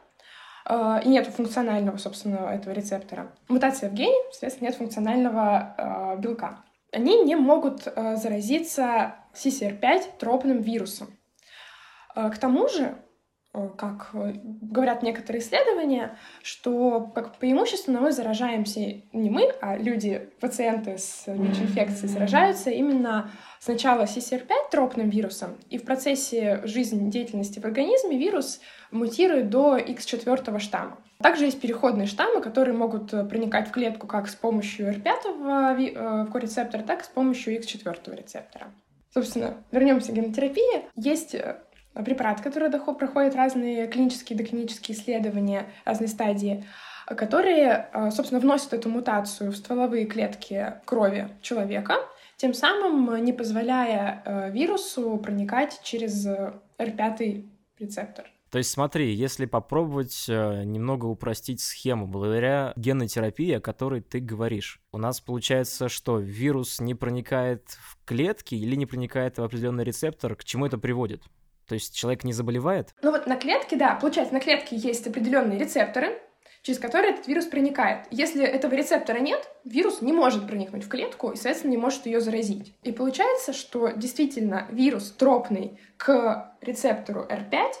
и 0.68 1.08
нет 1.08 1.26
функционального, 1.28 1.96
собственно, 1.96 2.50
этого 2.50 2.74
рецептора, 2.74 3.32
мутация 3.48 3.88
в 3.88 3.94
гене, 3.94 4.14
соответственно, 4.30 4.68
нет 4.68 4.76
функционального 4.76 5.74
э, 5.76 6.20
белка, 6.20 6.64
они 6.92 7.22
не 7.24 7.36
могут 7.36 7.84
заразиться 7.84 9.14
CCR5 9.34 10.18
тропным 10.18 10.60
вирусом. 10.60 11.08
К 12.14 12.36
тому 12.38 12.68
же 12.68 12.96
Э, 13.07 13.07
как 13.52 14.10
э, 14.12 14.34
говорят 14.44 15.02
некоторые 15.02 15.42
исследования, 15.42 16.16
что 16.42 17.10
как 17.14 17.36
преимущественно 17.36 18.00
мы 18.00 18.12
заражаемся 18.12 18.80
не 19.12 19.30
мы, 19.30 19.50
а 19.60 19.76
люди, 19.76 20.28
пациенты 20.40 20.98
с 20.98 21.24
ВИЧ-инфекцией 21.26 22.08
заражаются 22.08 22.70
именно 22.70 23.30
сначала 23.58 24.02
CCR5 24.02 24.70
тропным 24.70 25.08
вирусом, 25.08 25.56
и 25.70 25.78
в 25.78 25.84
процессе 25.84 26.60
жизнедеятельности 26.64 27.58
в 27.58 27.64
организме 27.64 28.18
вирус 28.18 28.60
мутирует 28.90 29.50
до 29.50 29.78
X4 29.78 30.58
штамма. 30.58 30.98
Также 31.20 31.46
есть 31.46 31.60
переходные 31.60 32.06
штаммы, 32.06 32.40
которые 32.40 32.76
могут 32.76 33.12
э, 33.14 33.24
проникать 33.24 33.68
в 33.68 33.72
клетку 33.72 34.06
как 34.06 34.28
с 34.28 34.34
помощью 34.34 34.92
R5 34.92 36.30
корецептора, 36.30 36.82
так 36.82 37.00
и 37.00 37.04
с 37.04 37.08
помощью 37.08 37.58
X4 37.58 38.14
рецептора. 38.14 38.72
Собственно, 39.12 39.54
вернемся 39.72 40.12
к 40.12 40.14
генотерапии. 40.14 40.84
Есть 40.94 41.34
препарат, 42.04 42.40
который 42.40 42.70
проходит 42.70 43.34
разные 43.34 43.86
клинические 43.88 44.38
и 44.38 44.42
доклинические 44.42 44.96
исследования, 44.96 45.66
разные 45.84 46.08
стадии, 46.08 46.64
которые, 47.06 47.88
э, 47.92 48.10
собственно, 48.10 48.40
вносят 48.40 48.72
эту 48.72 48.88
мутацию 48.88 49.50
в 49.50 49.56
стволовые 49.56 50.06
клетки 50.06 50.74
крови 50.84 51.28
человека, 51.40 51.96
тем 52.36 52.54
самым 52.54 53.24
не 53.24 53.32
позволяя 53.32 54.22
э, 54.24 54.50
вирусу 54.50 55.16
проникать 55.18 55.80
через 55.82 56.26
R5 56.78 57.48
рецептор. 57.78 58.26
То 58.50 58.56
есть 58.56 58.70
смотри, 58.70 59.14
если 59.14 59.44
попробовать 59.44 60.24
э, 60.26 60.62
немного 60.64 61.04
упростить 61.04 61.60
схему, 61.60 62.06
благодаря 62.06 62.72
генотерапии, 62.76 63.52
о 63.52 63.60
которой 63.60 64.00
ты 64.00 64.20
говоришь, 64.20 64.80
у 64.90 64.96
нас 64.96 65.20
получается, 65.20 65.90
что 65.90 66.18
вирус 66.18 66.80
не 66.80 66.94
проникает 66.94 67.68
в 67.68 67.98
клетки 68.06 68.54
или 68.54 68.74
не 68.74 68.86
проникает 68.86 69.36
в 69.36 69.42
определенный 69.42 69.84
рецептор, 69.84 70.34
к 70.34 70.44
чему 70.44 70.64
это 70.64 70.78
приводит? 70.78 71.24
То 71.68 71.74
есть 71.74 71.94
человек 71.94 72.24
не 72.24 72.32
заболевает? 72.32 72.94
Ну 73.02 73.10
вот 73.10 73.26
на 73.26 73.36
клетке, 73.36 73.76
да, 73.76 73.94
получается, 73.94 74.34
на 74.34 74.40
клетке 74.40 74.74
есть 74.74 75.06
определенные 75.06 75.58
рецепторы, 75.58 76.18
через 76.62 76.78
которые 76.78 77.12
этот 77.12 77.28
вирус 77.28 77.44
проникает. 77.44 78.06
Если 78.10 78.44
этого 78.44 78.74
рецептора 78.74 79.18
нет, 79.18 79.48
вирус 79.64 80.00
не 80.00 80.12
может 80.12 80.46
проникнуть 80.46 80.84
в 80.84 80.88
клетку 80.88 81.30
и, 81.30 81.36
соответственно, 81.36 81.72
не 81.72 81.76
может 81.76 82.06
ее 82.06 82.20
заразить. 82.20 82.74
И 82.82 82.90
получается, 82.90 83.52
что 83.52 83.90
действительно 83.90 84.66
вирус 84.70 85.12
тропный 85.12 85.78
к 85.98 86.54
рецептору 86.62 87.26
R5 87.28 87.72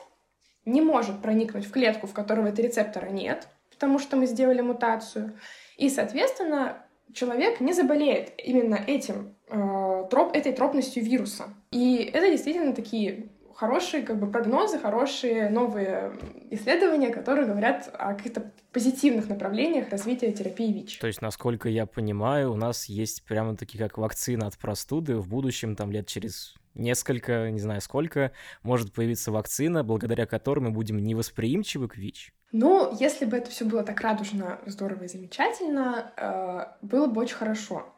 не 0.66 0.82
может 0.82 1.22
проникнуть 1.22 1.66
в 1.66 1.72
клетку, 1.72 2.06
в 2.06 2.12
которой 2.12 2.50
этого 2.50 2.66
рецептора 2.66 3.06
нет, 3.06 3.48
потому 3.70 3.98
что 3.98 4.16
мы 4.16 4.26
сделали 4.26 4.60
мутацию. 4.60 5.38
И, 5.78 5.88
соответственно, 5.88 6.84
человек 7.14 7.60
не 7.60 7.72
заболеет 7.72 8.32
именно 8.36 8.74
этим, 8.74 9.34
э, 9.48 10.04
троп, 10.10 10.34
этой 10.34 10.52
тропностью 10.52 11.02
вируса. 11.02 11.54
И 11.70 12.10
это 12.12 12.30
действительно 12.30 12.74
такие 12.74 13.28
хорошие 13.58 14.04
как 14.04 14.20
бы 14.20 14.30
прогнозы, 14.30 14.78
хорошие 14.78 15.50
новые 15.50 16.12
исследования, 16.50 17.10
которые 17.10 17.44
говорят 17.44 17.90
о 17.92 18.14
каких-то 18.14 18.52
позитивных 18.72 19.28
направлениях 19.28 19.90
развития 19.90 20.32
терапии 20.32 20.72
ВИЧ. 20.72 21.00
То 21.00 21.08
есть, 21.08 21.20
насколько 21.20 21.68
я 21.68 21.84
понимаю, 21.84 22.52
у 22.52 22.56
нас 22.56 22.84
есть 22.84 23.24
прямо 23.24 23.56
такие 23.56 23.82
как 23.82 23.98
вакцина 23.98 24.46
от 24.46 24.56
простуды. 24.56 25.16
В 25.16 25.26
будущем, 25.28 25.74
там 25.74 25.90
лет 25.90 26.06
через 26.06 26.54
несколько, 26.74 27.50
не 27.50 27.58
знаю 27.58 27.80
сколько, 27.80 28.30
может 28.62 28.92
появиться 28.92 29.32
вакцина, 29.32 29.82
благодаря 29.82 30.26
которой 30.26 30.60
мы 30.60 30.70
будем 30.70 30.98
невосприимчивы 30.98 31.88
к 31.88 31.96
ВИЧ. 31.96 32.32
Ну, 32.52 32.96
если 33.00 33.24
бы 33.24 33.36
это 33.36 33.50
все 33.50 33.64
было 33.64 33.82
так 33.82 34.00
радужно, 34.00 34.60
здорово 34.66 35.02
и 35.02 35.08
замечательно, 35.08 36.12
э, 36.16 36.86
было 36.86 37.08
бы 37.08 37.22
очень 37.22 37.36
хорошо. 37.36 37.92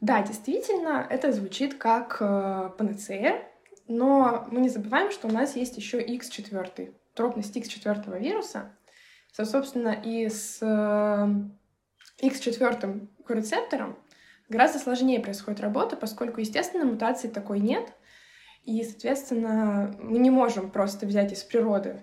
Да, 0.00 0.20
действительно, 0.22 1.06
это 1.08 1.30
звучит 1.30 1.74
как 1.74 2.16
э, 2.18 2.70
панацея, 2.76 3.51
но 3.88 4.46
мы 4.50 4.60
не 4.60 4.68
забываем, 4.68 5.10
что 5.10 5.28
у 5.28 5.30
нас 5.30 5.56
есть 5.56 5.76
еще 5.76 6.02
X4, 6.02 6.94
тропность 7.14 7.56
X4 7.56 8.18
вируса. 8.18 8.76
Собственно, 9.32 9.90
и 9.90 10.28
с 10.28 10.62
X4 10.62 11.70
э, 12.20 13.34
рецептором 13.34 13.98
гораздо 14.48 14.78
сложнее 14.78 15.20
происходит 15.20 15.60
работа, 15.60 15.96
поскольку, 15.96 16.40
естественно, 16.40 16.84
мутации 16.84 17.28
такой 17.28 17.58
нет. 17.58 17.92
И, 18.64 18.82
соответственно, 18.84 19.96
мы 19.98 20.18
не 20.18 20.30
можем 20.30 20.70
просто 20.70 21.06
взять 21.06 21.32
из 21.32 21.42
природы, 21.42 22.02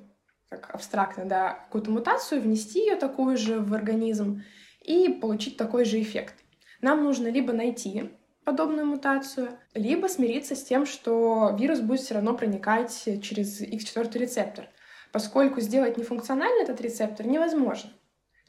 как 0.50 0.72
абстрактно, 0.74 1.26
да, 1.26 1.54
какую-то 1.54 1.92
мутацию, 1.92 2.42
внести 2.42 2.80
ее 2.80 2.96
такую 2.96 3.38
же 3.38 3.60
в 3.60 3.74
организм 3.74 4.44
и 4.82 5.08
получить 5.10 5.56
такой 5.56 5.86
же 5.86 6.02
эффект. 6.02 6.36
Нам 6.82 7.04
нужно 7.04 7.28
либо 7.28 7.54
найти 7.54 8.12
подобную 8.50 8.88
мутацию, 8.88 9.60
либо 9.76 10.08
смириться 10.08 10.56
с 10.56 10.64
тем, 10.64 10.88
что 10.88 11.56
вирус 11.60 11.82
будет 11.82 12.00
все 12.00 12.16
равно 12.16 12.34
проникать 12.34 13.04
через 13.22 13.62
X4 13.62 14.18
рецептор, 14.18 14.68
поскольку 15.12 15.62
сделать 15.62 15.98
нефункциональный 15.98 16.64
этот 16.64 16.82
рецептор 16.82 17.28
невозможно. 17.28 17.92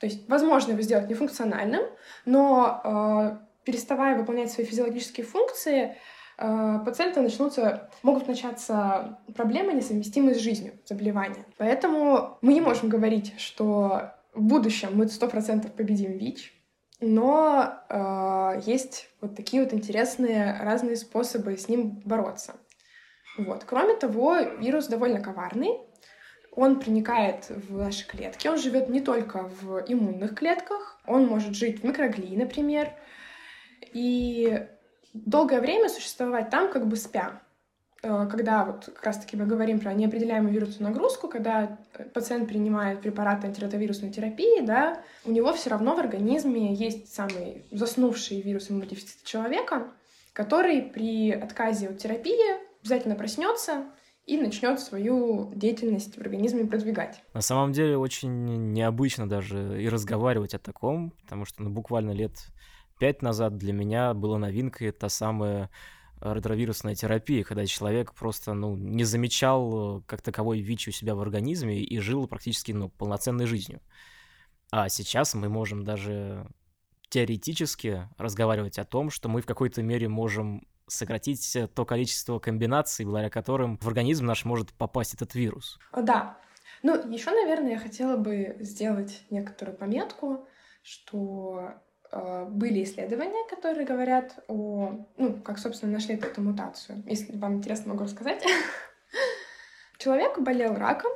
То 0.01 0.07
есть 0.07 0.27
возможно 0.27 0.73
его 0.73 0.81
сделать 0.81 1.11
нефункциональным, 1.11 1.83
но 2.25 2.81
э, 2.83 3.39
переставая 3.65 4.17
выполнять 4.17 4.51
свои 4.51 4.65
физиологические 4.65 5.27
функции, 5.27 5.99
э, 6.39 6.79
пациенты 6.83 7.21
начнутся, 7.21 7.91
могут 8.03 8.27
начаться 8.27 9.19
проблемы, 9.37 9.75
несовместимые 9.75 10.35
с 10.35 10.39
жизнью, 10.39 10.73
заболевания. 10.87 11.45
Поэтому 11.59 12.39
мы 12.41 12.55
не 12.55 12.63
можем 12.63 12.89
говорить, 12.89 13.39
что 13.39 14.15
в 14.33 14.41
будущем 14.41 14.93
мы 14.95 15.05
100% 15.05 15.71
победим 15.73 16.13
ВИЧ, 16.13 16.55
но 17.01 17.83
э, 17.89 18.61
есть 18.67 19.09
вот 19.21 19.35
такие 19.35 19.63
вот 19.63 19.73
интересные 19.73 20.59
разные 20.61 20.97
способы 20.97 21.57
с 21.57 21.69
ним 21.69 22.01
бороться. 22.05 22.55
Вот. 23.39 23.65
Кроме 23.65 23.97
того, 23.97 24.37
вирус 24.39 24.87
довольно 24.87 25.21
коварный. 25.21 25.81
Он 26.53 26.81
проникает 26.81 27.49
в 27.49 27.79
наши 27.79 28.07
клетки. 28.07 28.49
Он 28.49 28.59
живет 28.59 28.89
не 28.89 29.01
только 29.01 29.45
в 29.45 29.85
иммунных 29.87 30.35
клетках, 30.35 30.99
он 31.07 31.27
может 31.27 31.55
жить 31.55 31.81
в 31.81 31.85
микроглии, 31.85 32.37
например, 32.37 32.93
и 33.93 34.67
долгое 35.15 35.61
время 35.61 35.89
существовать 35.89 36.51
там, 36.51 36.71
как 36.71 36.87
бы 36.87 36.97
спя. 36.97 37.41
Э, 38.03 38.27
когда 38.31 38.65
вот 38.65 38.87
как 38.87 39.05
раз-таки 39.05 39.37
мы 39.37 39.47
говорим 39.47 39.81
про 39.81 39.93
неопределяемую 39.93 40.53
вирусную 40.53 40.91
нагрузку, 40.91 41.29
когда 41.29 41.79
пациент 42.15 42.49
принимает 42.49 43.01
препараты 43.01 43.49
антиретровирусной 43.49 44.11
терапии, 44.11 44.65
да, 44.65 45.03
у 45.25 45.31
него 45.31 45.53
все 45.53 45.71
равно 45.71 45.95
в 45.95 45.99
организме 45.99 46.73
есть 46.75 47.13
самый 47.13 47.65
заснувший 47.71 48.41
вирус 48.41 48.71
иммунодефицита 48.71 49.27
человека, 49.27 49.89
который 50.33 50.83
при 50.83 51.33
отказе 51.33 51.89
от 51.89 51.99
терапии 51.99 52.71
обязательно 52.81 53.15
проснется 53.15 53.85
и 54.27 54.39
начнет 54.39 54.81
свою 54.81 55.53
деятельность 55.55 56.17
в 56.17 56.21
организме 56.21 56.65
продвигать. 56.65 57.21
На 57.35 57.41
самом 57.41 57.73
деле 57.73 57.99
очень 57.99 58.73
необычно 58.73 59.29
даже 59.29 59.83
и 59.83 59.89
разговаривать 59.89 60.55
о 60.55 60.59
таком, 60.59 61.11
потому 61.23 61.45
что 61.45 61.63
ну, 61.63 61.71
буквально 61.71 62.13
лет 62.13 62.33
пять 62.99 63.23
назад 63.23 63.57
для 63.57 63.73
меня 63.73 64.15
была 64.15 64.39
новинкой 64.39 64.93
та 64.93 65.09
самая 65.09 65.69
ретровирусная 66.21 66.95
терапия, 66.95 67.45
когда 67.45 67.67
человек 67.67 68.15
просто 68.15 68.55
ну, 68.55 68.77
не 68.77 69.05
замечал 69.05 70.03
как 70.07 70.23
таковой 70.23 70.61
ВИЧ 70.61 70.89
у 70.89 70.91
себя 70.91 71.15
в 71.15 71.21
организме 71.21 71.81
и 71.81 71.99
жил 71.99 72.27
практически 72.27 72.73
ну, 72.73 72.89
полноценной 72.89 73.47
жизнью. 73.47 73.81
А 74.71 74.89
сейчас 74.89 75.35
мы 75.35 75.49
можем 75.49 75.85
даже 75.85 76.47
теоретически 77.09 78.09
разговаривать 78.19 78.79
о 78.79 78.85
том, 78.85 79.11
что 79.11 79.29
мы 79.29 79.43
в 79.43 79.47
какой-то 79.47 79.83
мере 79.83 80.09
можем 80.09 80.67
сократить 80.87 81.57
то 81.75 81.85
количество 81.85 82.39
комбинаций, 82.39 83.05
благодаря 83.05 83.31
которым 83.31 83.79
в 83.79 83.87
организм 83.87 84.27
наш 84.27 84.45
может 84.45 84.73
попасть 84.73 85.15
этот 85.15 85.35
вирус. 85.35 85.79
Да. 85.97 86.39
Ну, 86.83 86.95
еще, 87.11 87.31
наверное, 87.31 87.73
я 87.73 87.79
хотела 87.79 88.17
бы 88.17 88.57
сделать 88.61 89.23
некоторую 89.31 89.77
пометку, 89.77 90.47
что 90.83 91.61
э, 91.61 91.79
были 92.13 92.83
исследования, 92.85 93.49
которые 93.49 93.87
говорят 93.87 94.43
о, 94.49 95.07
ну, 95.17 95.35
как, 95.43 95.59
собственно, 95.59 95.93
нашли 95.93 96.15
эту 96.17 96.43
мутацию. 96.43 97.03
Если 97.07 97.37
вам 97.37 97.57
интересно, 97.57 97.93
могу 97.93 98.05
рассказать. 98.05 98.45
Человек 99.99 100.39
болел 100.39 100.75
раком, 100.75 101.13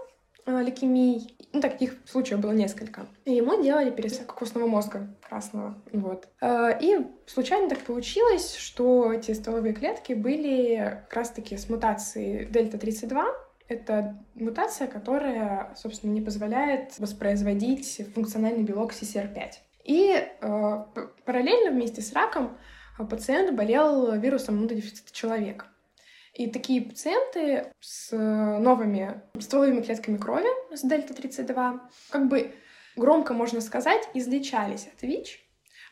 Э, 0.47 0.62
лейкемий. 0.62 1.36
Ну, 1.53 1.61
таких 1.61 1.97
случаев 2.05 2.40
было 2.40 2.53
несколько. 2.53 3.07
И 3.24 3.32
ему 3.32 3.62
делали 3.62 3.90
пересадку 3.90 4.34
костного 4.34 4.66
мозга 4.66 5.09
красного. 5.26 5.76
Вот. 5.92 6.28
Э, 6.40 6.76
и 6.80 7.07
случайно 7.26 7.68
так 7.68 7.80
получилось, 7.80 8.55
что 8.57 9.12
эти 9.12 9.32
стволовые 9.32 9.72
клетки 9.72 10.12
были 10.12 11.01
как 11.05 11.14
раз-таки 11.14 11.57
с 11.57 11.68
мутацией 11.68 12.45
дельта-32. 12.47 13.24
Это 13.68 14.22
мутация, 14.34 14.86
которая, 14.86 15.74
собственно, 15.76 16.12
не 16.12 16.20
позволяет 16.20 16.99
воспроизводить 16.99 18.03
функциональный 18.14 18.64
белок 18.64 18.92
CCR5. 18.92 19.53
И 19.85 20.12
э, 20.12 20.85
параллельно 21.24 21.70
вместе 21.70 22.01
с 22.01 22.12
раком 22.12 22.59
пациент 23.11 23.55
болел 23.55 24.12
вирусом 24.18 24.57
иммунодефицита 24.57 25.12
человека. 25.12 25.66
И 26.32 26.49
такие 26.49 26.82
пациенты 26.82 27.72
с 27.78 28.11
новыми 28.11 29.22
стволовыми 29.39 29.82
клетками 29.82 30.16
крови 30.16 30.49
с 30.74 30.82
дельта-32, 30.82 31.80
как 32.11 32.28
бы 32.28 32.53
громко 32.97 33.35
можно 33.35 33.61
сказать, 33.61 34.09
излечались 34.14 34.89
от 34.89 35.03
ВИЧ. 35.03 35.41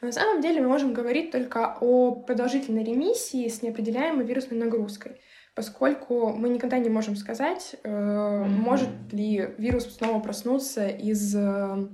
А 0.00 0.06
на 0.06 0.12
самом 0.12 0.40
деле 0.40 0.60
мы 0.60 0.68
можем 0.68 0.92
говорить 0.92 1.30
только 1.30 1.76
о 1.80 2.12
продолжительной 2.12 2.82
ремиссии 2.82 3.46
с 3.48 3.62
неопределяемой 3.62 4.24
вирусной 4.24 4.58
нагрузкой, 4.58 5.20
поскольку 5.54 6.30
мы 6.30 6.48
никогда 6.48 6.78
не 6.78 6.90
можем 6.90 7.14
сказать, 7.14 7.76
э, 7.84 8.44
может 8.44 8.90
ли 9.12 9.54
вирус 9.58 9.96
снова 9.96 10.18
проснуться 10.20 10.88
из 10.88 11.36
э, 11.36 11.88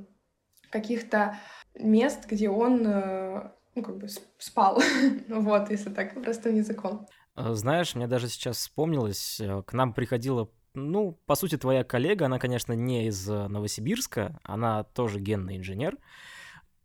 каких-то 0.71 1.39
мест, 1.79 2.27
где 2.29 2.51
он 2.51 2.87
э, 2.87 3.51
ну, 3.79 3.83
как 3.83 3.99
бы 3.99 4.09
спал, 4.39 4.83
вот, 5.29 5.71
если 5.71 5.91
так 5.91 6.21
простым 6.23 6.57
языком. 6.57 7.07
Э, 7.37 7.55
знаешь, 7.55 7.95
мне 7.95 8.07
даже 8.07 8.29
сейчас 8.29 8.57
вспомнилось, 8.59 9.41
э, 9.41 9.63
к 9.63 9.73
нам 9.73 9.93
приходила, 9.93 10.51
ну, 10.75 11.19
по 11.27 11.35
сути, 11.35 11.57
твоя 11.57 11.85
коллега, 11.85 12.27
она, 12.27 12.39
конечно, 12.39 12.73
не 12.73 13.07
из 13.07 13.29
э, 13.29 13.49
Новосибирска, 13.49 14.39
она 14.43 14.83
тоже 14.83 15.21
генный 15.21 15.57
инженер, 15.57 15.97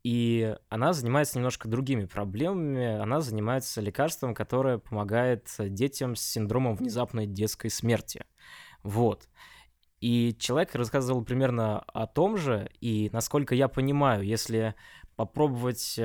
и 0.04 0.56
она 0.70 0.94
занимается 0.94 1.38
немножко 1.38 1.70
другими 1.70 2.04
проблемами. 2.06 2.98
Она 2.98 3.22
занимается 3.22 3.80
лекарством, 3.80 4.36
которое 4.36 4.78
помогает 4.78 5.48
детям 5.58 6.18
с 6.18 6.22
синдромом 6.22 6.76
внезапной 6.76 7.26
детской 7.26 7.70
смерти. 7.70 8.26
Вот. 8.84 9.30
И 10.04 10.36
человек 10.38 10.76
рассказывал 10.76 11.24
примерно 11.24 11.80
о 11.80 12.08
том 12.08 12.36
же, 12.36 12.70
и 12.82 13.10
насколько 13.14 13.56
я 13.56 13.70
понимаю, 13.70 14.22
если 14.22 14.76
попробовать 15.16 15.98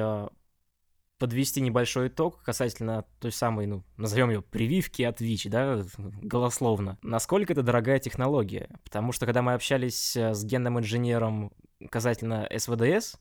подвести 1.18 1.61
небольшой 1.61 2.07
итог 2.07 2.40
касательно 2.44 3.07
той 3.18 3.32
самой, 3.32 3.66
ну, 3.66 3.82
назовем 3.96 4.30
ее 4.30 4.40
прививки 4.40 5.03
от 5.03 5.20
ВИЧ, 5.20 5.46
да, 5.46 5.82
голословно. 6.22 6.96
Насколько 7.03 7.55
это 7.55 7.64
дорогая 7.64 7.99
технология? 7.99 8.70
Потому 8.84 9.11
что 9.11 9.26
когда 9.26 9.42
мы 9.42 9.55
общались 9.55 10.16
э, 10.16 10.32
с 10.32 10.44
генным 10.44 10.78
инженером 10.78 11.53
касательно 11.90 12.49
СВДС, 12.57 13.16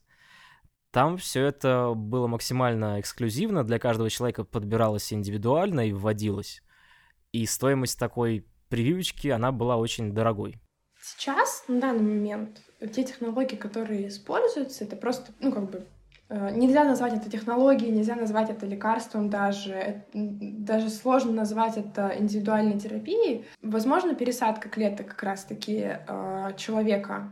там 0.92 1.18
все 1.18 1.44
это 1.46 1.94
было 1.96 2.28
максимально 2.28 3.00
эксклюзивно, 3.00 3.64
для 3.64 3.80
каждого 3.80 4.12
человека 4.12 4.44
подбиралось 4.44 5.12
индивидуально 5.12 5.88
и 5.88 5.92
вводилось. 5.92 6.62
И 7.32 7.48
стоимость 7.48 7.98
такой 7.98 8.46
прививочки, 8.70 9.30
она 9.30 9.52
была 9.52 9.78
очень 9.78 10.14
дорогой. 10.14 10.62
Сейчас, 11.16 11.64
на 11.68 11.80
данный 11.80 12.04
момент, 12.04 12.62
те 12.94 13.04
технологии, 13.04 13.56
которые 13.56 14.10
используются, 14.10 14.84
это 14.84 14.96
просто, 14.96 15.32
ну, 15.40 15.52
как 15.52 15.70
бы 15.70 15.86
Э, 16.30 16.52
нельзя 16.52 16.84
назвать 16.84 17.14
это 17.14 17.30
технологией, 17.30 17.92
нельзя 17.92 18.16
назвать 18.16 18.50
это 18.50 18.66
лекарством 18.66 19.30
даже, 19.30 20.04
даже 20.14 20.90
сложно 20.90 21.32
назвать 21.32 21.78
это 21.78 22.14
индивидуальной 22.18 22.80
терапией. 22.80 23.46
Возможно, 23.62 24.14
пересадка 24.14 24.70
клеток 24.70 25.08
как 25.08 25.24
раз-таки 25.24 25.98
э, 26.08 26.52
человека. 26.58 27.30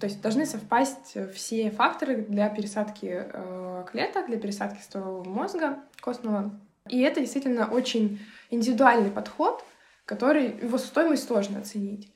То 0.00 0.06
есть 0.06 0.22
должны 0.22 0.46
совпасть 0.46 1.16
все 1.34 1.70
факторы 1.70 2.22
для 2.22 2.48
пересадки 2.48 3.26
э, 3.32 3.84
клеток, 3.90 4.26
для 4.28 4.38
пересадки 4.38 4.80
стволового 4.80 5.28
мозга 5.28 5.80
костного. 6.00 6.58
И 6.88 7.00
это 7.00 7.20
действительно 7.20 7.66
очень 7.66 8.20
индивидуальный 8.50 9.10
подход, 9.10 9.62
который 10.06 10.56
его 10.62 10.78
стоимость 10.78 11.26
сложно 11.26 11.58
оценить. 11.58 12.10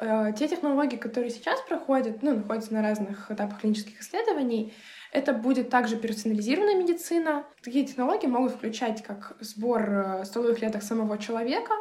Те 0.00 0.48
технологии, 0.48 0.96
которые 0.96 1.30
сейчас 1.30 1.60
проходят, 1.60 2.22
ну, 2.22 2.34
находятся 2.34 2.72
на 2.72 2.80
разных 2.80 3.30
этапах 3.30 3.60
клинических 3.60 4.00
исследований, 4.00 4.72
это 5.12 5.32
будет 5.32 5.70
также 5.70 5.96
персонализированная 5.96 6.76
медицина. 6.76 7.44
Такие 7.62 7.84
технологии 7.84 8.26
могут 8.26 8.52
включать 8.52 9.02
как 9.02 9.36
сбор 9.40 9.90
э, 9.90 10.24
стволовых 10.24 10.58
клеток 10.58 10.82
самого 10.82 11.18
человека, 11.18 11.74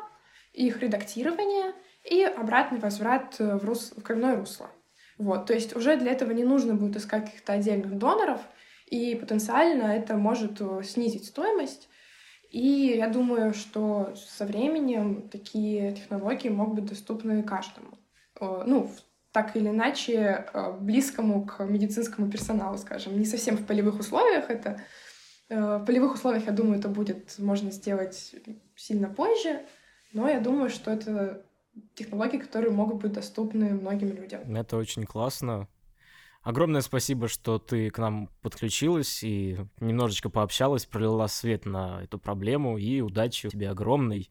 их 0.51 0.81
редактирование 0.81 1.73
и 2.03 2.23
обратный 2.23 2.79
возврат 2.79 3.35
э, 3.39 3.55
в, 3.55 3.65
рус... 3.65 3.93
в 3.95 4.01
кровное 4.01 4.35
русло. 4.35 4.69
Вот, 5.17 5.45
то 5.45 5.53
есть 5.53 5.75
уже 5.75 5.95
для 5.97 6.11
этого 6.11 6.31
не 6.31 6.43
нужно 6.43 6.73
будет 6.73 6.97
искать 6.97 7.25
каких-то 7.25 7.53
отдельных 7.53 7.97
доноров, 7.97 8.41
и 8.87 9.15
потенциально 9.15 9.83
это 9.83 10.15
может 10.15 10.59
э, 10.59 10.81
снизить 10.83 11.25
стоимость. 11.25 11.87
И 12.49 12.95
я 12.97 13.07
думаю, 13.09 13.53
что 13.53 14.15
со 14.15 14.43
временем 14.45 15.29
такие 15.29 15.93
технологии 15.93 16.49
могут 16.49 16.75
быть 16.75 16.85
доступны 16.89 17.43
каждому. 17.43 17.98
Ну, 18.39 18.91
так 19.31 19.55
или 19.55 19.69
иначе 19.69 20.45
э, 20.53 20.71
близкому 20.79 21.45
к 21.45 21.63
медицинскому 21.63 22.31
персоналу, 22.31 22.77
скажем. 22.77 23.19
Не 23.19 23.25
совсем 23.25 23.57
в 23.57 23.65
полевых 23.65 23.99
условиях 23.99 24.49
это. 24.49 24.81
Э, 25.49 25.77
в 25.77 25.85
полевых 25.85 26.15
условиях, 26.15 26.45
я 26.47 26.51
думаю, 26.51 26.79
это 26.79 26.89
будет 26.89 27.37
можно 27.37 27.71
сделать 27.71 28.35
сильно 28.75 29.09
позже, 29.09 29.61
но 30.13 30.27
я 30.27 30.39
думаю, 30.39 30.69
что 30.69 30.91
это 30.91 31.45
технологии, 31.93 32.37
которые 32.37 32.71
могут 32.71 33.01
быть 33.01 33.13
доступны 33.13 33.69
многим 33.69 34.15
людям. 34.15 34.55
Это 34.55 34.77
очень 34.77 35.05
классно. 35.05 35.67
Огромное 36.41 36.81
спасибо, 36.81 37.27
что 37.27 37.59
ты 37.59 37.89
к 37.89 37.97
нам 37.97 38.29
подключилась 38.41 39.23
и 39.23 39.57
немножечко 39.79 40.29
пообщалась, 40.29 40.85
пролила 40.85 41.27
свет 41.27 41.65
на 41.65 42.01
эту 42.03 42.17
проблему, 42.17 42.77
и 42.77 43.01
удачи 43.01 43.49
тебе 43.49 43.69
огромной 43.69 44.29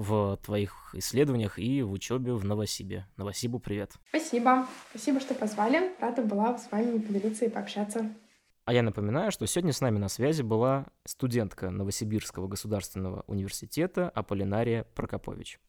в 0.00 0.38
твоих 0.38 0.94
исследованиях 0.94 1.58
и 1.58 1.82
в 1.82 1.92
учебе 1.92 2.32
в 2.32 2.44
Новосибе. 2.44 3.06
Новосибу 3.18 3.58
привет. 3.58 3.92
Спасибо. 4.08 4.66
Спасибо, 4.90 5.20
что 5.20 5.34
позвали. 5.34 5.92
Рада 6.00 6.22
была 6.22 6.56
с 6.56 6.70
вами 6.72 6.98
поделиться 6.98 7.44
и 7.44 7.50
пообщаться. 7.50 8.10
А 8.64 8.72
я 8.72 8.82
напоминаю, 8.82 9.30
что 9.30 9.46
сегодня 9.46 9.72
с 9.72 9.80
нами 9.80 9.98
на 9.98 10.08
связи 10.08 10.42
была 10.42 10.86
студентка 11.04 11.70
Новосибирского 11.70 12.48
государственного 12.48 13.24
университета 13.26 14.08
Аполлинария 14.08 14.84
Прокопович. 14.94 15.60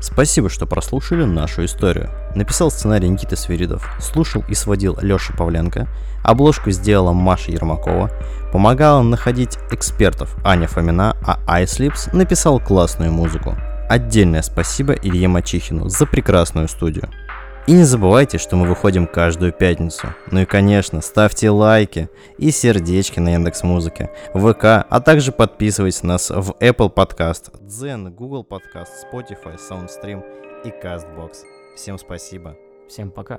Спасибо, 0.00 0.48
что 0.48 0.66
прослушали 0.66 1.24
нашу 1.24 1.64
историю. 1.64 2.10
Написал 2.34 2.70
сценарий 2.70 3.08
Никита 3.08 3.36
Свиридов, 3.36 3.88
слушал 4.00 4.44
и 4.48 4.54
сводил 4.54 4.98
Леша 5.00 5.34
Павленко, 5.34 5.88
обложку 6.22 6.70
сделала 6.70 7.12
Маша 7.12 7.52
Ермакова, 7.52 8.10
помогала 8.52 9.02
находить 9.02 9.58
экспертов 9.70 10.36
Аня 10.44 10.66
Фомина, 10.66 11.16
а 11.24 11.62
iSlips 11.62 12.14
написал 12.14 12.60
классную 12.60 13.12
музыку. 13.12 13.56
Отдельное 13.88 14.42
спасибо 14.42 14.94
Илье 14.94 15.28
Мачихину 15.28 15.88
за 15.88 16.06
прекрасную 16.06 16.68
студию. 16.68 17.08
И 17.66 17.72
не 17.72 17.84
забывайте, 17.84 18.36
что 18.36 18.56
мы 18.56 18.66
выходим 18.66 19.06
каждую 19.06 19.50
пятницу. 19.50 20.08
Ну 20.30 20.40
и 20.40 20.44
конечно, 20.44 21.00
ставьте 21.00 21.48
лайки 21.48 22.10
и 22.36 22.50
сердечки 22.50 23.20
на 23.20 23.32
Яндекс 23.32 23.62
Музыке, 23.62 24.10
ВК, 24.34 24.84
а 24.88 25.00
также 25.00 25.32
подписывайтесь 25.32 26.02
на 26.02 26.14
нас 26.14 26.28
в 26.28 26.50
Apple 26.60 26.92
Podcast, 26.92 27.50
Zen, 27.66 28.10
Google 28.10 28.46
Podcast, 28.48 28.90
Spotify, 29.10 29.56
SoundStream 29.56 30.22
и 30.64 30.68
CastBox. 30.68 31.36
Всем 31.74 31.98
спасибо. 31.98 32.54
Всем 32.86 33.10
пока. 33.10 33.38